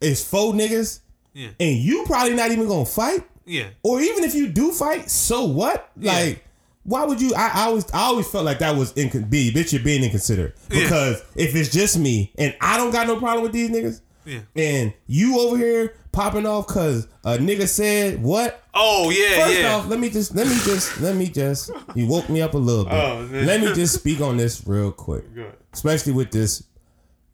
[0.00, 1.00] it's four niggas,
[1.32, 3.68] yeah, and you probably not even gonna fight yeah.
[3.82, 5.90] or even if you do fight, so what?
[5.96, 6.44] Like,
[6.84, 7.34] why would you?
[7.34, 9.72] I, I always, I always felt like that was incon- be bitch.
[9.72, 10.82] You're being inconsiderate Yeah.
[10.82, 14.40] because if it's just me and I don't got no problem with these niggas, Yeah.
[14.56, 18.62] and you over here popping off because a nigga said what?
[18.72, 19.74] Oh yeah, First yeah.
[19.74, 21.70] off, let me just, let me just, let me just.
[21.94, 22.94] You woke me up a little bit.
[22.94, 25.52] Oh, let me just speak on this real quick, Good.
[25.72, 26.64] especially with this.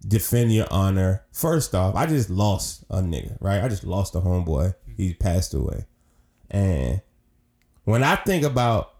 [0.06, 1.24] Defend your honor.
[1.30, 3.62] First off, I just lost a nigga, right?
[3.62, 4.74] I just lost a homeboy.
[4.96, 5.84] He passed away.
[6.50, 7.02] And
[7.84, 8.94] when I think about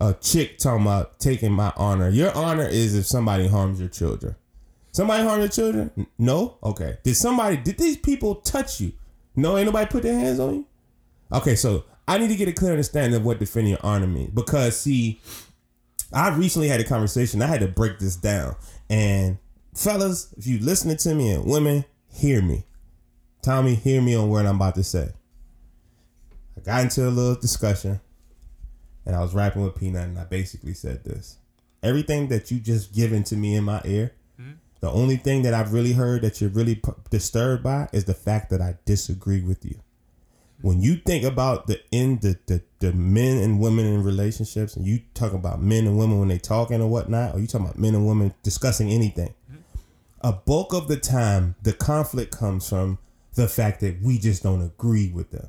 [0.00, 4.36] a chick talking about taking my honor, your honor is if somebody harms your children.
[4.94, 6.06] Somebody harm your children?
[6.18, 6.56] No?
[6.62, 6.98] Okay.
[7.02, 8.92] Did somebody, did these people touch you?
[9.34, 10.66] No, ain't nobody put their hands on you.
[11.32, 14.30] Okay, so I need to get a clear understanding of what defending your honor means
[14.30, 15.20] because see,
[16.12, 17.42] I recently had a conversation.
[17.42, 18.54] I had to break this down,
[18.88, 19.38] and
[19.74, 22.64] fellas, if you listening to me and women, hear me.
[23.42, 25.08] Tommy, hear me on what I'm about to say.
[26.56, 28.00] I got into a little discussion,
[29.04, 31.38] and I was rapping with Peanut, and I basically said this:
[31.82, 34.12] everything that you just given to me in my ear.
[34.84, 38.12] The only thing that I've really heard that you're really p- disturbed by is the
[38.12, 39.80] fact that I disagree with you.
[40.60, 44.86] When you think about the in the, the the men and women in relationships, and
[44.86, 47.78] you talk about men and women when they talking or whatnot, or you talking about
[47.78, 49.32] men and women discussing anything,
[50.20, 52.98] a bulk of the time the conflict comes from
[53.36, 55.48] the fact that we just don't agree with them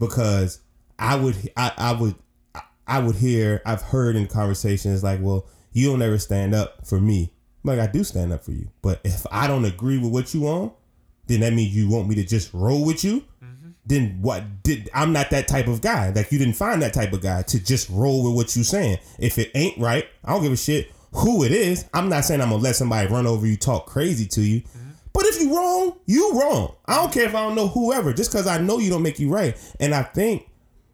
[0.00, 0.60] because
[0.98, 2.14] i would i, I would
[2.86, 7.00] i would hear i've heard in conversations like well you don't ever stand up for
[7.00, 7.32] me
[7.64, 10.46] like i do stand up for you but if i don't agree with what you
[10.46, 10.70] on
[11.26, 13.70] then that means you want me to just roll with you mm-hmm.
[13.86, 16.10] then what did I'm not that type of guy.
[16.10, 18.98] Like you didn't find that type of guy to just roll with what you saying.
[19.18, 21.84] If it ain't right, I don't give a shit who it is.
[21.94, 24.60] I'm not saying I'm gonna let somebody run over you, talk crazy to you.
[24.60, 24.90] Mm-hmm.
[25.12, 26.74] But if you wrong, you wrong.
[26.86, 28.12] I don't care if I don't know whoever.
[28.12, 29.56] Just because I know you don't make you right.
[29.78, 30.48] And I think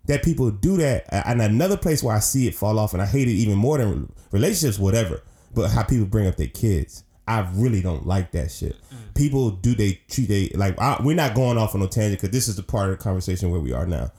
[0.06, 1.06] that people do that.
[1.10, 3.78] And another place where I see it fall off, and I hate it even more
[3.78, 5.22] than relationships, whatever.
[5.53, 7.05] But how people bring up their kids.
[7.26, 8.76] I really don't like that shit.
[8.92, 9.14] Mm.
[9.14, 12.32] People do they treat they like I, we're not going off on a tangent because
[12.32, 14.11] this is the part of the conversation where we are now.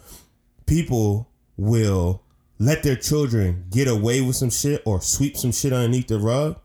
[0.66, 2.24] People will
[2.58, 6.58] let their children get away with some shit or sweep some shit underneath the rug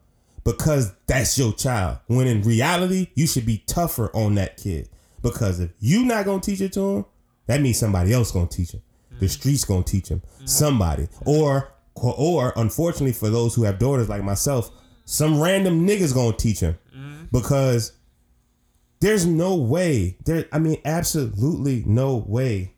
[0.45, 1.99] because that's your child.
[2.07, 4.89] When in reality, you should be tougher on that kid
[5.23, 7.05] because if you not gonna teach it to him,
[7.47, 8.83] that means somebody else gonna teach him.
[9.19, 9.31] The mm.
[9.31, 10.23] streets gonna teach him.
[10.41, 10.49] Mm.
[10.49, 11.73] Somebody or
[12.03, 14.71] or unfortunately for those who have daughters like myself,
[15.05, 17.25] some random niggas gonna teach him mm-hmm.
[17.33, 17.93] because
[19.01, 20.47] there's no way there.
[20.53, 22.77] I mean, absolutely no way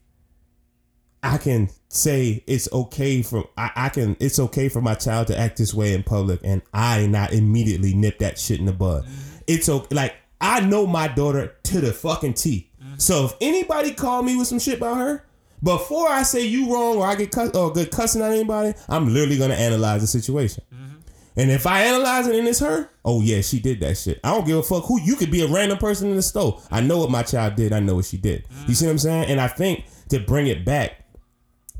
[1.22, 5.38] I can say it's okay for I, I can it's okay for my child to
[5.38, 9.04] act this way in public and I not immediately nip that shit in the bud.
[9.04, 9.38] Mm-hmm.
[9.46, 12.70] It's okay like I know my daughter to the fucking T.
[12.80, 12.98] Mm-hmm.
[12.98, 15.24] So if anybody call me with some shit about her,
[15.62, 19.12] before I say you wrong or I get cuss or good cussing at anybody, I'm
[19.12, 20.64] literally gonna analyze the situation.
[20.72, 20.96] Mm-hmm.
[21.36, 24.18] And if I analyze it and it's her, oh yeah, she did that shit.
[24.24, 26.60] I don't give a fuck who you could be a random person in the store.
[26.70, 27.72] I know what my child did.
[27.72, 28.44] I know what she did.
[28.66, 29.30] You see what I'm saying?
[29.30, 31.04] And I think to bring it back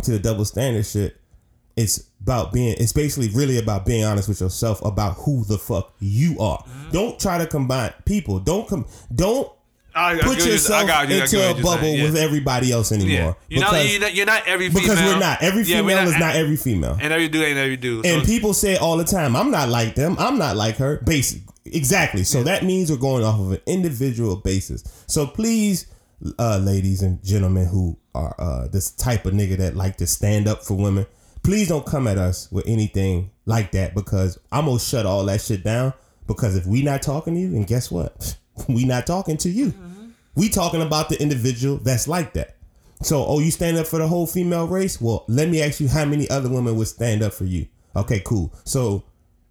[0.05, 1.21] to the double standard shit,
[1.77, 5.95] it's about being it's basically really about being honest with yourself about who the fuck
[5.99, 6.59] you are.
[6.59, 6.91] Mm-hmm.
[6.91, 8.39] Don't try to combine people.
[8.39, 9.51] Don't come don't
[9.95, 12.05] I, I put yourself I got you, into a bubble saying, yeah.
[12.05, 13.11] with everybody else anymore.
[13.11, 14.15] Yeah, you're not, Because- you're not.
[14.15, 14.83] You're not every female.
[14.83, 15.43] because we're not.
[15.43, 16.97] Every Yeah, female not- is not every female.
[17.01, 18.07] And every dude ain't every dude.
[18.07, 20.17] And people say all the time, I'm not like them.
[20.19, 20.99] I'm not like her.
[21.05, 21.43] Basic.
[21.65, 22.25] Exactly.
[22.25, 24.85] So that means we're going off of an individual basis.
[25.07, 25.87] So please,
[26.39, 30.49] uh, ladies and gentlemen who are uh, this type of nigga that like to stand
[30.49, 31.07] up for women,
[31.43, 35.41] please don't come at us with anything like that because I'm gonna shut all that
[35.41, 35.93] shit down.
[36.27, 38.37] Because if we not talking to you, then guess what?
[38.69, 39.75] We not talking to you.
[40.35, 42.57] We talking about the individual that's like that.
[43.03, 45.01] So, oh, you stand up for the whole female race?
[45.01, 47.67] Well, let me ask you how many other women would stand up for you?
[47.95, 48.53] Okay, cool.
[48.65, 49.05] So,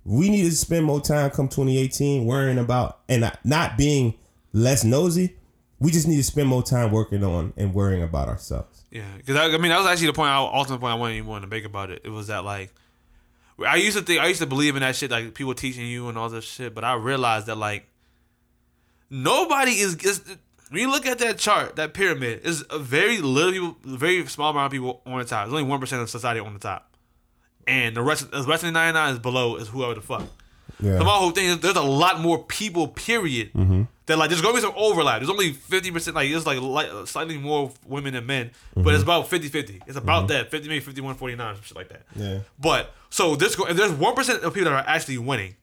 [0.03, 4.16] we need to spend more time come 2018 worrying about and not- not being
[4.53, 5.36] less nosy.
[5.80, 8.84] We just need to spend more time working on and worrying about ourselves.
[8.89, 10.30] Yeah, because I, I mean that was actually the point.
[10.30, 12.01] I, ultimate point I wanted even want to make about it.
[12.03, 12.74] It was that like
[13.66, 16.10] I used to think I used to believe in that shit, like people teaching you
[16.10, 16.74] and all this shit.
[16.74, 17.88] But I realized that like
[19.10, 19.95] nobody is.
[19.95, 20.22] is
[20.70, 24.51] when you look at that chart, that pyramid is a very little people, very small
[24.51, 25.45] amount of people on the top.
[25.45, 26.95] There's only one percent of society on the top,
[27.66, 29.55] and the rest, the rest of the ninety nine is below.
[29.55, 30.24] Is whoever the fuck.
[30.82, 30.99] Yeah.
[30.99, 33.53] So my whole thing is there's a lot more people, period.
[33.53, 33.84] Mm-hmm.
[34.05, 35.20] That like there's gonna be some overlap.
[35.20, 38.89] There's only fifty percent, like it's like light, slightly more women than men, but mm-hmm.
[38.91, 39.82] it's about 50-50.
[39.86, 40.28] It's about mm-hmm.
[40.28, 42.03] that 50 maybe 51 49 some shit like that.
[42.16, 42.39] Yeah.
[42.58, 45.55] But so this if there's one percent of people that are actually winning,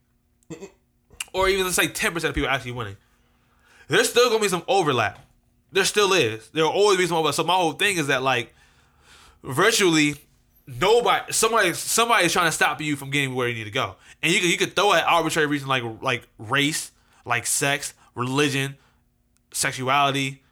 [1.32, 2.96] or even let's say ten percent of people actually winning,
[3.88, 5.18] there's still gonna be some overlap.
[5.72, 6.48] There still is.
[6.50, 7.34] There will always be some overlap.
[7.34, 8.54] So my whole thing is that like
[9.42, 10.16] virtually
[10.66, 13.96] nobody somebody somebody is trying to stop you from getting where you need to go.
[14.22, 16.92] And you can you could throw at arbitrary reason like like race,
[17.24, 18.76] like sex, religion,
[19.52, 20.42] sexuality,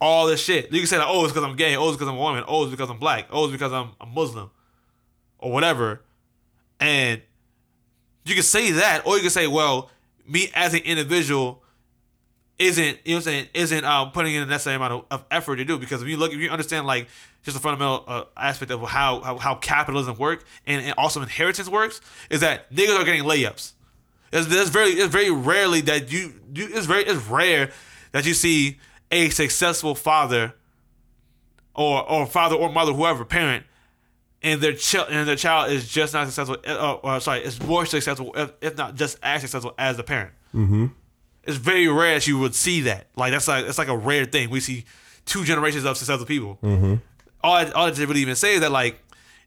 [0.00, 0.72] all this shit.
[0.72, 2.44] You can say like, oh, it's because I'm gay, oh, it's because I'm a woman,
[2.46, 4.50] oh, it's because I'm black, oh, it's because I'm a Muslim,
[5.38, 6.02] or whatever.
[6.80, 7.22] And
[8.24, 9.90] you can say that, or you can say, well,
[10.26, 11.61] me as an individual
[12.62, 15.56] isn't you know I'm saying isn't um putting in a necessary amount of, of effort
[15.56, 17.08] to do because if you look if you understand like
[17.42, 21.68] just the fundamental uh, aspect of how, how how capitalism works and, and also inheritance
[21.68, 22.00] works
[22.30, 23.72] is that niggas are getting layups.
[24.32, 27.70] It's, it's very it's very rarely that you, you it's very it's rare
[28.12, 28.78] that you see
[29.10, 30.54] a successful father
[31.74, 33.64] or or father or mother, whoever parent,
[34.42, 36.56] and their child and their child is just not successful.
[36.66, 40.32] Uh, uh, sorry, is more successful, if, if not just as successful as the parent.
[40.54, 40.86] Mm-hmm.
[41.44, 43.08] It's very rare that you would see that.
[43.16, 44.50] Like that's like it's like a rare thing.
[44.50, 44.84] We see
[45.26, 46.58] two generations of successful people.
[46.62, 46.94] Mm-hmm.
[47.42, 49.00] All I, all I really even say is that like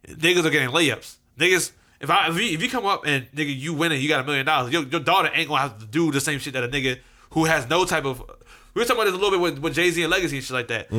[0.08, 1.16] niggas are getting layups.
[1.40, 1.72] Niggas.
[2.02, 4.22] If I if you, if you come up and nigga you win and you got
[4.22, 6.64] a million dollars, your, your daughter ain't gonna have to do the same shit that
[6.64, 7.00] a nigga
[7.32, 8.22] who has no type of.
[8.74, 10.46] We were talking about this a little bit with, with Jay Z and Legacy and
[10.46, 10.92] shit like that.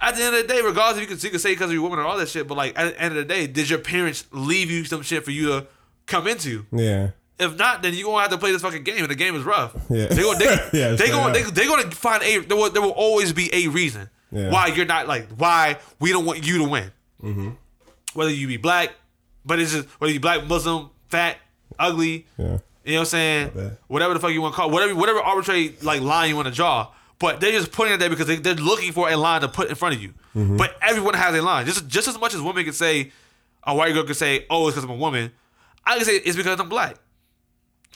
[0.00, 1.74] At the end of the day, regardless if you can, you can say because of
[1.74, 3.70] your woman or all that shit, but like at the end of the day, did
[3.70, 5.66] your parents leave you some shit for you to
[6.06, 6.66] come into?
[6.72, 7.10] Yeah.
[7.42, 9.42] If not, then you gonna have to play this fucking game, and the game is
[9.44, 9.74] rough.
[9.90, 10.06] Yeah.
[10.06, 10.44] they gonna they,
[10.80, 13.68] Yeah, they gonna they, they gonna find a there will, there will always be a
[13.68, 14.50] reason Yeah.
[14.50, 16.90] why you're not like why we don't want you to win.
[17.22, 17.50] Mm-hmm.
[18.14, 18.90] Whether you be black,
[19.44, 21.36] but it's just whether you black, Muslim, fat,
[21.78, 22.44] ugly, Yeah.
[22.84, 23.76] you know what I'm saying?
[23.88, 26.54] Whatever the fuck you want to call whatever whatever arbitrary like line you want to
[26.54, 26.88] draw.
[27.18, 29.68] But they're just putting it there because they, they're looking for a line to put
[29.68, 30.12] in front of you.
[30.34, 31.66] But everyone has a line.
[31.66, 33.12] Just just as much as women can say,
[33.64, 35.30] a white girl can say, "Oh, it's because I'm a woman."
[35.84, 36.96] I can say it's because I'm black.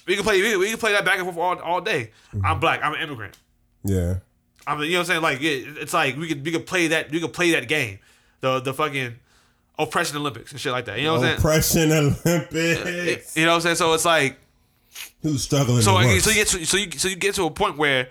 [0.06, 2.10] We can play we can, we can play that back and forth all, all day.
[2.32, 2.60] I'm mm-hmm.
[2.60, 2.80] black.
[2.82, 3.36] I'm an immigrant.
[3.84, 4.18] Yeah.
[4.66, 5.22] I mean, you know what I'm saying?
[5.22, 7.98] Like it, it's like we could we could play that we could play that game,
[8.40, 9.16] the the fucking
[9.78, 10.98] oppression Olympics and shit like that.
[10.98, 11.38] You know what I'm saying?
[11.38, 13.36] Oppression Olympics.
[13.36, 13.76] You know what I'm saying?
[13.76, 14.38] So it's like
[15.22, 15.82] Who's struggling?
[15.82, 16.24] So, the like, worst?
[16.24, 18.08] so you get to, so you so you get to a point where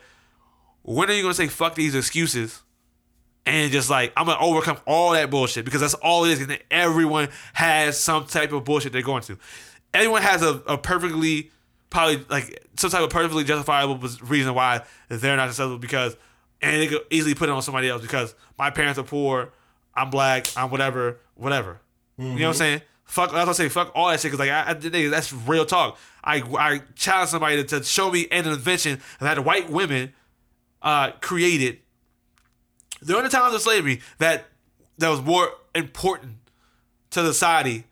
[0.84, 2.62] when are you gonna say fuck these excuses
[3.46, 6.42] and just like I'm gonna overcome all that bullshit because that's all it is.
[6.42, 9.38] And everyone has some type of bullshit they're going to.
[9.94, 11.52] Everyone has a, a perfectly
[11.90, 16.16] probably like some type of perfectly justifiable reason why they're not successful because
[16.62, 19.52] and they could easily put it on somebody else because my parents are poor,
[19.94, 21.80] I'm black, I'm whatever, whatever.
[22.18, 22.82] You know what I'm saying?
[23.06, 23.70] Fuck, that's what I say.
[23.70, 24.32] Fuck all that shit.
[24.32, 24.74] Cause like, I, I,
[25.10, 25.98] that's real talk.
[26.24, 30.14] I I challenge somebody to, to show me an invention that white women
[30.82, 31.80] uh, created
[33.04, 34.46] during the times of slavery that
[34.98, 36.38] that was more important
[37.12, 37.84] to the society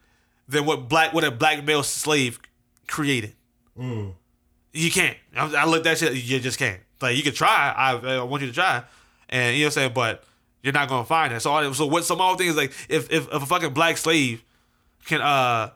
[0.47, 2.39] than what black what a black male slave
[2.87, 3.35] created.
[3.75, 5.17] You can't.
[5.35, 6.13] I, I looked at shit.
[6.13, 6.79] You just can't.
[7.01, 7.73] Like you can try.
[7.75, 8.83] I, I want you to try,
[9.29, 9.91] and you know what I'm saying.
[9.93, 10.23] But
[10.61, 11.41] you're not gonna find it.
[11.41, 12.05] So all, so what?
[12.05, 14.43] Some other things like if, if if a fucking black slave
[15.05, 15.69] can uh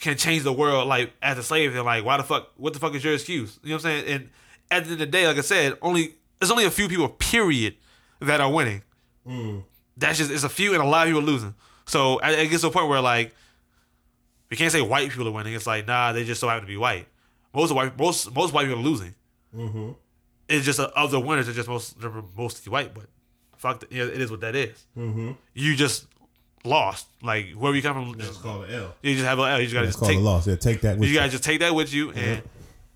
[0.00, 2.50] can change the world like as a slave, then like why the fuck?
[2.56, 3.58] What the fuck is your excuse?
[3.62, 4.04] You know what I'm saying?
[4.14, 4.30] And
[4.70, 7.08] at the end of the day, like I said, only there's only a few people,
[7.08, 7.76] period,
[8.20, 8.82] that are winning.
[9.96, 11.54] That's just it's a few and a lot of people losing.
[11.86, 13.34] So I- it gets to a point where like
[14.50, 15.54] we can't say white people are winning.
[15.54, 17.06] It's like nah, they just so happen to be white.
[17.54, 19.14] Most of white most most white people are losing.
[20.48, 21.48] It's just uh, of the winners.
[21.48, 23.04] It's just most they're mostly white, but
[23.56, 24.86] fuck, the, yeah, it is what that is.
[25.54, 26.06] You just
[26.64, 27.06] lost.
[27.22, 28.94] Like where you come from, just, call it L.
[29.02, 29.58] you just have a L.
[29.60, 30.18] You just gotta It's just take.
[30.18, 30.46] a loss.
[30.46, 32.40] Yeah, take that with You gotta just take that with you, and you know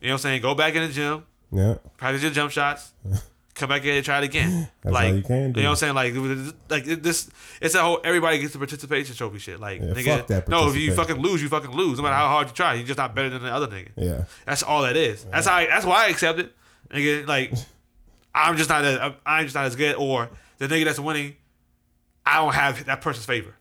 [0.01, 0.43] what I'm saying.
[0.43, 1.75] Go back in the gym, Yeah.
[1.97, 2.93] practice your jump shots.
[3.63, 4.69] Come back in and try it again.
[4.83, 5.61] That's like you can do.
[5.61, 5.95] You know what I'm saying?
[5.95, 7.31] Like, like this.
[7.61, 8.01] It's a whole.
[8.03, 9.61] Everybody gets the participation trophy shit.
[9.61, 10.27] Like, Yeah, nigga.
[10.27, 11.99] that no, if you fucking lose, you fucking lose.
[11.99, 13.91] No matter how hard you try, you're just not better than the other nigga.
[13.95, 14.25] Yeah.
[14.47, 15.23] That's all that is.
[15.27, 15.55] That's how.
[15.55, 16.53] I, that's why I accept it.
[16.91, 17.53] Nigga, like,
[18.35, 18.85] I'm just not.
[18.85, 19.95] A, I'm just not as good.
[19.95, 21.37] Or the nigga that's winning,
[22.27, 23.55] I don't have that person's favor.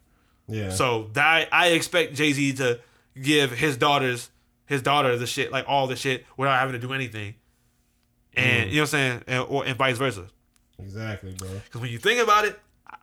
[0.48, 0.72] Yeah.
[0.72, 2.80] So that I expect Jay Z to
[3.22, 4.32] give his daughters,
[4.66, 7.36] his daughter, the shit like all the shit without having to do anything,
[8.36, 10.28] and you know what I'm saying, and, or and vice versa.
[10.80, 11.50] exactly, bro.
[11.66, 12.60] Because when you think about it,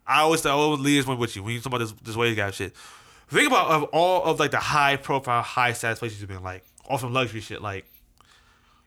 [0.07, 1.43] I always I always oh, leave this one with you.
[1.43, 2.75] When you talk about this this wage guy shit,
[3.29, 6.65] think about of all of like the high profile, high status places you've been like,
[6.87, 7.61] all from luxury shit.
[7.61, 7.87] Like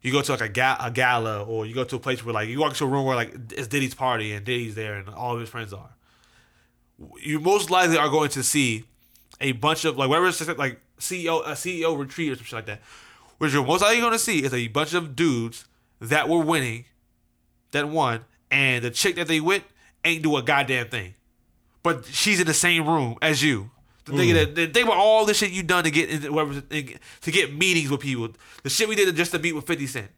[0.02, 2.34] you go to like a, ga- a gala, or you go to a place where
[2.34, 5.10] like you walk into a room where like it's Diddy's party and Diddy's there and
[5.10, 5.92] all of his friends are.
[7.20, 8.86] You most likely are going to see
[9.40, 12.66] a bunch of like whatever it's like CEO a CEO retreat or some shit like
[12.66, 12.82] that.
[13.38, 15.66] What you're most likely going to see is a bunch of dudes
[16.02, 16.86] that were winning
[17.72, 19.64] that won, and the chick that they with
[20.04, 21.16] ain't do a goddamn thing.
[21.84, 23.72] But she's in the same room as you.
[24.06, 24.34] The nigga mm.
[24.34, 27.56] that, that think about all the shit you done to get into whatever to get
[27.56, 28.30] meetings with people.
[28.64, 30.10] The shit we did just to meet with Fifty Cent.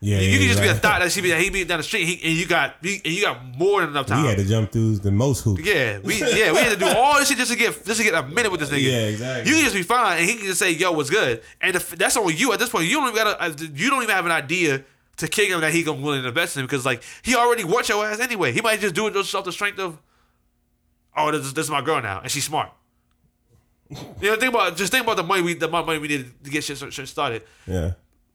[0.00, 0.20] Yeah.
[0.20, 1.82] you yeah, can just be a thought that she be that he be down the
[1.82, 4.22] street he, and you got and you got more than enough time.
[4.22, 5.62] We had to jump through the most hoops.
[5.62, 8.04] Yeah, we yeah we had to do all this shit just to get just to
[8.04, 8.82] get a minute with this nigga.
[8.82, 9.50] Yeah, exactly.
[9.50, 11.90] You can just be fine, and he can just say, "Yo, what's good?" And if,
[11.90, 12.86] that's on you at this point.
[12.86, 13.60] You don't even got.
[13.60, 14.84] You don't even have an idea
[15.18, 17.64] to kick him that he gonna willing to invest in him because like he already
[17.64, 18.52] wants your ass anyway.
[18.52, 19.98] He might just do it just off the strength of,
[21.16, 22.70] oh, this, is- this is my girl now, and she's smart.
[23.90, 23.96] You
[24.30, 26.44] know, think about just think about the money we the amount of money we needed
[26.44, 27.42] to get shit, shit started.
[27.66, 27.92] Yeah.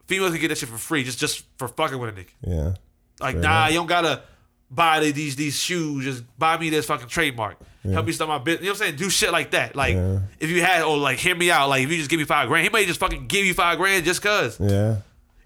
[0.07, 2.27] Females can get that shit for free just just for fucking with a nigga.
[2.41, 2.73] Yeah.
[3.19, 3.69] Like, nah, enough.
[3.71, 4.23] you don't gotta
[4.71, 6.03] buy the- these these shoes.
[6.05, 7.57] Just buy me this fucking trademark.
[7.83, 8.61] Help me start my business.
[8.61, 8.95] You know what I'm saying?
[8.95, 9.75] Do shit like that.
[9.75, 10.19] Like, Yeah.
[10.39, 11.67] if you had, or like, hear me out.
[11.69, 13.77] Like, if you just give me five grand, he may just fucking give you five
[13.77, 14.57] grand just cause.
[14.59, 14.97] Yeah.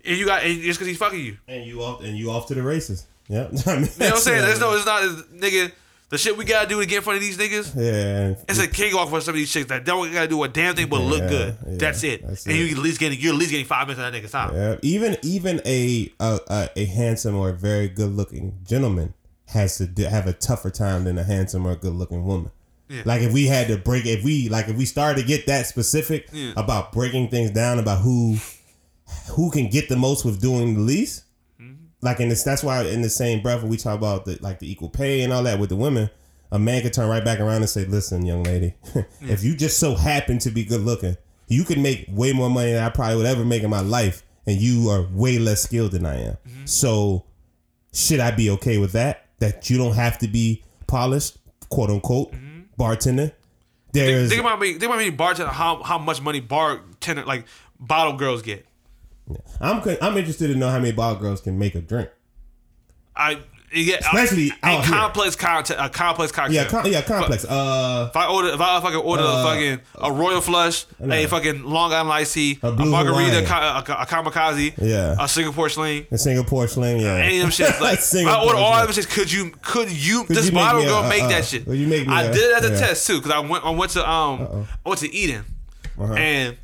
[0.08, 1.38] And you got, and just cause he's fucking you.
[1.48, 3.06] And you off and you off to the races.
[3.28, 4.42] Yeah, I mean, You know what I'm saying?
[4.42, 5.02] There's no, it's not,
[5.36, 5.72] nigga.
[6.10, 7.76] The shit we gotta do to get in front of these niggas.
[7.76, 10.74] Yeah, It's a cakewalk for some of these chicks that don't gotta do a damn
[10.74, 11.58] thing but look good.
[11.68, 12.26] yeah, that's it.
[12.26, 12.60] that's and it.
[12.60, 14.56] you at least getting you're at least getting five minutes of that nigga's time.
[14.56, 19.14] Yeah, even even a a, a a handsome or very good looking gentleman
[19.48, 22.52] has to have a tougher time than a handsome or good looking woman.
[22.88, 23.02] Yeah.
[23.04, 25.66] Like if we had to break, if we like if we started to get that
[25.66, 26.54] specific Yeah.
[26.56, 28.38] about breaking things down about who
[29.32, 31.24] who can get the most with doing the least.
[31.62, 31.86] Mm-hmm.
[32.02, 34.60] Like in this, that's why in the same breath when we talk about the like
[34.60, 36.10] the equal pay and all that with the women,
[36.52, 38.74] a man could turn right back around and say, "Listen, young lady,
[39.22, 42.74] if you just so happen to be good looking, you can make way more money
[42.74, 45.92] than I probably would ever make in my life, and you are way less skilled
[45.92, 46.38] than I am.
[46.48, 46.66] Mm-hmm.
[46.66, 47.26] So,
[47.94, 49.26] should I be okay with that?
[49.40, 51.38] That you don't have to be polished,
[51.70, 52.34] quote unquote,
[52.76, 53.34] bartender.
[53.94, 54.74] There's Think about me.
[54.74, 55.52] Think about me bartender.
[55.52, 57.46] How how much money bartender like
[57.80, 58.66] bottle girls get.
[59.62, 62.10] I'm I'm interested to know how many bottle girls can make a drink.
[63.16, 63.40] I
[63.74, 66.56] yeah, Especially a, complex content, a complex cocktail.
[66.56, 67.44] Yeah, com- yeah, complex.
[67.44, 71.26] Uh, If I order, if I fucking order Uh, a fucking a royal flush, a
[71.28, 75.18] fucking Long Island iced tea, A a, margarita, a, a kamikaze, Yeah.
[75.20, 77.16] a Singapore sling, the Singapore sling, yeah.
[77.16, 77.68] any of them shit.
[77.82, 79.10] Like, if I order all of them shit.
[79.10, 79.52] Could you?
[79.62, 80.24] Could you?
[80.24, 81.66] Could this you bottle girl uh, make uh, that shit?
[81.66, 82.80] could you make I a- did it as a yeah.
[82.80, 83.66] test too because I went.
[83.66, 84.66] I went to um.
[84.86, 85.44] I went to Eden,
[86.00, 86.14] Uh-huh.
[86.14, 86.58] and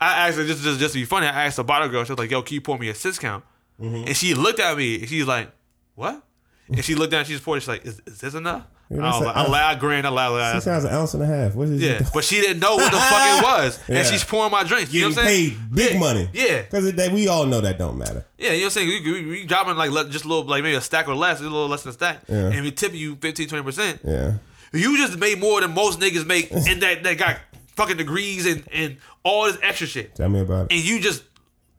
[0.00, 1.26] I asked her just, just just to be funny.
[1.26, 2.04] I asked the bottle girl.
[2.04, 3.44] She was like, "Yo, can you pour me a six count?"
[3.80, 4.06] Mm-hmm.
[4.08, 5.00] And she looked at me.
[5.00, 5.50] and She's like,
[5.94, 6.22] "What?"
[6.68, 7.24] And she looked down.
[7.24, 7.60] She just poured.
[7.62, 10.08] She's like, "Is, is this enough?" Yeah, I was like, a- I laughed, grin, I
[10.08, 10.64] laughed.
[10.64, 11.54] Six ounce, an ounce and a half.
[11.54, 13.98] What is Yeah, but she didn't know what the fuck it was, Yeah.
[13.98, 14.92] and she's pouring my drinks.
[14.92, 15.50] You know what I'm saying?
[15.50, 16.28] paid big money.
[16.32, 16.62] Yeah.
[16.62, 18.26] because we all know that don't matter.
[18.36, 18.88] Yeah, you know what I'm saying?
[18.88, 21.44] You, you, you dropping like just a little, like maybe a stack or less, a
[21.44, 22.50] little less than a stack, Yeah.
[22.50, 24.00] and we tip you 15, 20 percent.
[24.04, 24.34] Yeah,
[24.72, 27.36] You just made more than most niggas make, and that that got
[27.80, 30.74] fucking degrees and and all this extra shit, tell me about it.
[30.76, 31.24] and you just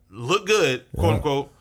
[0.09, 1.15] look good, quote Yeah.
[1.15, 1.51] unquote.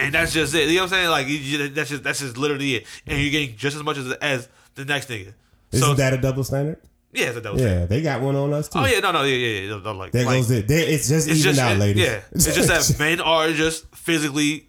[0.00, 0.68] And that's just it.
[0.68, 1.10] You know what I'm saying?
[1.10, 2.86] Like you, that's just that's just literally it.
[3.06, 5.34] And you're getting just as much as as the next nigga.
[5.72, 6.78] Isn't so that a double standard?
[7.12, 7.58] yeah, it's a double.
[7.58, 7.80] Standard.
[7.80, 8.78] Yeah, they got one on us too.
[8.78, 9.78] Oh yeah, no, no, yeah, yeah, yeah.
[9.82, 10.68] No, like, There like, goes it.
[10.68, 12.04] There, it's just It's even just out, it- ladies.
[12.04, 14.68] Yeah, it's just that men are just physically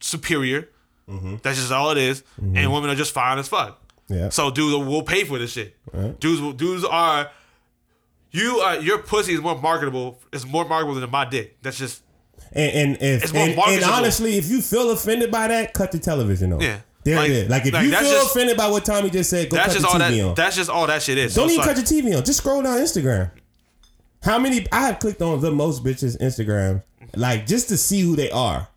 [0.00, 0.68] superior.
[1.08, 1.36] Mm-hmm.
[1.42, 2.22] That's just all it is.
[2.38, 3.80] and women are just fine as fuck.
[4.08, 4.28] Yeah.
[4.28, 5.76] So dudes will pay for this shit.
[5.92, 6.18] Right.
[6.20, 7.30] Dudes, will, dudes are.
[8.32, 10.20] You are your pussy is more marketable.
[10.32, 11.56] It's more marketable than my dick.
[11.62, 12.02] That's just
[12.52, 16.52] And and if and, and honestly, if you feel offended by that, cut the television
[16.52, 16.60] on.
[16.60, 16.78] Yeah.
[17.04, 17.48] there Like- it is.
[17.50, 19.78] Like if like, you feel just- offended by what Tommy just said, go cut the
[19.78, 20.20] TV that.
[20.28, 20.34] on.
[20.34, 21.34] That's just all that shit is.
[21.34, 22.24] Don't So even cut your TV on.
[22.24, 23.30] Just scroll down Instagram.
[24.22, 24.66] How many?
[24.70, 26.82] I have clicked on the most bitches Instagram,
[27.16, 28.68] like just to see who they are.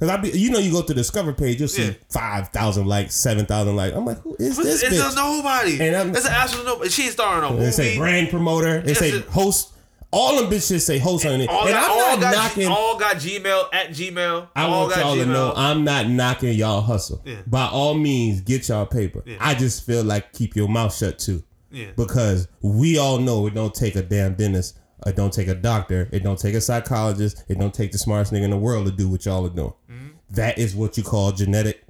[0.00, 1.92] Cause I be, you know, you go to the discover page, you'll see Yeah.
[2.08, 3.94] five thousand likes, seven thousand likes.
[3.94, 5.12] I'm like, who is this it's bitch?
[5.12, 5.78] a nobody.
[5.80, 6.88] And I'm- it's an absolute nobody.
[6.90, 7.72] She's starring on They movie.
[7.72, 8.80] say brand promoter.
[8.80, 9.68] They say host.
[10.12, 11.48] All them bitches say host on it.
[11.48, 12.66] all and got, I'm all not got, knocking.
[12.66, 14.48] all got Gmail at Gmail.
[14.56, 15.24] I all want y'all Gmail.
[15.24, 17.22] to know I'm not knocking y'all hustle.
[17.24, 17.36] Yeah.
[17.46, 19.22] By all means, get y'all paper.
[19.24, 19.36] Yeah.
[19.38, 21.44] I just feel like keep your mouth shut too.
[21.70, 21.88] Yeah.
[21.94, 24.78] Because we all know it don't take a damn dentist.
[25.06, 26.08] It don't take a doctor.
[26.12, 27.44] It don't take a psychologist.
[27.48, 29.72] It don't take the smartest nigga in the world to do what y'all are doing.
[30.30, 30.34] Mm-hmm.
[30.36, 31.84] That is what you call genetic.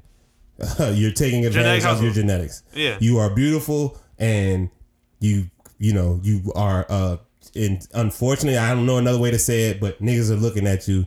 [0.78, 2.62] you're taking advantage Genetic of your genetics.
[2.74, 2.99] Yeah.
[3.01, 4.70] You are beautiful and
[5.18, 7.16] you you know you are uh
[7.55, 10.86] and unfortunately I don't know another way to say it, but niggas are looking at
[10.86, 11.07] you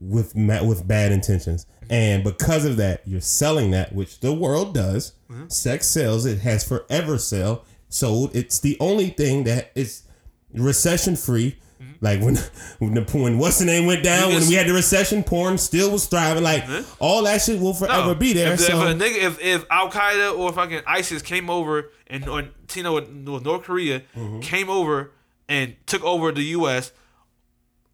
[0.00, 4.74] with ma- with bad intentions, and because of that, you're selling that, which the world
[4.74, 5.12] does.
[5.48, 6.24] Sex sells.
[6.24, 8.34] It has forever sell sold.
[8.34, 10.02] It's the only thing that is
[10.54, 11.58] recession free.
[12.00, 12.36] Like when
[12.78, 15.90] when the when what's the name went down when we had the recession, porn still
[15.90, 16.42] was thriving.
[16.42, 16.64] Like
[16.98, 18.14] all that shit will forever No.
[18.14, 18.52] be there.
[18.54, 22.28] If, so if a nigga, if, if Al Qaeda or fucking ISIS came over and
[22.28, 24.40] or you know with North Korea Mm-hmm.
[24.40, 25.12] came over
[25.48, 26.92] and took over the U.S.,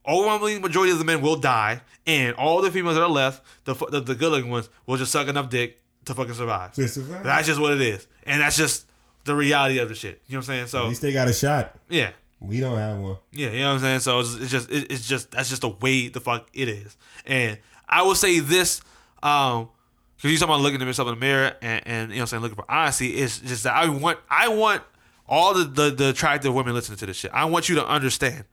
[0.06, 3.74] overwhelming majority of the men will die, and all the females that are left, the
[3.90, 6.74] the, the good looking ones, will just suck enough dick to fucking survive.
[6.74, 7.24] Survive.
[7.24, 8.86] That's just what it is, and that's just
[9.24, 10.20] the reality of the shit.
[10.26, 10.66] You know what I'm saying?
[10.68, 11.74] So at least they got a shot.
[11.88, 12.10] yeah.
[12.40, 13.16] We don't have one.
[13.32, 14.00] Yeah, you know what I'm saying.
[14.00, 16.96] So it's, it's just it, it's just that's just the way the fuck it is.
[17.26, 17.58] And
[17.88, 18.80] I will say this,
[19.22, 19.68] um,
[20.16, 22.20] because you talking about looking at yourself in the mirror and, and you know what
[22.20, 23.14] I'm saying looking for honesty.
[23.14, 24.82] It's just that I want I want
[25.28, 27.30] all the, the the attractive women listening to this shit.
[27.32, 28.44] I want you to understand.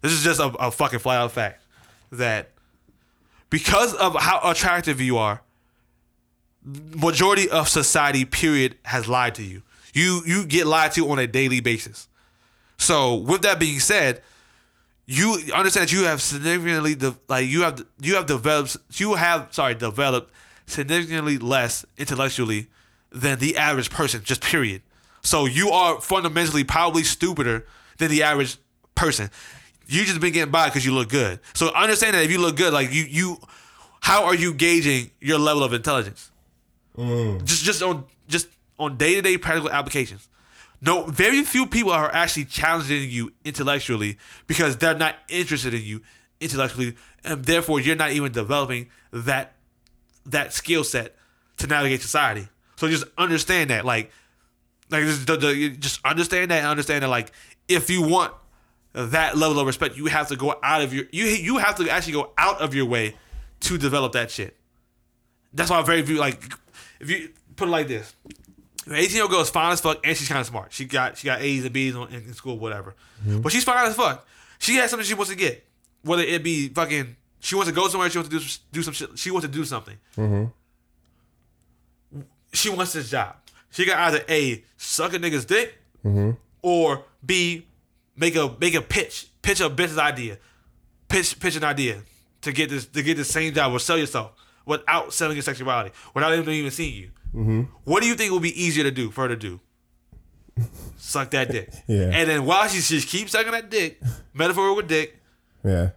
[0.00, 1.62] This is just a, a fucking flat out fact
[2.12, 2.50] that
[3.50, 5.42] because of how attractive you are,
[6.64, 9.62] majority of society period has lied to you.
[9.92, 12.08] You you get lied to on a daily basis.
[12.80, 14.22] So with that being said,
[15.06, 19.48] you understand that you have significantly de- like you have you have developed you have
[19.50, 20.32] sorry developed
[20.66, 22.68] significantly less intellectually
[23.10, 24.80] than the average person just period.
[25.22, 27.66] So you are fundamentally probably stupider
[27.98, 28.56] than the average
[28.94, 29.30] person.
[29.86, 31.40] You just been getting by because you look good.
[31.52, 33.36] So understand that if you look good, like you you,
[34.00, 36.30] how are you gauging your level of intelligence?
[36.96, 37.44] Mm.
[37.44, 40.29] Just just on just on day to day practical applications.
[40.82, 44.16] No, very few people are actually challenging you intellectually
[44.46, 46.00] because they're not interested in you
[46.40, 49.54] intellectually, and therefore you're not even developing that
[50.24, 51.16] that skill set
[51.58, 52.48] to navigate society.
[52.76, 54.10] So just understand that, like,
[54.90, 55.26] like just,
[55.80, 57.30] just understand that and understand that, like,
[57.68, 58.32] if you want
[58.94, 61.88] that level of respect, you have to go out of your you you have to
[61.90, 63.14] actually go out of your way
[63.60, 64.56] to develop that shit.
[65.52, 66.42] That's why very few like
[67.00, 68.14] if you put it like this.
[68.86, 70.72] An 18 year old girl is fine as fuck and she's kind of smart.
[70.72, 72.94] She got she got A's and B's on, in, in school, whatever.
[73.22, 73.40] Mm-hmm.
[73.40, 74.26] But she's fine as fuck.
[74.58, 75.66] She has something she wants to get,
[76.02, 78.94] whether it be fucking she wants to go somewhere, she wants to do do some
[78.94, 79.96] shit, she wants to do something.
[80.16, 80.44] Mm-hmm.
[82.52, 83.36] She wants this job.
[83.70, 86.32] She got either a suck a nigga's dick mm-hmm.
[86.62, 87.66] or b
[88.16, 90.38] make a make a pitch, pitch a business idea,
[91.08, 92.02] pitch pitch an idea
[92.42, 94.32] to get this to get the same job or sell yourself
[94.66, 97.10] without selling your sexuality, without even seeing you.
[97.34, 97.62] Mm-hmm.
[97.84, 99.60] What do you think will be easier to do for her to do?
[100.96, 101.70] Suck that dick.
[101.86, 102.10] Yeah.
[102.12, 104.00] And then while she just keeps sucking that dick,
[104.34, 105.16] metaphorical dick,
[105.64, 105.90] Yeah.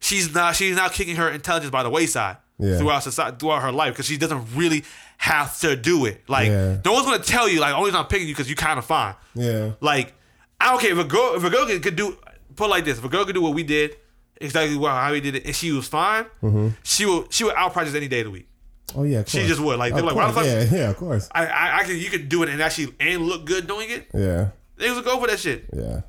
[0.00, 2.78] she's not she's now kicking her intelligence by the wayside Yeah.
[2.78, 4.84] throughout society throughout her life because she doesn't really
[5.18, 6.22] have to do it.
[6.28, 6.78] Like Yeah.
[6.84, 9.14] no one's gonna tell you like only I'm picking you because you kind of fine.
[9.34, 9.72] Yeah.
[9.80, 10.12] Like
[10.60, 12.16] I don't care if a girl if a girl could, could do
[12.56, 13.96] put like this if a girl could do what we did
[14.40, 16.68] exactly how we did it and she was fine mm-hmm.
[16.82, 18.48] she will she would outpractice any day of the week.
[18.96, 19.24] Oh yeah.
[19.26, 20.64] She just would like they're Of like why the fuck Yeah.
[20.78, 20.90] Yeah.
[20.90, 21.28] Of course.
[21.32, 24.08] I, I I can you can do it and actually and look good doing it.
[24.14, 24.50] Yeah.
[24.78, 25.66] Niggas will go for that shit.
[25.72, 26.02] Yeah.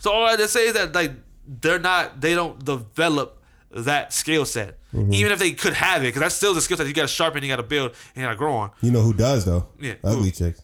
[0.00, 1.12] So all I to say is that like
[1.46, 4.78] they're not they don't develop that skill set.
[4.94, 5.12] Mm-hmm.
[5.12, 7.42] Even if they could have it, because that's still the skill set you gotta sharpen,
[7.42, 8.70] you gotta build, and you gotta grow on.
[8.80, 9.66] You know who does though?
[9.80, 9.94] Yeah.
[10.02, 10.30] Ugly Who?
[10.30, 10.62] chicks.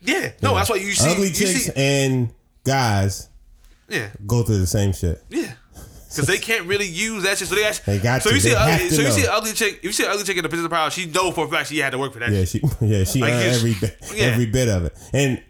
[0.00, 0.32] Yeah.
[0.42, 2.32] No, that's why you see Ugly you chicks see, and
[2.64, 3.28] guys
[3.88, 4.10] Yeah.
[4.26, 5.22] go through the same shit.
[5.30, 5.52] Yeah.
[6.16, 7.48] Because they can't really use that shit.
[7.48, 7.98] So they actually.
[7.98, 8.34] They got so to.
[8.34, 9.14] you see, They a have ugly, so you know.
[9.14, 9.74] see ugly chick.
[9.78, 11.48] If you see an ugly chick in the position of power, she know for a
[11.48, 12.30] fact she had to work for that.
[12.30, 12.62] Yeah, shit.
[12.62, 14.24] she yeah she Like, every bit yeah.
[14.24, 15.42] every bit of it, and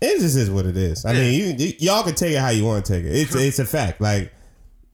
[0.00, 1.04] it just is what it is.
[1.04, 3.14] I mean, you, y'all can take it how you want to take it.
[3.14, 4.00] It's it's a fact.
[4.00, 4.32] Like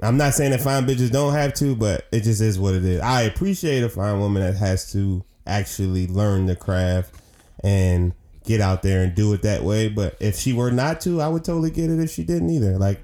[0.01, 2.85] I'm not saying that fine bitches don't have to, but it just is what it
[2.85, 3.01] is.
[3.01, 7.15] I appreciate a fine woman that has to actually learn the craft
[7.63, 9.89] and get out there and do it that way.
[9.89, 12.79] But if she were not to, I would totally get it if she didn't either.
[12.79, 13.03] Like.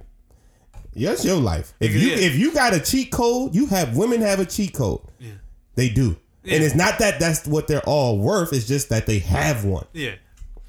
[1.09, 1.73] That's your life.
[1.81, 2.17] If you Yeah.
[2.17, 5.01] if you got a cheat code, you have women have a cheat code.
[5.19, 5.33] Yeah.
[5.75, 6.17] They do.
[6.45, 6.57] Yeah.
[6.57, 8.53] And it's not that that's what they're all worth.
[8.53, 9.87] It's just that they have one.
[9.93, 10.15] Yeah.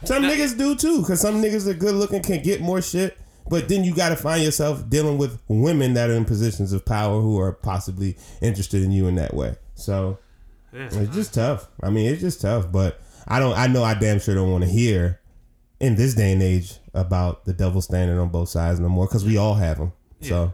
[0.03, 3.17] Some niggas do too, because some niggas are good looking can get more shit.
[3.49, 6.85] But then you got to find yourself dealing with women that are in positions of
[6.85, 9.55] power who are possibly interested in you in that way.
[9.75, 10.19] So
[10.73, 10.87] Yeah.
[10.91, 11.67] it's just tough.
[11.83, 12.71] I mean, it's just tough.
[12.71, 13.57] But I don't.
[13.57, 15.19] I know I damn sure don't want to hear
[15.79, 19.25] in this day and age about the double standard on both sides no more because
[19.25, 19.91] we all have them.
[20.21, 20.53] So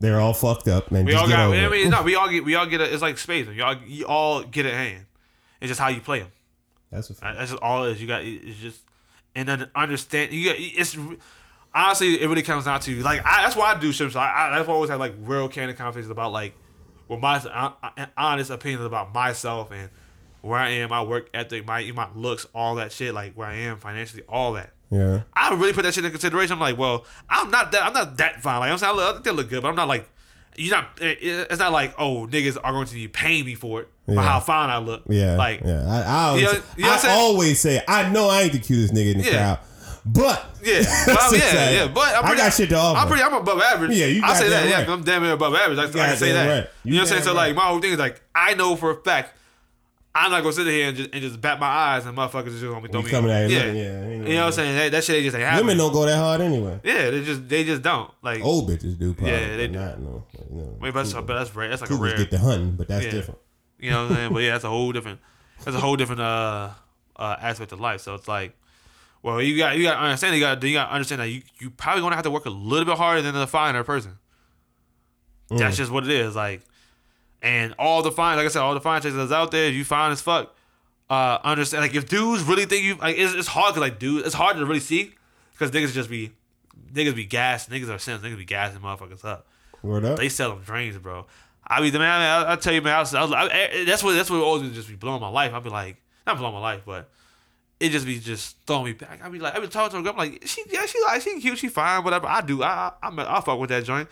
[0.00, 0.90] they're all fucked up.
[0.90, 1.52] Man, We all get got.
[1.52, 1.70] I it.
[1.70, 2.44] mean, no, we all get.
[2.44, 2.80] We all get.
[2.80, 3.46] A, it's like space.
[3.48, 5.06] You all, you all get a hand.
[5.60, 6.32] It's just how you play them.
[6.90, 7.38] That's a fact.
[7.38, 8.02] That's just all it is.
[8.02, 8.22] You got.
[8.22, 8.80] It's just
[9.34, 10.32] and then understand.
[10.32, 10.56] You got.
[10.58, 10.96] It's
[11.74, 13.20] honestly, it really comes down to like.
[13.24, 13.92] I, that's why I do.
[13.92, 16.54] So I, I, that's why I always have like real candid conversations about like,
[17.08, 17.40] well, my
[18.16, 19.88] honest opinions about myself and
[20.42, 23.14] where I am, my work ethic, my my looks, all that shit.
[23.14, 24.73] Like where I am financially, all that.
[24.94, 25.20] Yeah.
[25.34, 26.52] I really put that shit in consideration.
[26.54, 27.82] I'm like, well, I'm not that.
[27.82, 28.60] I'm not that fine.
[28.60, 30.08] Like I'm saying, I look, I think they look good, but I'm not like.
[30.56, 30.90] You're not.
[31.02, 31.18] it-
[31.50, 34.22] It's not like oh niggas are going to be paying me for it for Yeah.
[34.22, 35.02] how fine I look.
[35.08, 35.84] Yeah, Like yeah.
[35.84, 38.60] I, I, always, You know- you know I always say, I know I ain't the
[38.60, 39.30] cutest nigga in the Yeah.
[39.56, 39.58] crowd,
[40.06, 41.86] but Yeah, well, yeah, yeah.
[41.88, 43.00] But I'm pretty, I got shit to offer.
[43.00, 43.22] I'm pretty.
[43.24, 43.96] I'm above average.
[43.96, 44.62] Yeah, you I say that.
[44.70, 45.78] goddamn Yeah, I'm damn near above average.
[45.80, 46.46] I, I can say that.
[46.48, 46.68] right.
[46.84, 47.18] You, You know what I'm saying?
[47.24, 49.36] damn So like, my whole thing is like, I know for a fact,
[50.16, 52.62] I'm not gonna sit here and just and just bat my eyes and motherfuckers just
[52.62, 53.10] gonna be throwing You me.
[53.10, 53.58] coming at yeah.
[53.58, 54.76] looking, yeah, no- You know what I'm saying?
[54.76, 55.66] That, that shit ain't just ain't happening.
[55.66, 56.80] women don't go that hard anyway.
[56.84, 58.42] Yeah, they just they just don't like.
[58.44, 59.32] Old bitches do probably.
[59.32, 59.78] Yeah, they but do.
[59.80, 61.68] Not, no, you know, Maybe that's but that's rare.
[61.68, 62.18] That's like a cougars rare.
[62.18, 63.10] get the hunting, but that's Yeah.
[63.10, 63.40] different.
[63.80, 64.32] You know what I'm saying?
[64.34, 65.18] But yeah, that's a whole different.
[65.64, 66.70] That's a whole different uh,
[67.16, 68.00] uh aspect of life.
[68.00, 68.56] So it's like,
[69.22, 70.36] well, you got you got to understand.
[70.36, 72.50] You got you got to understand that you you probably gonna have to work a
[72.50, 74.18] little bit harder than the finer person.
[75.50, 75.58] Mm.
[75.58, 76.34] That's just what it is.
[76.36, 76.62] Like,
[77.44, 79.74] and all the fine, like I said, all the fine chicks that's out there, if
[79.74, 80.52] you fine as fuck.
[81.10, 81.82] Uh, understand?
[81.82, 84.56] Like, if dudes really think you, like, it's, it's hard because like, dude, it's hard
[84.56, 85.12] to really see
[85.52, 86.32] because niggas just be,
[86.92, 89.46] niggas be gas, niggas are sense, niggas be gassing motherfuckers up.
[89.82, 90.18] Word up.
[90.18, 91.26] They sell them dreams, bro.
[91.66, 92.20] I be the man.
[92.46, 92.94] I, I tell you, man.
[92.96, 95.28] I was, I was, I, I- that's what that's what always just be blowing my
[95.28, 95.52] life.
[95.52, 97.10] I be like, not blowing my life, but
[97.80, 99.20] it just be just throwing me back.
[99.22, 100.12] I be like, I be talking to a girl.
[100.12, 102.26] I'm like, she, yeah, she like, she cute, she fine, whatever.
[102.26, 102.62] I do.
[102.62, 104.08] I, I, I, I fuck with that joint.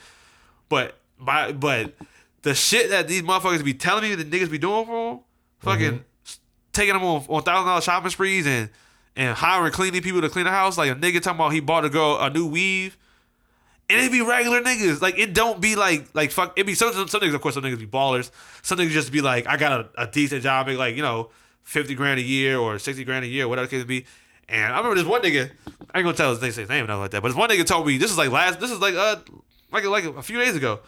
[0.68, 1.94] But, by, but
[2.42, 5.20] the shit that these motherfuckers be telling me, the niggas be doing for them,
[5.60, 6.04] fucking
[6.72, 8.68] taking them on on thousand dollar shopping sprees and
[9.16, 10.78] and hiring cleaning people to clean the house.
[10.78, 12.96] Like a nigga talking about he bought a girl a new weave.
[13.90, 15.02] And it be regular niggas.
[15.02, 16.58] Like it don't be like like fuck.
[16.58, 17.34] It be some some, some niggas.
[17.34, 18.30] Of course, some niggas be ballers.
[18.62, 21.30] Some niggas just be like, I got a, a decent job, make like you know,
[21.62, 24.06] fifty grand a year or sixty grand a year, whatever the case be.
[24.48, 25.50] And I remember this one nigga.
[25.92, 27.22] I ain't gonna tell his name, his name, nothing like that.
[27.22, 28.60] But this one nigga told me this is like last.
[28.60, 29.16] This is like uh
[29.72, 30.80] like like a few days ago.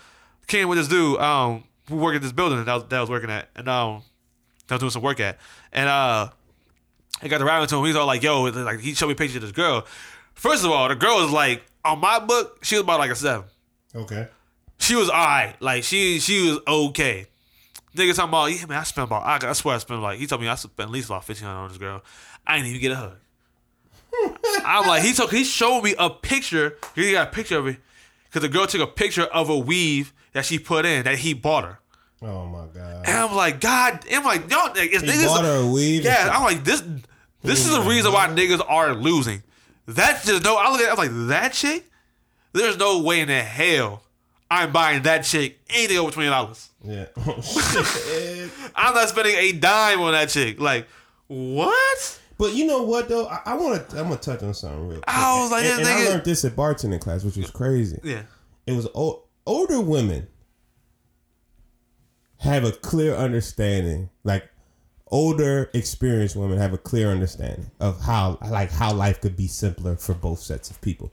[0.46, 3.00] Came with this dude um who worked at this building that I was, that I
[3.00, 4.02] was working at and um
[4.66, 5.38] that I was doing some work at
[5.72, 6.28] and uh
[7.22, 7.84] I got to ride into him.
[7.84, 9.86] He's all like, "Yo," like he showed me pictures of this girl.
[10.34, 12.58] First of all, the girl was like on my book.
[12.64, 13.46] She was about like a seven.
[13.94, 14.28] Okay.
[14.78, 15.60] She was alright.
[15.62, 17.26] Like she she was okay.
[17.96, 18.78] Nigga talking about yeah man.
[18.78, 20.90] I spent about I, I swear I spent like he told me I spent at
[20.90, 22.02] least about fifteen hundred on this girl.
[22.46, 23.16] I didn't even get a hug.
[24.66, 26.76] I'm like he took he showed me a picture.
[26.94, 27.78] He got a picture of it
[28.24, 31.32] because the girl took a picture of a weave that she put in that he
[31.32, 31.78] bought her.
[32.22, 33.04] Oh my god.
[33.06, 35.26] And I'm like, God, I'm like, it's He niggas.
[35.26, 36.04] bought her a weave.
[36.04, 36.82] Yeah, I'm like, this
[37.42, 39.42] this is the reason why niggas are losing.
[39.86, 40.56] That's just no.
[40.56, 41.90] I look at it, I'm like, that chick.
[42.52, 44.02] There's no way in the hell
[44.50, 46.70] I'm buying that chick anything over twenty dollars.
[46.84, 47.06] Yeah.
[48.76, 50.60] I'm not spending a dime on that chick.
[50.60, 50.86] Like,
[51.26, 52.20] what?
[52.38, 53.26] But you know what though?
[53.26, 53.98] I, I want to.
[53.98, 55.04] I'm gonna touch on something real quick.
[55.08, 57.98] I was like, and, and I learned this at bartending class, which was crazy.
[58.02, 58.22] Yeah,
[58.66, 60.28] It was o- older women
[62.38, 64.48] have a clear understanding, like
[65.08, 69.96] older, experienced women have a clear understanding of how, like, how life could be simpler
[69.96, 71.10] for both sets of people.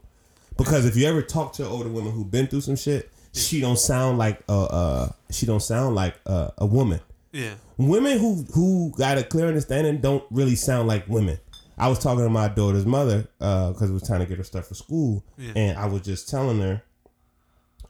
[0.56, 3.78] Because if you ever talk to older women who've been through some shit, she don't
[3.78, 7.00] sound like a, uh, she don't sound like a, a woman
[7.32, 11.38] yeah, women who who got a clear understanding don't really sound like women.
[11.78, 14.66] I was talking to my daughter's mother because we was trying to get her stuff
[14.66, 15.52] for school, Yeah.
[15.56, 16.82] and I was just telling her,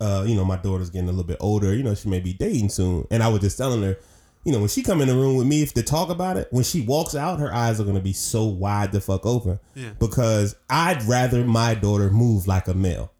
[0.02, 1.74] uh, you know, my daughter's getting a little bit older.
[1.74, 3.96] You know, she may be dating soon, and I was just telling her,
[4.44, 6.48] you know, when she come in the room with me, if to talk about it,
[6.50, 9.90] when she walks out, her eyes are gonna be so wide the fuck open, Yeah.
[9.98, 13.12] because I'd rather my daughter move like a male.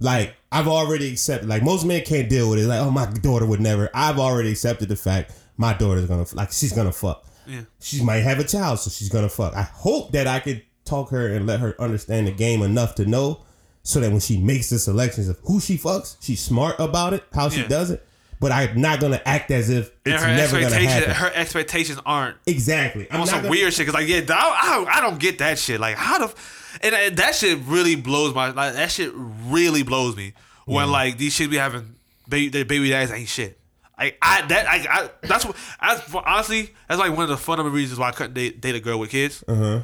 [0.00, 1.48] Like I've already accepted.
[1.48, 2.66] Like most men can't deal with it.
[2.66, 3.88] Like oh my daughter would never.
[3.94, 7.24] I've already accepted the fact my daughter's gonna like she's gonna fuck.
[7.46, 9.54] yeah, She might have a child, so she's gonna fuck.
[9.54, 13.06] I hope that I could talk her and let her understand the game enough to
[13.06, 13.40] know,
[13.86, 17.22] so that when she makes the selections of who she fucks, she's smart about it,
[17.32, 17.68] how she Yeah.
[17.68, 18.04] does it.
[18.40, 21.10] But I'm not gonna act as if and it's never gonna happen.
[21.10, 23.06] her expectations aren't exactly.
[23.10, 23.86] I'm on some gonna- weird shit.
[23.86, 25.80] Cause like, yeah, I, I, I don't get that shit.
[25.80, 26.34] Like, how the,
[26.82, 30.34] and, and that shit really blows my, like, that shit really blows me
[30.66, 31.94] when like these shit be having
[32.28, 33.58] baby, their baby daddies ain't shit.
[33.98, 37.98] Like I that I, I that's what honestly that's like one of the fundamental reasons
[37.98, 39.42] why I couldn't date, date a girl with kids.
[39.48, 39.80] Uh-huh.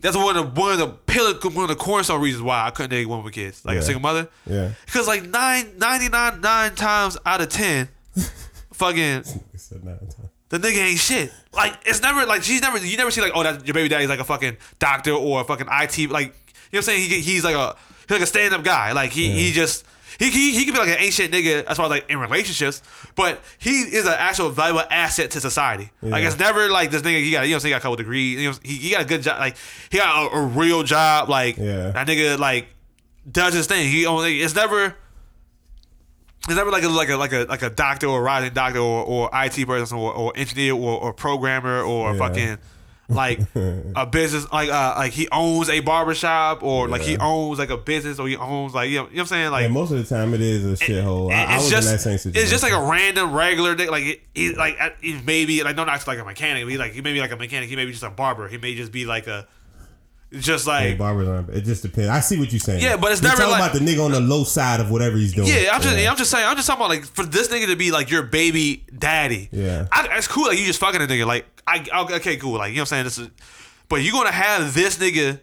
[0.00, 2.70] That's one of the one of the pillar one of the cornerstone reasons why I
[2.70, 3.80] couldn't date one with kids, like Yeah.
[3.80, 4.28] a single mother.
[4.46, 4.70] Yeah.
[4.86, 7.88] Because like nine ninety nine nine times out of ten,
[8.72, 9.00] fucking
[9.52, 10.30] It's nine time.
[10.48, 11.32] the nigga ain't shit.
[11.52, 14.08] Like it's never like she's never you never see like oh that your baby daddy's
[14.08, 17.20] like a fucking doctor or a fucking IT like you know what I'm saying he
[17.20, 19.84] he's like a he's like a stand up guy like he he just
[20.20, 22.82] he, he he could be like an ancient nigga as far as like in relationships
[23.16, 26.28] but he is an actual valuable asset to society like Yeah.
[26.28, 27.80] it's never like this nigga he got you know what I'm saying he got a
[27.80, 29.56] couple degrees you know he, he got a good job like
[29.90, 31.90] he got a, a real job like Yeah.
[31.90, 32.68] that nigga like
[33.30, 34.94] does his thing he only it's never
[36.48, 38.78] it's never like a like a like a like a doctor or a rising doctor
[38.78, 42.18] or, or IT person or, or engineer or, or programmer or Yeah.
[42.18, 42.58] fucking
[43.10, 47.70] like a business like uh like he owns a barbershop or like he owns like
[47.70, 49.50] a business or he owns like you know, you know what I'm saying?
[49.50, 51.32] Like And most of the time, it is a shithole.
[51.32, 52.42] I, I it's was just in that same situation.
[52.42, 56.06] it's just like a random regular dick like he like he maybe like no not
[56.06, 57.68] like a mechanic he like he may be like a mechanic.
[57.68, 58.48] He may be just a barber.
[58.48, 59.46] He may just be like a
[60.38, 61.50] just like Hey, barbers aren't.
[61.50, 62.08] It just depends.
[62.08, 62.82] I see what you're saying.
[62.82, 64.90] Yeah, but it's You're never talking like- about the nigga on the low side of
[64.90, 65.48] whatever he's doing.
[65.48, 67.76] Yeah, I'm just, I'm just saying, I'm just talking about like for this nigga to
[67.76, 69.48] be like your baby daddy.
[69.52, 69.88] Yeah.
[69.90, 70.46] I, it's cool.
[70.46, 71.26] Like you just fucking a nigga.
[71.26, 72.58] Like I, okay, cool.
[72.58, 73.04] Like you know what I'm saying.
[73.04, 73.28] This is,
[73.88, 75.40] but you're gonna have this nigga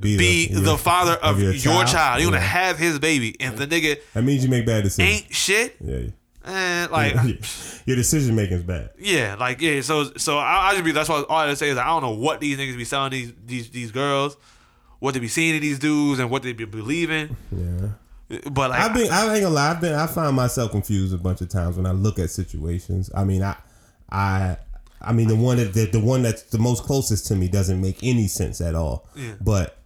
[0.00, 2.20] be the, your- father of, your, child.
[2.20, 5.22] You're gonna have his baby, and the nigga That means you make bad decisions.
[5.22, 5.76] ain't shit.
[5.80, 5.98] yeah.
[6.48, 7.14] Eh, like
[7.86, 8.90] your decision making is bad.
[8.98, 9.80] yeah, like yeah.
[9.82, 12.12] So so I, I just be that's why all I say is I don't know
[12.12, 14.36] what these niggas be selling these these these girls,
[14.98, 17.36] what they be seeing in these dudes, and what they be believing.
[17.52, 17.88] Yeah.
[18.50, 19.10] But like I've been.
[19.10, 19.70] I ain't gonna lie.
[19.70, 19.94] I've been.
[19.94, 23.10] I find myself confused a bunch of times when I look at situations.
[23.14, 23.56] I mean, I,
[24.10, 24.56] I,
[25.00, 27.80] I mean, the one that the, the one that's the most closest to me doesn't
[27.80, 29.08] make any sense at all.
[29.16, 29.34] Yeah.
[29.40, 29.77] But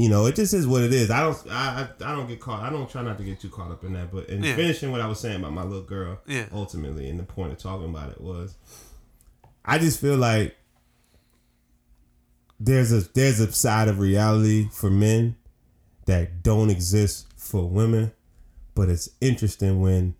[0.00, 1.10] you know, it just is what it is.
[1.10, 1.36] I don't.
[1.50, 1.88] I.
[2.02, 2.62] I I don't get caught.
[2.62, 4.10] I don't try not to get too caught up in that.
[4.12, 4.56] But in Yeah.
[4.56, 6.46] finishing what I was saying about my little girl, Yeah.
[6.52, 8.54] ultimately, and the point of talking about it was,
[9.64, 10.56] I just feel like
[12.58, 15.36] there's a there's a side of reality for men
[16.06, 18.12] that don't exist for women,
[18.74, 20.14] but it's interesting when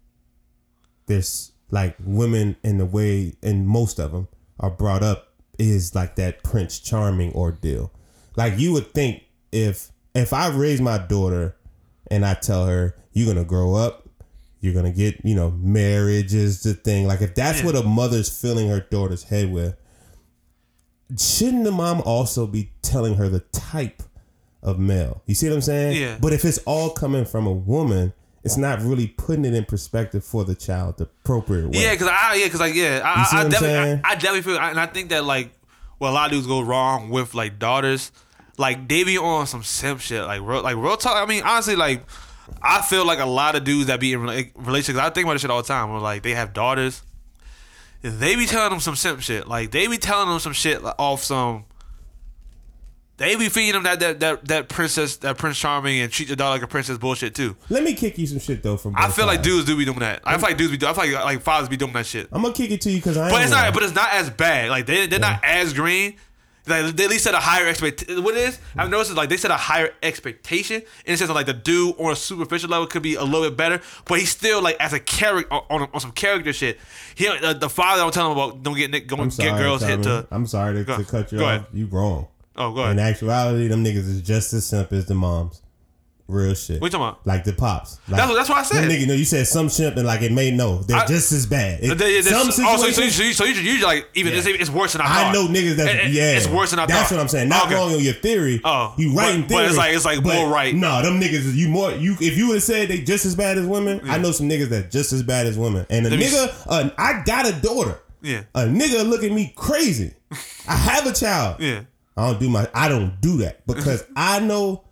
[1.06, 4.28] there's like women in the way and most of them
[4.58, 5.28] are brought up
[5.58, 7.92] is like that Prince Charming ordeal.
[8.36, 9.22] Like you would think
[9.52, 11.56] if if I raise my daughter
[12.10, 14.08] and I tell her you're gonna grow up,
[14.60, 17.06] you're gonna get you know marriage is the thing.
[17.06, 17.66] Like if that's Yeah.
[17.66, 19.74] what a mother's filling her daughter's head with,
[21.18, 24.02] shouldn't the mom also be telling her the type
[24.62, 25.22] of male?
[25.26, 26.00] You see what I'm saying?
[26.00, 26.18] Yeah.
[26.20, 30.24] But if it's all coming from a woman, it's not really putting it in perspective
[30.24, 31.82] for the child the appropriate way.
[31.82, 34.00] Yeah, cause I yeah, cause like yeah, I, I, definitely.
[34.04, 35.50] I, I definitely feel, and I think that like,
[35.98, 38.12] well, a lot of dudes go wrong with like daughters,
[38.60, 41.16] like they be on some simp shit, like real, like real talk.
[41.16, 42.04] I mean, honestly, like
[42.62, 44.98] I feel like a lot of dudes that be in rela- relationships.
[44.98, 45.90] I think about this shit all the time.
[45.90, 47.02] Where like they have daughters,
[48.02, 49.48] they be telling them some simp shit.
[49.48, 51.64] Like they be telling them some shit like, off some.
[53.16, 56.36] They be feeding them that, that that that princess that Prince Charming and treat your
[56.36, 57.56] daughter like a princess bullshit too.
[57.70, 58.94] Let me kick you some shit though from.
[58.96, 60.20] I feel like dudes do be doing that.
[60.24, 60.76] I feel like dudes be.
[60.78, 62.28] do- I feel like like fathers be doing that shit.
[62.32, 63.30] I'm gonna kick it to you because I.
[63.30, 63.64] But it's not.
[63.64, 63.72] one.
[63.74, 64.70] But it's not as bad.
[64.70, 66.16] Like they they're not as green.
[66.66, 68.22] Like they at least set a higher expectation.
[68.22, 68.58] What it is?
[68.76, 71.54] I've noticed is like they set a higher expectation in the sense of like the
[71.54, 74.76] dude on a superficial level could be a little bit better, but he's still like
[74.78, 76.78] as a character on, on some character shit.
[77.14, 80.02] He uh, the father don't tell him about don't get nick- sorry, get girls hit
[80.04, 80.26] to.
[80.30, 81.50] I'm sorry to, Go- to cut you go off.
[81.50, 81.66] ahead.
[81.72, 82.28] You wrong.
[82.56, 82.92] Oh, go ahead.
[82.92, 85.62] In actuality, them niggas is just as simp as the moms.
[86.30, 86.80] Real shit.
[86.80, 87.26] What you talking about?
[87.26, 87.98] Like the pops.
[88.08, 88.88] Like, That's what- that's what I said.
[88.88, 91.44] Nigga, no, you said some simp and like it may know they're I- just as
[91.46, 91.80] bad.
[91.82, 94.38] It, They- some oh, so, so, you- so, you- so you, you like even Yeah.
[94.38, 95.26] it's, it's worse than I thought.
[95.26, 96.36] I know niggas that It- yeah.
[96.36, 97.16] it's worse than I That's thought.
[97.16, 97.48] what I'm saying.
[97.48, 97.74] Not Okay.
[97.74, 98.60] wrong on your theory.
[98.64, 99.62] Oh, you right in theory.
[99.62, 100.74] but it's like- it's like more right.
[100.74, 102.16] No, them niggas you more you.
[102.20, 104.68] If you would have said they just as bad as women, I know some niggas
[104.68, 105.84] that just as bad as women.
[105.90, 107.98] And a Let nigga, uh, I got a daughter.
[108.22, 108.42] Yeah.
[108.54, 110.12] A nigga look at me crazy.
[110.68, 111.56] I have a child.
[111.60, 111.80] Yeah.
[112.16, 112.68] I don't do my.
[112.74, 114.84] I don't do that because I know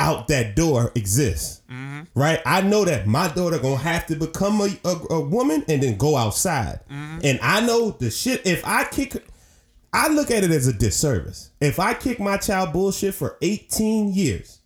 [0.00, 1.60] out that door exists.
[1.70, 2.18] Mm-hmm.
[2.18, 2.40] Right.
[2.44, 5.96] I know that my daughter gonna have to become a, a, a woman and then
[5.96, 6.80] go outside.
[6.90, 7.18] Mm-hmm.
[7.22, 8.44] And I know the shit.
[8.46, 9.22] If I kick,
[9.92, 11.50] I look at it as a disservice.
[11.60, 14.56] If I kick my child bullshit for 18 years.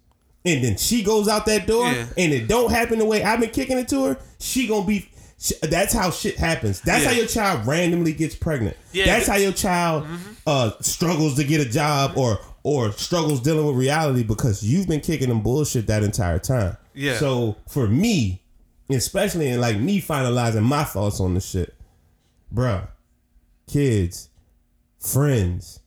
[0.47, 2.05] And then she goes out that door, Yeah.
[2.18, 4.18] and it don't happen the way I've been kicking it to her.
[4.39, 5.09] She gonna be.
[5.62, 6.82] That's how shit happens.
[6.82, 7.11] That's Yeah.
[7.11, 8.76] how your child randomly gets pregnant.
[8.93, 9.07] Yeah.
[9.07, 10.07] That's how your child
[10.47, 15.00] uh, struggles to get a job or or struggles dealing with reality because you've been
[15.00, 16.76] kicking them bullshit that entire time.
[16.94, 17.18] Yeah.
[17.18, 18.42] So for me,
[18.90, 21.74] especially in like me finalizing my thoughts on the shit,
[22.52, 22.88] bruh,
[23.68, 24.30] kids,
[24.98, 25.80] friends,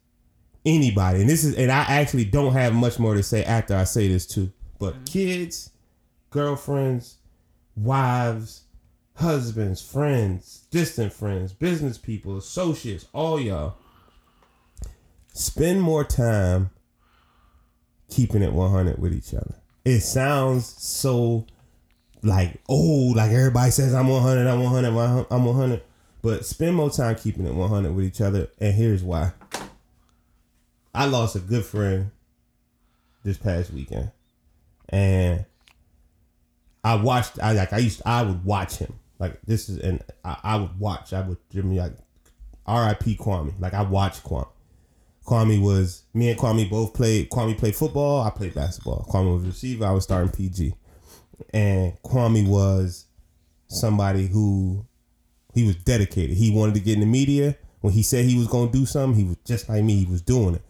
[0.65, 3.83] anybody, and this is and I actually don't have much more to say after I
[3.83, 4.51] say this too.
[4.79, 5.03] But mm-hmm.
[5.05, 5.71] kids,
[6.29, 7.17] girlfriends,
[7.75, 8.65] wives,
[9.15, 13.77] husbands, friends, distant friends, business people, associates, all y'all.
[15.37, 16.71] Spend more time
[18.09, 19.53] keeping it 100 with each other.
[19.85, 21.45] It sounds so
[22.23, 25.81] like, oh, like everybody says I'm 100, I'm 100, I'm 100.
[26.23, 28.47] But spend more time keeping it 100 with each other.
[28.59, 29.33] And here's why.
[30.95, 32.09] I lost a good friend
[33.23, 34.09] this past weekend.
[34.89, 35.45] And
[36.83, 37.39] I watched.
[37.43, 37.73] I like.
[37.73, 38.01] I used.
[38.07, 38.97] I would watch him.
[39.19, 41.13] Like this is, and I, I would watch.
[41.13, 41.93] I would me like,
[42.65, 43.17] R.I.P.
[43.17, 43.53] Kwame.
[43.59, 44.47] Like I watched Kwame.
[45.27, 47.29] Kwame was me and Kwame both played.
[47.29, 48.23] Kwame played football.
[48.23, 49.05] I played basketball.
[49.09, 49.85] Kwame was receiver.
[49.85, 50.73] I was starting PG,
[51.53, 53.05] and Kwame was
[53.67, 54.85] somebody who
[55.53, 56.37] he was dedicated.
[56.37, 57.57] He wanted to get in the media.
[57.81, 60.05] When he said he was gonna do something, he was just like me.
[60.05, 60.61] He was doing it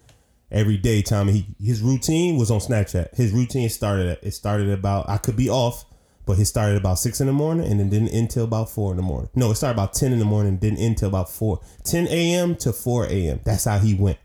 [0.50, 1.02] every day.
[1.02, 3.14] Time he his routine was on Snapchat.
[3.14, 5.84] His routine started at it started about I could be off,
[6.26, 8.90] but it started about six in the morning and then didn't end till about four
[8.90, 9.30] in the morning.
[9.36, 11.60] No, it started about ten in the morning, didn't end till about four.
[11.84, 12.56] 10 a.m.
[12.56, 13.38] to four a.m.
[13.44, 14.18] That's how he went.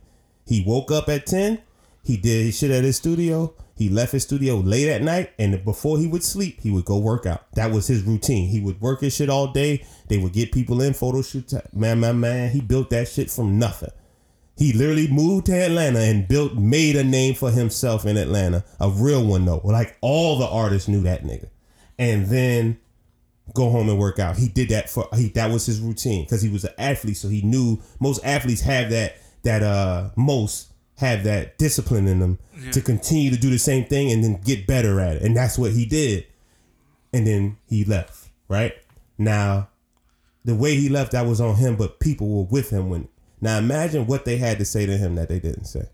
[0.45, 1.61] He woke up at ten.
[2.03, 3.53] He did his shit at his studio.
[3.75, 6.97] He left his studio late at night, and before he would sleep, he would go
[6.97, 7.51] work out.
[7.53, 8.49] That was his routine.
[8.49, 9.85] He would work his shit all day.
[10.09, 11.55] They would get people in photo shoots.
[11.73, 12.51] Man, man, man.
[12.51, 13.89] He built that shit from nothing.
[14.57, 18.63] He literally moved to Atlanta and built, made a name for himself in Atlanta.
[18.79, 19.61] A real one though.
[19.63, 21.47] Like all the artists knew that nigga.
[21.97, 22.79] And then
[23.53, 24.37] go home and work out.
[24.37, 27.27] He did that for he that was his routine because he was an athlete, so
[27.27, 32.39] he knew most athletes have that that uh most have that discipline in them
[32.71, 35.21] to continue to do the same thing and then get better at it.
[35.23, 36.25] And that's what he did.
[37.11, 38.73] And then he left, right?
[39.17, 39.69] Now,
[40.45, 43.07] the way he left that was on him, but people were with him when
[43.41, 45.89] now imagine what they had to say to him that they didn't say.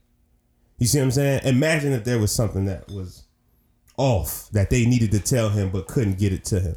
[0.78, 1.42] You see what I'm saying?
[1.44, 3.24] Imagine if there was something that was
[3.98, 6.76] off that they needed to tell him but couldn't get it to him.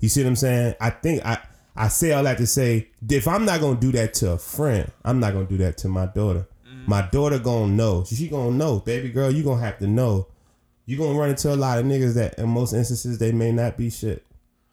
[0.00, 0.74] You see what I'm saying?
[0.80, 1.38] I think I
[1.76, 4.90] I say all that to say if I'm not gonna do that to a friend,
[5.04, 6.46] I'm not gonna do that to my daughter.
[6.66, 6.88] Mm.
[6.88, 8.04] My daughter gonna know.
[8.04, 9.30] She gonna know, baby girl.
[9.30, 10.28] You gonna have to know.
[10.86, 13.76] You gonna run into a lot of niggas that in most instances they may not
[13.76, 14.24] be shit.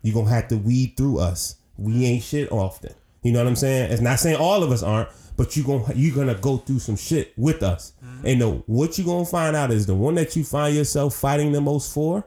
[0.03, 1.55] You gonna have to weed through us.
[1.77, 2.93] We ain't shit often.
[3.23, 3.91] You know what I'm saying?
[3.91, 6.95] It's not saying all of us aren't, but you gonna you gonna go through some
[6.95, 7.93] shit with us.
[8.03, 8.27] Mm-hmm.
[8.27, 11.51] And the, what you gonna find out is the one that you find yourself fighting
[11.51, 12.25] the most for.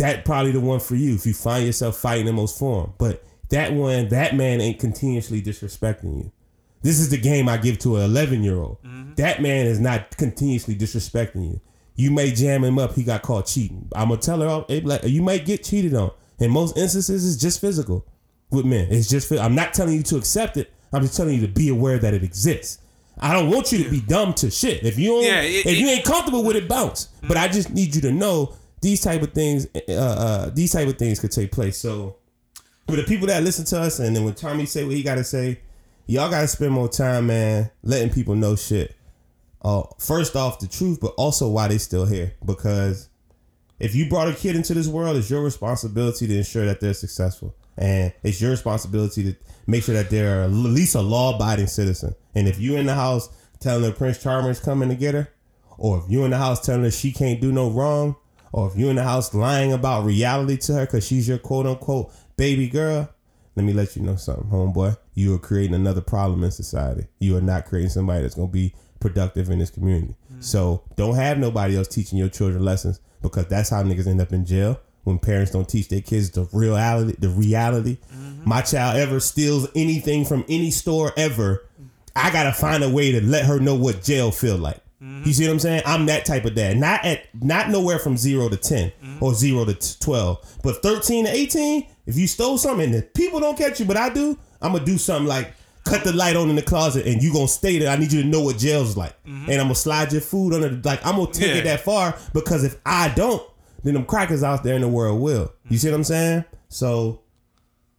[0.00, 2.94] That probably the one for you if you find yourself fighting the most form.
[2.96, 6.32] But that one, that man ain't continuously disrespecting you.
[6.80, 8.82] This is the game I give to an 11 year old.
[8.82, 9.16] Mm-hmm.
[9.16, 11.60] That man is not continuously disrespecting you.
[11.96, 12.94] You may jam him up.
[12.94, 13.88] He got caught cheating.
[13.94, 16.12] I'm gonna tell her, oh, like you might get cheated on.
[16.38, 18.06] In most instances, it's just physical
[18.50, 18.88] with men.
[18.90, 19.30] It's just.
[19.30, 20.72] I'm not telling you to accept it.
[20.94, 22.78] I'm just telling you to be aware that it exists.
[23.18, 24.82] I don't want you to be dumb to shit.
[24.82, 27.08] If you don't, Yeah, it- if you ain't comfortable with it, bounce.
[27.20, 27.38] But mm-hmm.
[27.38, 29.66] I just need you to know these type of things.
[29.88, 31.76] Uh, uh, these type of things could take place.
[31.76, 32.16] So
[32.88, 35.16] for the people that listen to us, and then when Tommy say what he got
[35.16, 35.60] to say,
[36.06, 38.96] y'all got to spend more time, man, letting people know shit.
[39.62, 42.32] Uh, first off, the truth, but also why they still here.
[42.44, 43.08] Because
[43.78, 46.94] if you brought a kid into this world, it's your responsibility to ensure that they're
[46.94, 49.36] successful, and it's your responsibility to
[49.66, 52.14] make sure that they're at least a law-abiding citizen.
[52.34, 53.28] And if you in the house
[53.60, 55.28] telling her Prince Charming is coming to get her,
[55.76, 58.16] or if you in the house telling her she can't do no wrong,
[58.52, 61.66] or if you're in the house lying about reality to her because she's your quote
[61.66, 63.08] unquote baby girl,
[63.56, 64.96] let me let you know something, homeboy.
[65.14, 67.06] You are creating another problem in society.
[67.18, 70.14] You are not creating somebody that's gonna be productive in this community.
[70.32, 70.42] Mm.
[70.42, 74.32] So don't have nobody else teaching your children lessons because that's how niggas end up
[74.32, 77.14] in jail when parents don't teach their kids the reality.
[77.18, 77.98] The reality.
[78.14, 78.48] Mm-hmm.
[78.48, 81.66] My child ever steals anything from any store ever,
[82.14, 84.80] I gotta find a way to let her know what jail feel like.
[85.02, 85.22] Mm-hmm.
[85.26, 85.82] You see what I'm saying?
[85.86, 86.76] I'm that type of dad.
[86.76, 89.24] Not at not nowhere from zero to 10 mm-hmm.
[89.24, 91.86] or zero to twelve, but thirteen to eighteen.
[92.06, 94.98] If you stole something, and people don't catch you, but I do, I'm gonna do
[94.98, 95.54] something like
[95.84, 97.90] cut the light on in the closet, and you gonna stay there.
[97.90, 99.50] I need you to know what jail's like, mm-hmm.
[99.50, 100.68] and I'm gonna slide your food under.
[100.68, 101.60] The, like I'm gonna take Yeah.
[101.60, 103.42] it that far because if I don't,
[103.82, 105.52] then them crackers out there in the world will.
[105.68, 106.44] You see what I'm saying?
[106.68, 107.22] So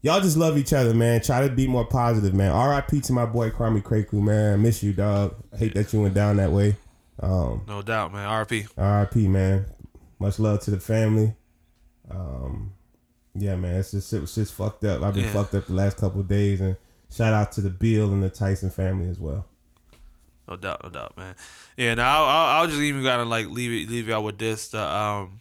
[0.04, 1.22] Y'all just love each other, man.
[1.22, 2.52] Try to be more positive, man.
[2.52, 3.02] R.I.P.
[3.02, 4.54] to my boy Kwame Kreku, man.
[4.54, 5.36] I miss you, dog.
[5.54, 6.76] I hate that you went down that way.
[7.22, 8.28] Um, No doubt, man.
[8.28, 8.68] RP.
[8.78, 9.28] R.I.P.
[9.28, 9.66] man.
[10.20, 11.34] Much love to the family.
[12.10, 12.74] Um,
[13.36, 13.76] yeah, man.
[13.76, 15.02] It's just it was just fucked up.
[15.04, 15.34] I've been Yeah.
[15.34, 16.76] fucked up the last couple of days, and
[17.12, 19.46] shout out to the Bill and the Tyson family as well.
[20.48, 21.36] No doubt, no doubt, man.
[21.78, 24.70] Yeah, now I'll, I'll, I'll just even gotta like leave it, leave y'all with this,
[24.70, 25.40] to, um,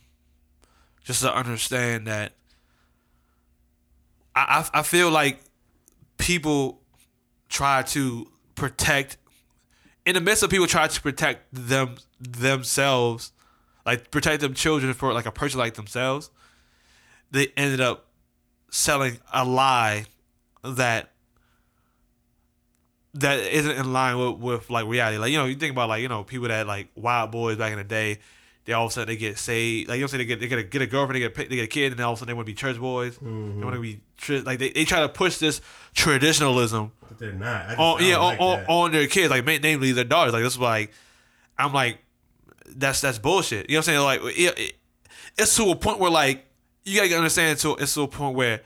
[1.02, 2.32] just to understand that
[4.36, 5.40] I, I, I feel like
[6.18, 6.80] people
[7.48, 9.16] try to protect,
[10.06, 13.32] in the midst of people trying to protect them themselves,
[13.84, 16.30] like protect them children for like a person like themselves.
[17.30, 18.06] They ended up
[18.70, 20.06] selling a lie
[20.62, 21.10] that
[23.14, 25.18] that isn't in line with, with like reality.
[25.18, 27.72] Like you know, you think about like you know people that like wild boys back
[27.72, 28.18] in the day.
[28.64, 29.88] They all of a sudden they get saved.
[29.88, 31.28] Like you know, what I'm saying they get they get a, get a girlfriend, they
[31.28, 32.52] get a, they get a kid, and then all of a sudden they want to
[32.52, 33.16] be church boys.
[33.16, 33.58] Mm-hmm.
[33.58, 35.60] They want to be tri- like they, they try to push this
[35.94, 37.64] traditionalism But they're not.
[37.64, 40.32] I just, on yeah on, on, on their kids, like namely their daughters.
[40.32, 40.92] Like this is like
[41.58, 41.98] I'm like
[42.66, 43.68] that's that's bullshit.
[43.68, 44.22] You know what I'm saying?
[44.24, 44.74] Like it, it,
[45.38, 46.44] it's to a point where like
[46.84, 47.58] you gotta understand.
[47.60, 48.60] To it's to a point where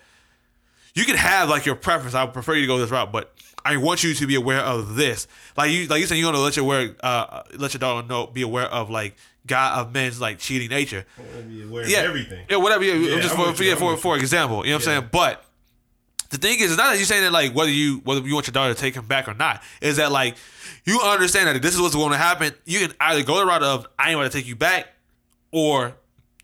[0.94, 2.14] you can have like your preference.
[2.14, 3.33] I would prefer you to go this route, but
[3.64, 5.26] I want you to be aware of this.
[5.56, 8.26] Like you, like you said, you're gonna let your aware, uh, let your daughter know,
[8.26, 9.16] be aware of like
[9.46, 11.06] God of men's like cheating nature.
[11.88, 12.44] yeah, everything.
[12.48, 12.84] Yeah, whatever.
[12.84, 15.08] Yeah, Yeah, just for for, you, yeah, for, for example, you know what I'm saying.
[15.10, 15.44] But
[16.30, 18.46] the thing is, it's not that you're saying that like whether you whether you want
[18.46, 19.62] your daughter to take him back or not.
[19.80, 20.36] Is that like
[20.84, 22.52] you understand that this is what's going to happen.
[22.64, 24.88] You can either go the route of I ain't want to take you back,
[25.50, 25.94] or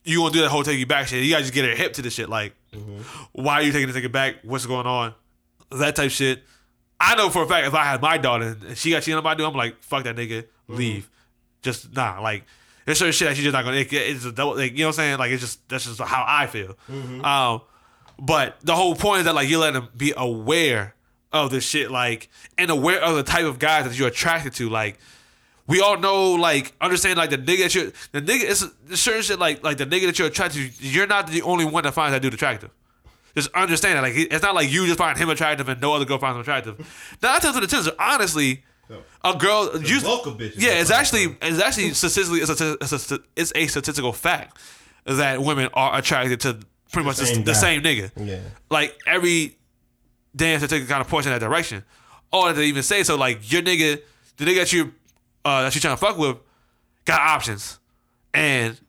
[0.05, 1.23] you want to do that whole take you back shit.
[1.23, 2.29] You gotta just get her hip to this shit.
[2.29, 2.55] Like,
[3.33, 4.37] why are you taking to take it back?
[4.43, 5.15] What's going on?
[5.71, 6.43] That type shit.
[7.01, 9.25] I know for a fact if I had my daughter and she got cheated on
[9.25, 11.09] by dude, I'm like, fuck that nigga, leave.
[11.63, 12.45] Just nah, like
[12.85, 13.79] there's certain shit that she's just not gonna.
[13.79, 15.19] It, it's a double, like you know what I'm saying.
[15.19, 16.77] Like it's just that's just how I feel.
[17.25, 17.63] Um,
[18.19, 20.95] but the whole point is that like you let them be aware
[21.33, 22.29] of this shit, like
[22.59, 24.69] and aware of the type of guys that you're attracted to.
[24.69, 24.99] Like
[25.67, 29.39] we all know, like understand, like the nigga that you the nigga there's certain shit
[29.39, 30.87] like like the nigga that you're attracted to.
[30.87, 32.71] You're not the only one that finds that dude attractive.
[33.35, 36.05] Just understand that, like it's not like you just find him attractive and no other
[36.05, 37.17] girl finds him attractive.
[37.23, 38.65] Now, I tell to the tens, honestly,
[39.23, 43.13] a girl, you, bulk of bitches yeah, it's actually it's actually statistically it's a, it's
[43.13, 44.59] a it's a statistical fact
[45.05, 46.59] that women are attracted to
[46.93, 48.11] pretty much the, same the same nigga.
[48.17, 48.41] Yeah.
[48.69, 49.59] Like every
[50.35, 51.85] damn statistic kind of points in that direction.
[52.33, 54.01] All that they even say, so like your nigga,
[54.37, 54.93] the nigga that you
[55.45, 56.37] uh, that you trying to fuck with,
[57.05, 57.79] got options,
[58.35, 58.81] and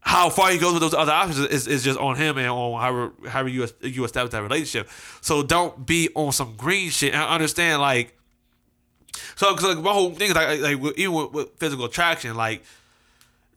[0.00, 2.80] how far he goes with those other options is, is just on him and on
[2.80, 4.88] however however you you establish that relationship.
[5.20, 8.16] So don't be on some green shit and understand like.
[9.36, 12.34] So, cause like my whole thing is like, like with- even with, with physical attraction,
[12.36, 12.62] like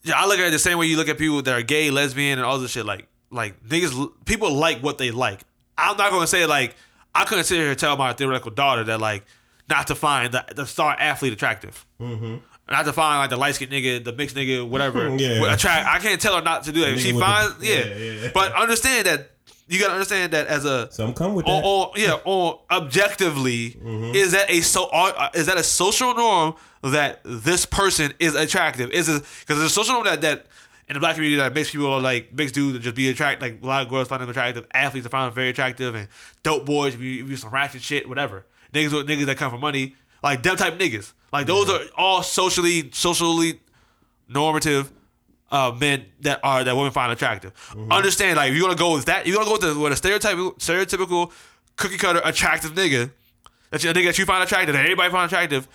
[0.04, 1.90] yeah, I look at it the same way you look at people that are gay,
[1.90, 2.86] lesbian, and all this shit.
[2.86, 5.42] Like, like niggas, people like what they like.
[5.78, 6.76] I'm not gonna say like
[7.16, 9.26] I couldn't sit here and tell my theoretical daughter that like
[9.70, 11.86] not to find the, the star athlete attractive.
[12.02, 12.38] Mm-hmm.
[12.70, 15.10] Not to find like the light skinned nigga, the mixed nigga, whatever.
[15.18, 15.54] Yeah.
[15.54, 15.88] attract.
[15.88, 16.94] I can't tell her not to do that.
[16.94, 17.76] If she with the- finds, yeah.
[17.86, 18.32] yeah, yeah.
[18.34, 19.30] But understand that
[19.68, 21.52] you gotta understand that as a Some come with that.
[21.64, 24.16] on yeah on objectively Mm-hmm.
[24.16, 28.92] is that a so uh, is that a social norm that this person is attractive
[28.92, 30.46] is it because there's a social norm that that
[30.90, 33.66] in the black community that makes people like makes dudes just be attracted like a
[33.66, 36.08] lot of girls find them attractive athletes find them very attractive and
[36.44, 39.50] dope boys if you, if you some ratchet shit whatever niggas with niggas that come
[39.52, 43.60] for money like them type niggas like those are all socially socially
[44.30, 44.92] normative
[45.52, 47.52] uh, men that are that women find attractive.
[47.92, 49.96] Understand, like if you're gonna go with that, you're gonna go with, the, with a
[49.96, 51.32] stereotypical, stereotypical
[51.76, 53.12] cookie cutter attractive nigga.
[53.70, 55.68] That's a nigga that you find attractive, that everybody find attractive.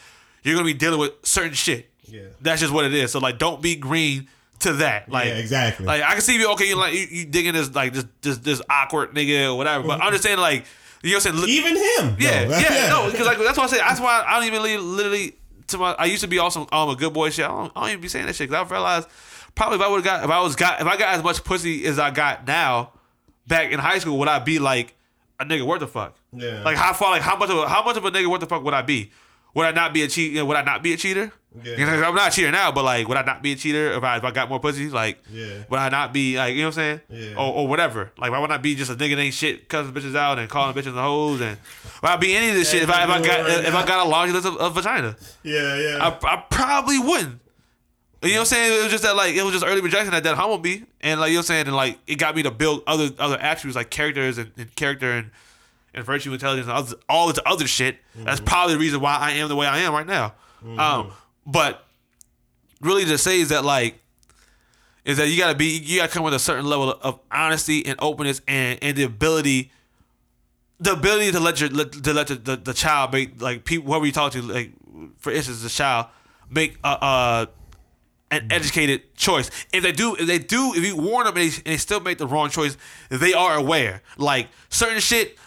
[0.42, 1.90] You're gonna be dealing with certain shit.
[2.04, 2.22] Yeah.
[2.40, 3.12] that's just what it is.
[3.12, 4.28] So like, don't be green
[4.60, 5.10] to that.
[5.10, 5.84] Like Yeah, exactly.
[5.84, 6.50] Like I can see you.
[6.52, 9.86] Okay, you're like you, you digging this like this this this awkward nigga or whatever.
[9.86, 10.64] But understand like
[11.02, 11.36] you know what I'm saying.
[11.36, 12.16] Look- Even him.
[12.18, 12.58] yeah, though.
[12.58, 15.36] yeah, no, because like that's why I say that's why I don't even li- literally
[15.68, 15.92] to my.
[15.92, 17.44] I used to be also um a good boy shit.
[17.44, 19.08] I don't, I don't even be saying that shit because I realized
[19.54, 21.84] probably if I would got if I was got if I got as much pussy
[21.86, 22.92] as I got now
[23.46, 24.94] back in high school, would I be like
[25.40, 26.16] a nigga worth the fuck?
[26.32, 26.62] Yeah.
[26.62, 27.10] Like how far?
[27.10, 28.82] Like how much of a, how much of a nigga worth the fuck would I
[28.82, 29.10] be?
[29.54, 30.44] Would I not be a cheat?
[30.44, 31.32] Would I not be a cheater?
[31.64, 31.76] Yeah.
[31.76, 33.92] You know, I'm not a cheater now, but like, would I not be a cheater
[33.92, 34.88] if I if I got more pussy?
[34.90, 35.64] Like, Yeah.
[35.70, 37.30] would I not be like, you know what I'm saying?
[37.32, 37.34] Yeah.
[37.36, 38.12] Or, or whatever.
[38.18, 40.48] Like, why would I be just a nigga that ain't shit, cussing bitches out and
[40.48, 41.56] calling bitches the hoes and
[42.02, 43.86] would I be any of this shit if I if I got Right if I
[43.86, 45.16] got a laundry list of, of vagina?
[45.42, 45.98] Yeah, yeah.
[46.22, 47.40] I, I probably wouldn't.
[48.20, 48.80] You know what I'm saying?
[48.80, 51.18] It was just that like it was just early rejection that that humbled me, and
[51.20, 53.38] like you know what I'm saying, and like it got me to build other other
[53.38, 55.30] attributes like characters and, and character and
[55.94, 57.96] and virtue, intelligence, and all this other shit.
[58.14, 60.34] That's probably the reason why I am the way I am right now.
[60.78, 61.12] Um,
[61.46, 61.84] but
[62.80, 64.00] really, to say is that like
[65.04, 67.96] is that you gotta be you gotta come with a certain level of honesty and
[68.00, 69.72] openness and and the ability
[70.80, 73.86] the ability to let your let, to let the, the, the child make like people
[73.86, 74.72] whoever you talk to like
[75.16, 76.06] for instance the child
[76.50, 77.46] make a uh
[78.30, 79.50] an educated choice.
[79.72, 82.00] If they do, if they do, if you warn them and they, and they still
[82.00, 82.76] make the wrong choice,
[83.08, 84.02] they are aware.
[84.18, 85.38] Like certain shit,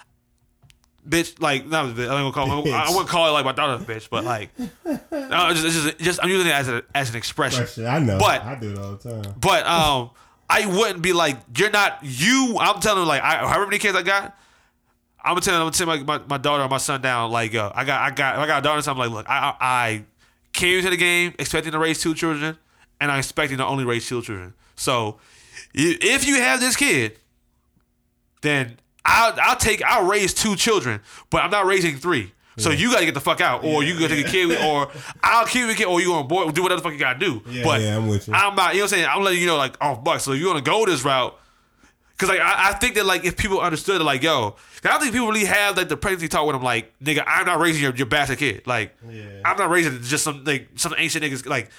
[1.07, 1.41] bitch.
[1.41, 2.09] Like not a bitch.
[2.09, 2.49] I don't call.
[2.49, 2.89] I Bitch.
[2.89, 6.29] wouldn't call it like my daughter a bitch, but like, no, just, just, just I'm
[6.29, 7.59] using it as a, as an expression.
[7.59, 7.85] Question.
[7.87, 8.17] I know.
[8.19, 9.35] But I do it all the time.
[9.39, 10.11] but um,
[10.49, 12.57] I wouldn't be like, you're not you.
[12.59, 14.37] I'm telling them like, I, however many kids I got,
[15.23, 17.53] I'm gonna tell I'm gonna tell my, my, my daughter or my son down like,
[17.53, 18.79] yo, I got I got if I got a daughter.
[18.79, 20.05] or something like, look, I, I I
[20.53, 22.57] came into the game expecting to raise two children,
[22.99, 24.53] and I'm expecting to only raise two children.
[24.75, 25.19] So
[25.73, 27.17] if you have this kid,
[28.41, 32.33] then I'll I'll take I'll raise two children, but I'm not raising three.
[32.57, 34.91] So you gotta get the fuck out, or you gotta take a kid, or
[35.23, 37.41] I'll keep a kid, or you gonna boy do whatever the fuck you gotta do.
[37.49, 38.33] Yeah, but yeah, I'm with you.
[38.35, 39.07] I'm not, you know what I'm saying?
[39.09, 40.19] I'm letting you know, like, oh, buck.
[40.19, 41.35] So you're gonna go this route,
[42.11, 45.13] because like I, I think that like if people understood, like, yo, I don't think
[45.13, 47.95] people really have like the pregnancy talk with them, like, nigga, I'm not raising your,
[47.95, 48.67] your bastard kid.
[48.67, 49.23] Like, Yeah.
[49.43, 51.47] I'm not raising just some like some ancient niggas.
[51.47, 51.71] Like,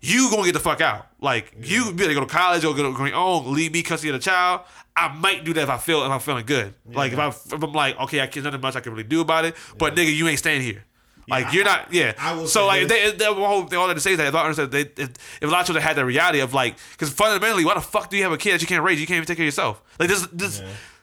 [0.00, 1.06] you gonna get the fuck out.
[1.20, 3.82] Like, you be able to go to college or go to your own, leave me
[3.82, 4.62] custody of the child.
[4.96, 6.74] I might do that if I feel if I'm feeling good.
[6.86, 9.20] Like if I if I'm like, okay, I can't nothing much I can really do
[9.20, 9.54] about it.
[9.78, 10.84] But nigga, you ain't staying here.
[11.28, 12.12] Like you're not, yeah.
[12.18, 14.72] I will so like they, they, all that to say is that if I understand
[14.72, 15.10] they, if,
[15.40, 18.10] if a lot of children had the reality of like, because fundamentally, why the fuck
[18.10, 19.00] do you have a kid that you can't raise?
[19.00, 19.80] You can't even take care of yourself.
[20.00, 20.60] Like this, this,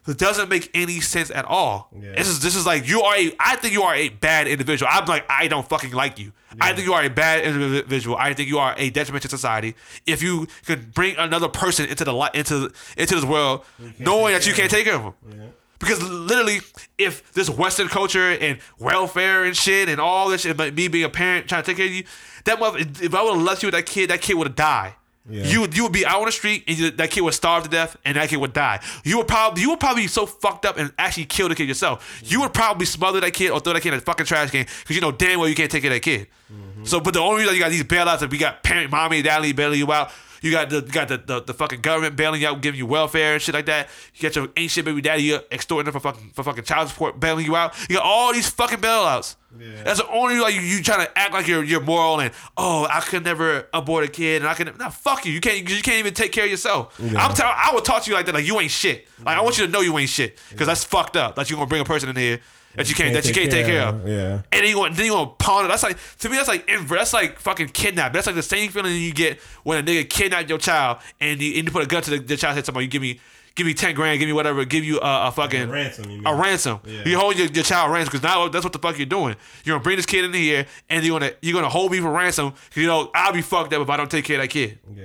[0.07, 1.89] this doesn't make any sense at all.
[1.93, 2.15] Yeah.
[2.15, 3.35] This is this is like you are a.
[3.39, 4.89] I think you are a bad individual.
[4.91, 6.31] I'm like I don't fucking like you.
[6.59, 8.15] I think you are a bad individual.
[8.17, 9.75] I think you are a detriment to society.
[10.05, 13.65] If you could bring another person into the li- into into this world,
[13.99, 15.13] knowing that you can't take care of them.
[15.29, 15.45] Yeah.
[15.79, 16.59] Because literally,
[16.97, 21.03] if this Western culture and welfare and shit and all this shit, but me being
[21.03, 22.03] a parent trying to take care of you,
[22.45, 24.55] that mother, if I would have left you with that kid, that kid would have
[24.55, 24.93] died.
[25.29, 25.43] Yeah.
[25.43, 27.63] You would you would be out on the street and you, that kid would starve
[27.63, 28.79] to death and that kid would die.
[29.03, 31.67] You would probably you would probably be so fucked up and actually kill the kid
[31.67, 32.21] yourself.
[32.23, 34.65] You would probably smother that kid or throw that kid in a fucking trash can
[34.65, 36.27] because you know damn well you can't take care of that kid.
[36.51, 36.85] Mm-hmm.
[36.85, 39.25] So, but the only reason you got these bailouts is we got parent, mommy, and
[39.25, 40.11] daddy bailing you out.
[40.41, 43.33] You got the got the, the, the fucking government bailing you out, giving you welfare
[43.33, 43.89] and shit like that.
[44.15, 46.89] You got your ain't shit baby daddy you extorting them for fucking for fucking child
[46.89, 47.73] support, bailing you out.
[47.89, 49.35] You got all these fucking bailouts.
[49.59, 49.83] Yeah.
[49.83, 52.85] That's the only like you, you trying to act like you're you're moral and oh
[52.89, 55.81] I could never abort a kid and I can nah fuck you you can't you
[55.81, 56.99] can't even take care of yourself.
[57.01, 57.25] Yeah.
[57.25, 59.07] I'm telling I would talk to you like that like you ain't shit.
[59.23, 61.35] Like I want you to know you ain't shit because that's fucked up.
[61.35, 62.41] That you gonna bring a person in here
[62.75, 64.07] that you can't that you can't take care of.
[64.07, 64.41] Yeah.
[64.51, 65.67] And then you want then you want to pawn it.
[65.69, 66.37] That's like to me.
[66.37, 68.13] That's like inver- that's like fucking kidnap.
[68.13, 71.55] That's like the same feeling you get when a nigga kidnapped your child and you,
[71.57, 72.55] and you put a gun to the, the child.
[72.55, 73.19] Said somebody, you give me
[73.55, 76.35] give me ten grand, give me whatever, give you a, a fucking A ransom, a
[76.35, 76.79] ransom.
[76.85, 77.07] Yeah.
[77.07, 79.35] You hold your, your child ransom because now that's what the fuck you're doing.
[79.63, 82.11] You're gonna bring this kid in here and you're gonna you're gonna hold me for
[82.11, 84.49] ransom because you know I'll be fucked up if I don't take care of that
[84.49, 84.77] kid.
[84.95, 85.03] Yeah.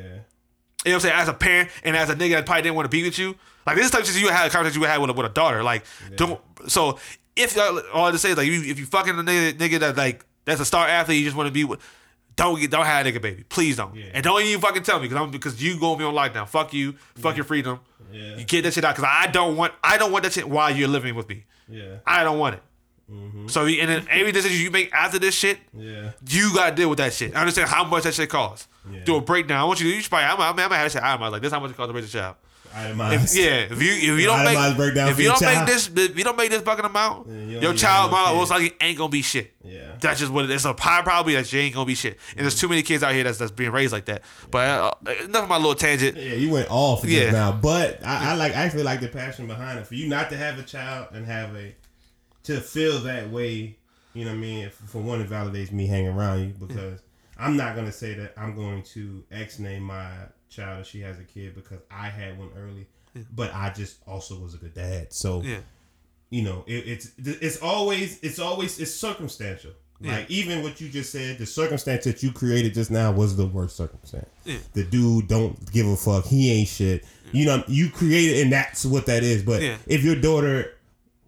[0.85, 1.15] You know what I'm saying?
[1.15, 3.37] As a parent and as a nigga that probably didn't want to be with you.
[3.67, 5.13] Like this is type of shit you had a conversation you would have with a,
[5.13, 5.63] with a daughter.
[5.63, 5.85] Like
[6.17, 6.99] don't so
[7.37, 9.53] if uh, y'all- I have to say is like you, if you fucking a nigga,
[9.55, 11.81] nigga that like that's a star athlete you just want to be with
[12.37, 13.45] don't get don't have a nigga baby.
[13.45, 13.95] Please don't.
[13.95, 14.07] Yeah.
[14.15, 16.49] And don't even fucking tell me because I'm because you gonna be on lockdown.
[16.49, 16.95] Fuck you.
[17.17, 17.81] Fuck your freedom.
[18.11, 18.37] Yeah.
[18.37, 20.75] You get that shit out because I don't want I don't want that shit while
[20.75, 21.45] you're living with me.
[21.69, 21.97] Yeah.
[22.07, 22.63] I don't want it.
[23.11, 23.49] Mm-hmm.
[23.49, 26.13] So and then every decision you make after this shit, Yeah.
[26.27, 27.37] you gotta deal with that shit.
[27.37, 28.67] I understand how much that shit costs.
[28.91, 29.05] Yeah.
[29.05, 29.61] Do a breakdown.
[29.61, 29.95] I want you to.
[29.97, 30.27] You should probably.
[30.27, 30.41] I'm.
[30.41, 30.51] I'm.
[30.51, 31.33] I'm gonna have that shit itemized.
[31.33, 32.37] Like this, how much it costs to raise a child.
[32.75, 33.67] If, yeah.
[33.71, 36.37] If you if you don't make breakdown if you don't make this if you don't
[36.37, 38.37] make this fucking amount, your child have no amount kid.
[38.37, 39.53] most likely ain't gonna be shit.
[39.63, 39.93] Yeah.
[40.01, 40.65] That's just what it is.
[40.65, 42.19] It's a high probability that you ain't gonna be shit.
[42.37, 44.23] And there's too many kids out here that's that's being raised like that.
[44.51, 46.17] But uh, enough of my little tangent.
[46.17, 47.31] Yeah, you went off Yeah.
[47.31, 49.87] now, but I, I like I actually like the passion behind it.
[49.87, 51.75] For you not to have a child and have a
[52.45, 53.77] to feel that way,
[54.15, 54.71] you know what I mean.
[54.71, 57.01] For, for one, it validates me hanging around you because
[57.39, 60.11] I'm not gonna say that I'm going to X name my
[60.53, 62.87] child if she has a kid because I had one early,
[63.35, 65.13] but I just also was a good dad.
[65.13, 65.59] So Yeah.
[66.31, 69.73] you know, it, it's it's always it's always it's circumstantial.
[70.05, 73.47] Like even what you just said, the circumstance that you created just now was the
[73.47, 74.29] worst circumstance.
[74.45, 74.59] Yeah.
[74.73, 76.25] The dude don't give a fuck.
[76.25, 77.05] He ain't shit.
[77.31, 79.45] You know, you created, and that's what that is.
[79.45, 79.77] But Yeah.
[79.87, 80.75] if your daughter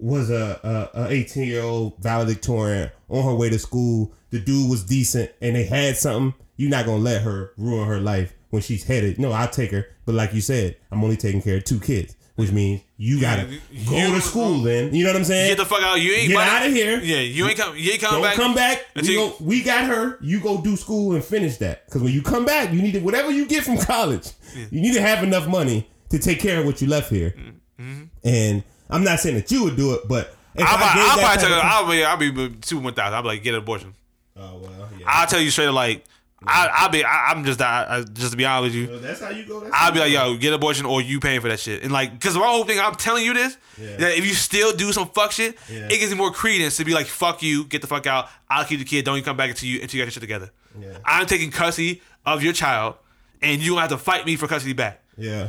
[0.01, 4.83] was a a 18 year old valedictorian on her way to school, the dude was
[4.85, 8.85] decent, and they had something, you're not gonna let her ruin her life when she's
[8.85, 9.19] headed.
[9.19, 9.87] No, I'll take her.
[10.07, 13.47] But like you said, I'm only taking care of two kids, which means you gotta
[13.71, 14.59] you- go you- to school.
[14.63, 15.51] Then you know what I'm saying?
[15.51, 16.01] Get the fuck out.
[16.01, 17.01] You ain't Get about- outta here.
[17.01, 17.19] Yeah.
[17.21, 17.77] You ain't come.
[17.77, 18.37] You ain't coming Don't back.
[18.37, 18.87] come back.
[18.97, 20.19] We, you- go, we got her.
[20.23, 21.85] You go do school and finish that.
[21.87, 24.29] Because when you come back, you need to whatever you get from college.
[24.71, 27.35] You need to have enough money to take care of what you left here.
[27.81, 28.05] Mm-hmm.
[28.25, 31.17] And I'm not saying that you would do it, but if I'll, I buy, I'll
[31.17, 32.05] that probably tell you.
[32.07, 32.33] I'll be.
[32.33, 33.15] I'll be two one thousand.
[33.15, 33.95] I'll be like, get an abortion.
[34.37, 35.05] oh well, yeah.
[35.09, 36.05] I'll tell you straight like,
[36.47, 37.05] I, I'll be.
[37.05, 37.61] I, I'm just.
[37.63, 38.91] I, I, just to be honest with you.
[38.91, 39.61] Well, that's how you go.
[39.61, 41.83] That's I'll be like, yo, get abortion or you paying for that shit.
[41.83, 43.97] And like, because my whole thing, I'm telling you this, Yeah.
[43.97, 45.87] that if you still do some fuck shit, Yeah.
[45.87, 48.29] it gives you more credence to be like, fuck you, get the fuck out.
[48.51, 49.05] I'll keep the kid.
[49.05, 50.51] Don't even come back until you until you got your shit together.
[50.79, 50.99] Yeah.
[51.05, 52.97] I'm taking custody of your child,
[53.41, 55.03] and you don't have to fight me for custody back.
[55.17, 55.49] Yeah.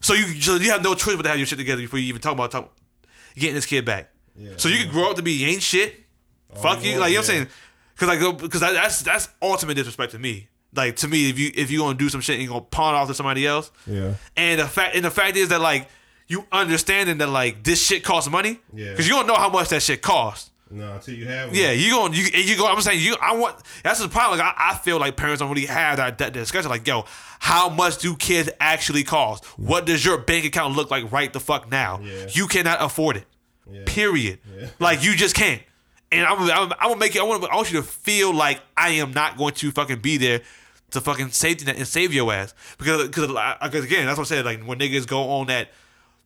[0.00, 2.06] So you so you have no choice but to have your shit together before you
[2.08, 2.70] even talk about talk,
[3.34, 4.10] getting this kid back.
[4.36, 4.50] Yeah.
[4.58, 6.00] So you can grow up to be ain't shit.
[6.56, 7.44] Fuck you, like you know what I'm yeah.
[7.98, 8.18] Saying?
[8.18, 10.48] Because like because that, that's that's ultimate disrespect to me.
[10.74, 12.94] Like to me, if you if you gonna do some shit and you gonna pawn
[12.94, 14.14] off to somebody else, Yeah.
[14.36, 15.88] and the fact and the fact is that like
[16.26, 18.90] you understanding that like this shit costs money, Yeah.
[18.90, 20.50] because you don't know how much that shit costs.
[20.70, 21.50] No, until you have.
[21.50, 21.56] One.
[21.56, 22.66] Yeah, you going you you go.
[22.66, 23.14] I'm saying you.
[23.20, 23.54] I want.
[23.84, 24.38] That's the problem.
[24.38, 26.68] Like I, I feel like parents don't really have that, that discussion.
[26.70, 27.04] Like, yo,
[27.38, 29.44] how much do kids actually cost?
[29.58, 32.00] What does your bank account look like right the fuck now?
[32.02, 32.26] Yeah.
[32.30, 33.26] You cannot afford it.
[33.70, 33.82] Yeah.
[33.86, 34.40] Period.
[34.58, 34.68] Yeah.
[34.80, 35.62] Like you just can't.
[36.14, 37.20] And I'm, I'm, I'm gonna make you.
[37.20, 40.16] I want, I want you to feel like I am not going to fucking be
[40.16, 40.42] there
[40.92, 44.44] to fucking save you and save your ass because because again that's what I said.
[44.44, 45.68] Like when niggas go on that.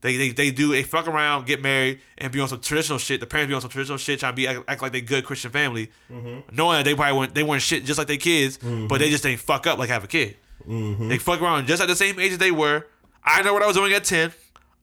[0.01, 3.19] They, they, they do they fuck around, get married, and be on some traditional shit.
[3.19, 5.25] The parents be on some traditional shit, trying to be act, act like they good
[5.25, 6.55] Christian family, mm-hmm.
[6.55, 9.11] knowing that they probably weren't they weren't shit just like their kids, but they mm-hmm.
[9.11, 10.37] just ain't fuck up like have a kid.
[10.69, 11.09] Mm-hmm.
[11.09, 12.87] They fuck around just at the same age as they were.
[13.25, 14.33] I know what I was doing at ten.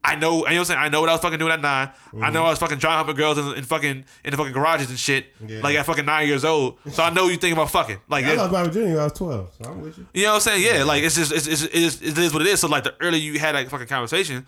[0.07, 0.79] I know, you know what I'm saying.
[0.79, 1.89] I know what I was fucking doing at 9
[2.21, 4.89] I know I was fucking dry humping girls in, in fucking in the fucking garages
[4.89, 5.61] and shit, Yeah.
[5.61, 6.77] like at fucking nine years old.
[6.91, 9.03] So I know you think about fucking like I it- lost my virginity when I
[9.05, 10.05] was 12, so I'm with you.
[10.13, 10.63] you know what I'm saying?
[10.63, 12.59] Yeah, like it's just it's, it's, it's it is what it is.
[12.59, 14.45] So like the earlier you had that fucking conversation,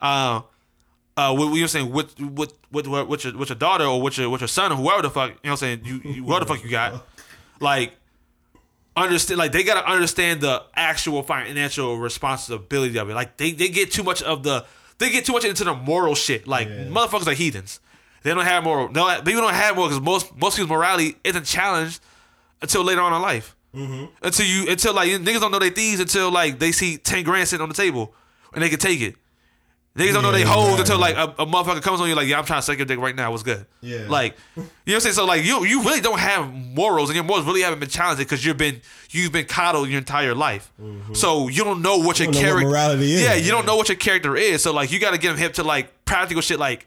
[0.00, 0.42] uh,
[1.16, 4.00] uh, what, what you saying with with with with with your with your daughter or
[4.00, 6.00] with your with your son or whoever the fuck you know what I'm saying you,
[6.10, 7.04] you whoever the fuck you got,
[7.60, 7.92] like
[8.96, 13.14] understand like they gotta understand the actual financial responsibility of it.
[13.14, 14.64] Like they they get too much of the
[15.02, 16.46] they get too much into the moral shit.
[16.46, 16.84] Like Yeah.
[16.84, 17.80] motherfuckers are heathens.
[18.22, 18.88] They don't have moral.
[18.90, 22.00] No, people don't have moral because most most people's morality isn't challenged
[22.60, 23.56] until later on in life.
[23.74, 24.04] Mm-hmm.
[24.22, 27.48] Until you until like niggas don't know they thieves until like they see ten grand
[27.48, 28.14] sitting on the table
[28.54, 29.16] and they can take it.
[29.96, 32.26] Niggas don't know they hoes right, until like a, a motherfucker comes on you like
[32.26, 33.30] yeah I'm trying to suck your dick right now.
[33.30, 33.66] What's good?
[33.82, 34.06] Yeah.
[34.08, 35.14] Like you know what I'm saying.
[35.14, 38.18] So like you you really don't have morals and your morals really haven't been challenged
[38.18, 40.72] because you've been you've been coddled your entire life.
[41.12, 42.32] So you don't know what your Mm-hmm.
[42.32, 43.22] don't know what character morality is.
[43.22, 44.62] Yeah, you don't know what your character is.
[44.62, 46.86] So like you got to get him hip to like practical shit like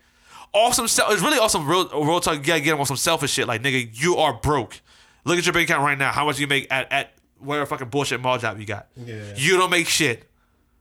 [0.52, 1.12] awesome self.
[1.14, 2.38] It's really awesome real real talk.
[2.38, 3.48] You gotta get him on some selfish shit.
[3.48, 4.82] Like nigga, you are broke.
[5.26, 6.12] Look at your bank account right now.
[6.12, 8.88] How much you make at at whatever fucking bullshit mall job you got?
[8.96, 9.34] Yeah.
[9.36, 10.24] You don't make shit.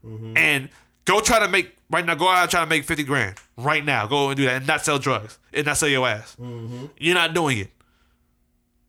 [0.03, 0.69] And
[1.05, 2.15] go try to make right now.
[2.15, 4.07] Go out and try to make fifty grand right now.
[4.07, 6.35] Go and do that and not sell drugs and not sell your ass.
[6.39, 6.85] Mm-hmm.
[6.97, 7.71] You're not doing it.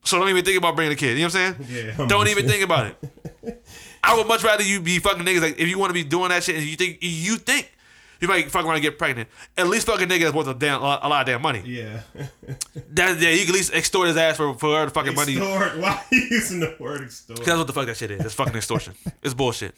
[0.05, 1.19] So don't even think about bringing a kid.
[1.19, 1.87] You know what I'm saying?
[1.87, 2.51] Yeah, I'm don't even you.
[2.51, 3.65] think about it.
[4.05, 6.29] I would much rather you be fucking niggas like if you want to be doing
[6.29, 7.73] that shit and you think you think
[8.21, 9.29] you might fuck around and get pregnant.
[9.59, 11.63] At least fucking nigga that's worth a damn a lot of damn money.
[11.67, 12.01] Yeah.
[12.91, 15.37] That yeah, you can at least extort his ass for for her fucking money.
[15.37, 15.77] Extort.
[15.81, 17.45] Why are you using the word extort?
[17.45, 18.25] That's what the fuck that shit is.
[18.25, 18.95] It's fucking extortion.
[19.23, 19.75] it's bullshit.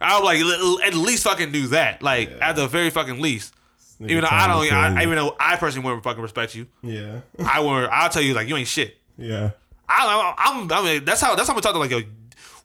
[0.00, 0.40] I would like
[0.86, 2.02] at least fucking do that.
[2.02, 3.54] Like at the very fucking least.
[4.00, 6.66] Nigga Even though I don't, I, even though I personally wouldn't fucking respect you.
[6.82, 7.20] Yeah.
[7.44, 7.88] I would.
[7.90, 8.96] I'll tell you like you ain't shit.
[9.16, 9.50] Yeah.
[9.88, 11.80] I, I'm, I mean, that's how that's how I'm talking.
[11.80, 12.02] Like, yo,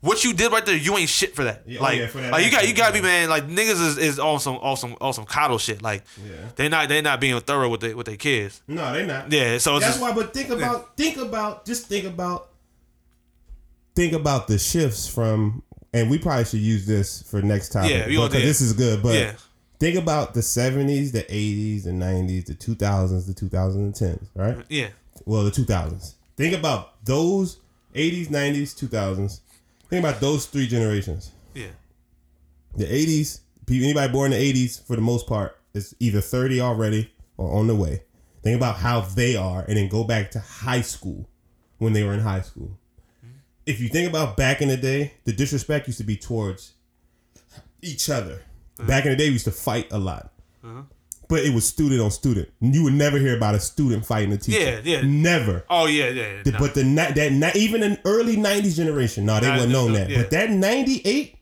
[0.01, 1.63] what you did right there, you ain't shit for that.
[1.65, 3.29] Yeah, oh like, yeah, for that like you got you gotta be man.
[3.29, 5.81] Like niggas is, is on some on some on some coddle shit.
[5.81, 6.33] Like, Yeah.
[6.57, 8.61] they not they not being thorough with they with their kids.
[8.67, 9.31] No, they not.
[9.31, 10.13] Yeah, so it's That's just, why.
[10.13, 12.49] But think about, think about, just think about,
[13.95, 15.63] think about the shifts from,
[15.93, 17.91] and we probably should use this for next topic.
[17.91, 19.01] Yeah, because this is good.
[19.03, 19.33] But Yeah.
[19.79, 23.95] think about the seventies, the eighties, the nineties, the two thousands, the two thousand and
[23.95, 24.57] tens, right?
[24.69, 24.87] yeah,
[25.25, 26.15] Well, the two thousands.
[26.37, 27.57] Think about those
[27.95, 29.41] eighties, nineties, two thousands.
[29.89, 31.31] Think about those three generations.
[31.53, 31.67] yeah,
[32.75, 37.11] The eighties, anybody born in the eighties, for the most part, is either thirty already
[37.37, 38.03] or on the way.
[38.41, 41.29] Think about how they are, and then go back to high school
[41.77, 42.77] when they were in high school.
[43.65, 46.73] If you think about back in the day, the disrespect used to be towards
[47.81, 48.41] each other.
[48.79, 48.87] Uh-huh.
[48.87, 50.31] Back in the day, we used to fight a lot,
[50.63, 50.81] uh-huh.
[51.29, 52.49] but it was student on student.
[52.59, 54.59] You would never hear about a student fighting a teacher.
[54.59, 55.01] Yeah, yeah.
[55.05, 55.63] never.
[55.69, 56.41] Oh yeah, yeah.
[56.45, 56.59] Nah.
[56.59, 56.83] But the
[57.39, 60.09] that even an early '90s generation, no, they Nah, wouldn't know no, that.
[60.09, 60.17] yeah.
[60.23, 61.35] But that '98,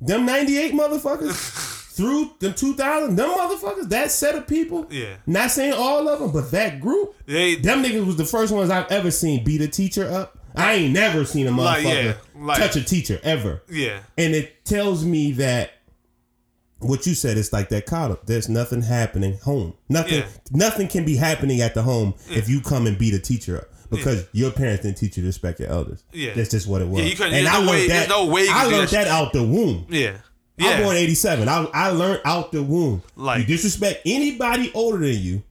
[0.00, 1.34] them '98 motherfuckers
[1.94, 4.86] through the 2000, them motherfuckers, that set of people.
[4.90, 5.16] Yeah.
[5.26, 8.70] Not saying all of them, but that group, They- them niggas was the first ones
[8.70, 10.38] I've ever seen beat a teacher up.
[10.54, 13.62] I ain't never seen a motherfucker Like, yeah, like- touch a teacher ever.
[13.70, 15.72] yeah, And it tells me that
[16.78, 18.26] what you said is like that caught up.
[18.26, 19.74] There's nothing happening home.
[19.88, 20.26] Nothing Yeah.
[20.52, 23.68] nothing can be happening at the home if you come and beat a teacher up.
[23.90, 26.02] Because your parents didn't teach you to respect your elders.
[26.12, 26.32] Yeah.
[26.34, 27.00] That's just what it was.
[27.02, 28.08] Yeah, you couldn't- and I no learned way- that.
[28.08, 29.86] no way I learned that that out the womb.
[29.88, 30.16] yeah,
[30.58, 30.70] Yeah.
[30.70, 31.48] I'm born 87.
[31.48, 33.02] I, I learned out the womb.
[33.14, 35.42] Like- you disrespect anybody older than you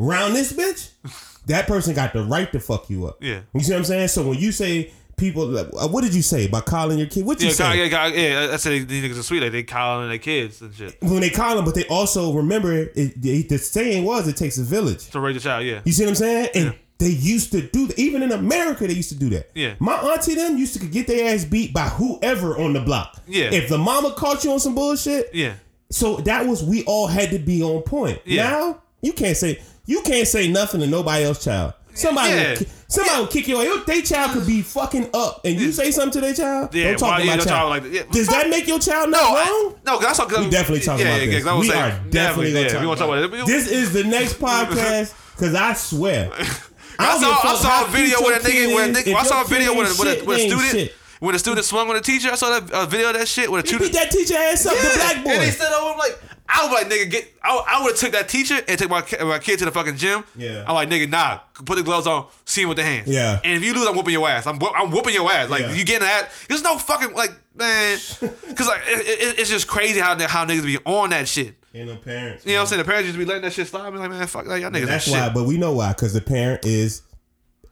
[0.00, 0.88] around this bitch,
[1.46, 3.18] that person got the right to fuck you up.
[3.22, 3.40] Yeah.
[3.54, 4.08] You see what I'm saying?
[4.08, 7.24] So when you say people, like, uh, what did you say about calling your kid?
[7.26, 7.78] What you Yeah, say?
[7.78, 8.50] Yeah, God, yeah.
[8.52, 9.42] I said these niggas are sweet.
[9.42, 12.72] Like they calling their kids and shit when they call them, but they also remember
[12.72, 15.10] it, it, the saying was it takes a village.
[15.10, 15.64] to raise a child.
[15.66, 16.48] Yeah, You see what I'm saying?
[16.54, 16.72] And Yeah.
[16.98, 17.98] they used to do that.
[17.98, 19.50] Even in America, they used to do that.
[19.54, 19.74] Yeah.
[19.80, 23.20] My auntie them used to get their ass beat by whoever on the block.
[23.26, 23.50] Yeah.
[23.52, 25.54] If the mama caught you on some bullshit, yeah,
[25.90, 28.20] so that was we all had to be on point.
[28.24, 28.48] Yeah.
[28.50, 31.74] Now you can't say you can't say nothing to nobody else's child.
[31.94, 32.48] Somebody, Yeah.
[32.54, 33.84] will, somebody will kick your.
[33.84, 36.74] Their child could be fucking up, and you say something to their child.
[36.74, 37.68] Yeah, don't talk to my don't child.
[37.70, 37.92] like that?
[37.92, 39.74] Yeah, Does that make your child not no, wrong?
[39.76, 40.26] I, no, that's all.
[40.26, 41.44] We definitely talking about this.
[41.44, 43.46] We saying, are definitely yeah, gonna talk talk about about it.
[43.46, 46.30] This is the next podcast because I swear.
[46.98, 49.14] I don't saw, I saw a video with a nigga, with a nigga.
[49.14, 50.70] I saw a video with a, with a, with a student.
[50.70, 50.94] shit.
[51.20, 53.50] When a student swung on a teacher, I saw that a video of that shit
[53.50, 53.92] with a He student.
[53.92, 55.30] beat that teacher ass up, the black boy.
[55.30, 56.18] And they stood over him like,
[56.54, 57.32] I was like, nigga, get.
[57.42, 59.96] I, I would have took that teacher and took my my kid to the fucking
[59.96, 60.22] gym.
[60.36, 60.64] Yeah.
[60.66, 63.08] I'm like, nigga, nah, put the gloves on, see him with the hands.
[63.08, 63.40] Yeah.
[63.42, 64.46] And if you lose, I'm whooping your ass.
[64.46, 65.48] I'm I'm whooping your ass.
[65.50, 65.72] Like Yeah.
[65.72, 66.28] you getting that?
[66.48, 70.64] There's no fucking like, man, because like it, it, it's just crazy how how niggas
[70.64, 71.54] be on that shit.
[71.74, 72.44] Ain't no parents.
[72.44, 72.78] You know what I'm saying?
[72.82, 73.86] The parents just be letting that shit slide.
[73.86, 74.86] I'm like, man, fuck, like y'all niggas.
[74.86, 75.34] That's are why, shit.
[75.34, 77.00] but we know why, because the parent is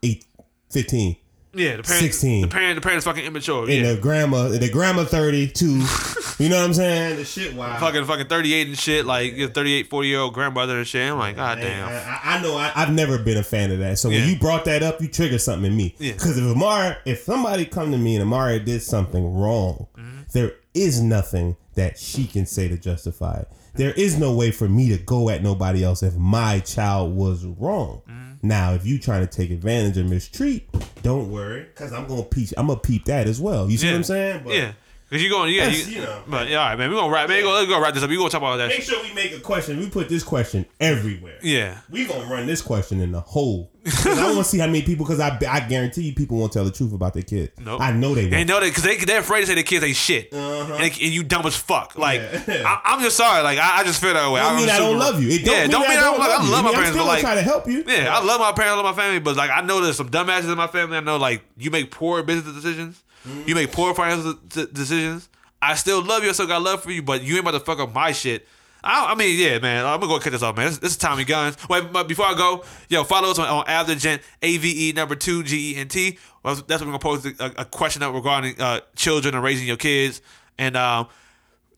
[0.02, 0.24] eight,
[0.70, 1.16] 15.
[1.52, 2.04] Yeah, the parents.
[2.18, 2.42] 16.
[2.42, 3.62] The parent, the parents fucking immature.
[3.64, 3.92] And Yeah.
[3.94, 5.66] the grandma, the grandma 32.
[6.38, 7.16] you know what I'm saying?
[7.16, 7.80] The shit wild.
[7.80, 11.10] Fucking fucking 38 and shit, like your 38, 40 year old grandmother and shit.
[11.10, 11.88] I'm like, god I, damn.
[11.88, 13.98] I, I know I, I've never been a fan of that.
[13.98, 15.96] So when you brought that up, you triggered something in me.
[15.98, 16.12] Yeah.
[16.12, 20.20] Because if Amara, if somebody come to me and Amara did something wrong, Mm-hmm.
[20.32, 23.48] there is nothing that she can say to justify it.
[23.74, 27.44] There is no way for me to go at nobody else if my child was
[27.44, 28.02] wrong.
[28.08, 28.29] Mm-hmm.
[28.42, 30.68] Now, if you trying to take advantage or mistreat,
[31.02, 32.50] don't worry, because I'm gonna peep.
[32.56, 33.70] I'm gonna peep that as well.
[33.70, 33.92] You see yeah.
[33.92, 34.42] what I'm saying?
[34.44, 34.72] But yeah.
[35.10, 36.22] Cause you going, yeah, That's, you, you know.
[36.28, 36.88] but yeah, all right, man.
[36.88, 37.38] We gonna wrap, man.
[37.38, 38.10] We gonna, let's go wrap this up.
[38.10, 38.68] We gonna talk about that.
[38.68, 38.84] Make Shit.
[38.84, 39.80] sure we make a question.
[39.80, 41.38] We put this question everywhere.
[41.42, 43.72] Yeah, We gonna run this question in the hole.
[43.84, 45.06] 'Cause I want to see how many people.
[45.06, 47.50] Because I, I guarantee you, people won't tell the truth about their kids.
[47.58, 47.80] Nope.
[47.80, 48.30] I know they won't.
[48.32, 50.84] They know that because they they're afraid to say their kids ain't shit, and, they-
[50.90, 51.96] and you dumb as fuck.
[51.98, 52.44] Like Uh-huh.
[52.46, 52.62] Yeah.
[52.68, 53.42] I, I'm just sorry.
[53.42, 54.40] Like I, I just feel that way.
[54.40, 55.30] Don't I'm mean I don't love you.
[55.30, 56.40] It don't yeah, mean don't mean I don't love.
[56.40, 56.50] I you.
[56.52, 57.82] love my mean, I'm parents, still but like try to help you.
[57.86, 60.10] Yeah, I love my parents, I love my family, but like I know there's some
[60.10, 60.98] dumbasses in my family.
[60.98, 63.48] I know like you make poor business decisions, Mm-hmm.
[63.48, 65.28] you make poor financial de- decisions.
[65.60, 67.60] I still love you, I still got love for you, but you ain't about to
[67.60, 68.46] fuck up my shit.
[68.82, 69.84] I, I mean, yeah, man.
[69.84, 70.66] I'm gonna go cut this off, man.
[70.66, 71.56] This, this is Tommy Guns.
[71.68, 75.14] Wait, but before I go, yo, follow us on, on Avdegent, A V E number
[75.14, 76.18] two G E N T.
[76.42, 79.76] That's what we're gonna pose a, a question up regarding uh, children and raising your
[79.76, 80.22] kids,
[80.56, 81.08] and um,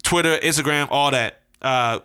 [0.05, 1.41] Twitter, Instagram, all that.
[1.61, 1.99] Uh,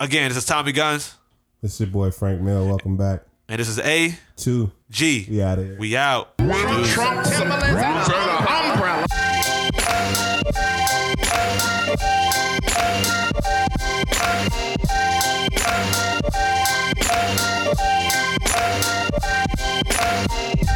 [0.00, 1.14] again, this is Tommy Guns,
[1.62, 2.66] This is your boy Frank Mill.
[2.66, 5.26] Welcome back and this is A to G.
[5.28, 5.76] we out of here.
[5.78, 6.38] We out.
[6.38, 8.08] Trump Timberlands.
[16.22, 17.00] Thank
[20.60, 20.69] you.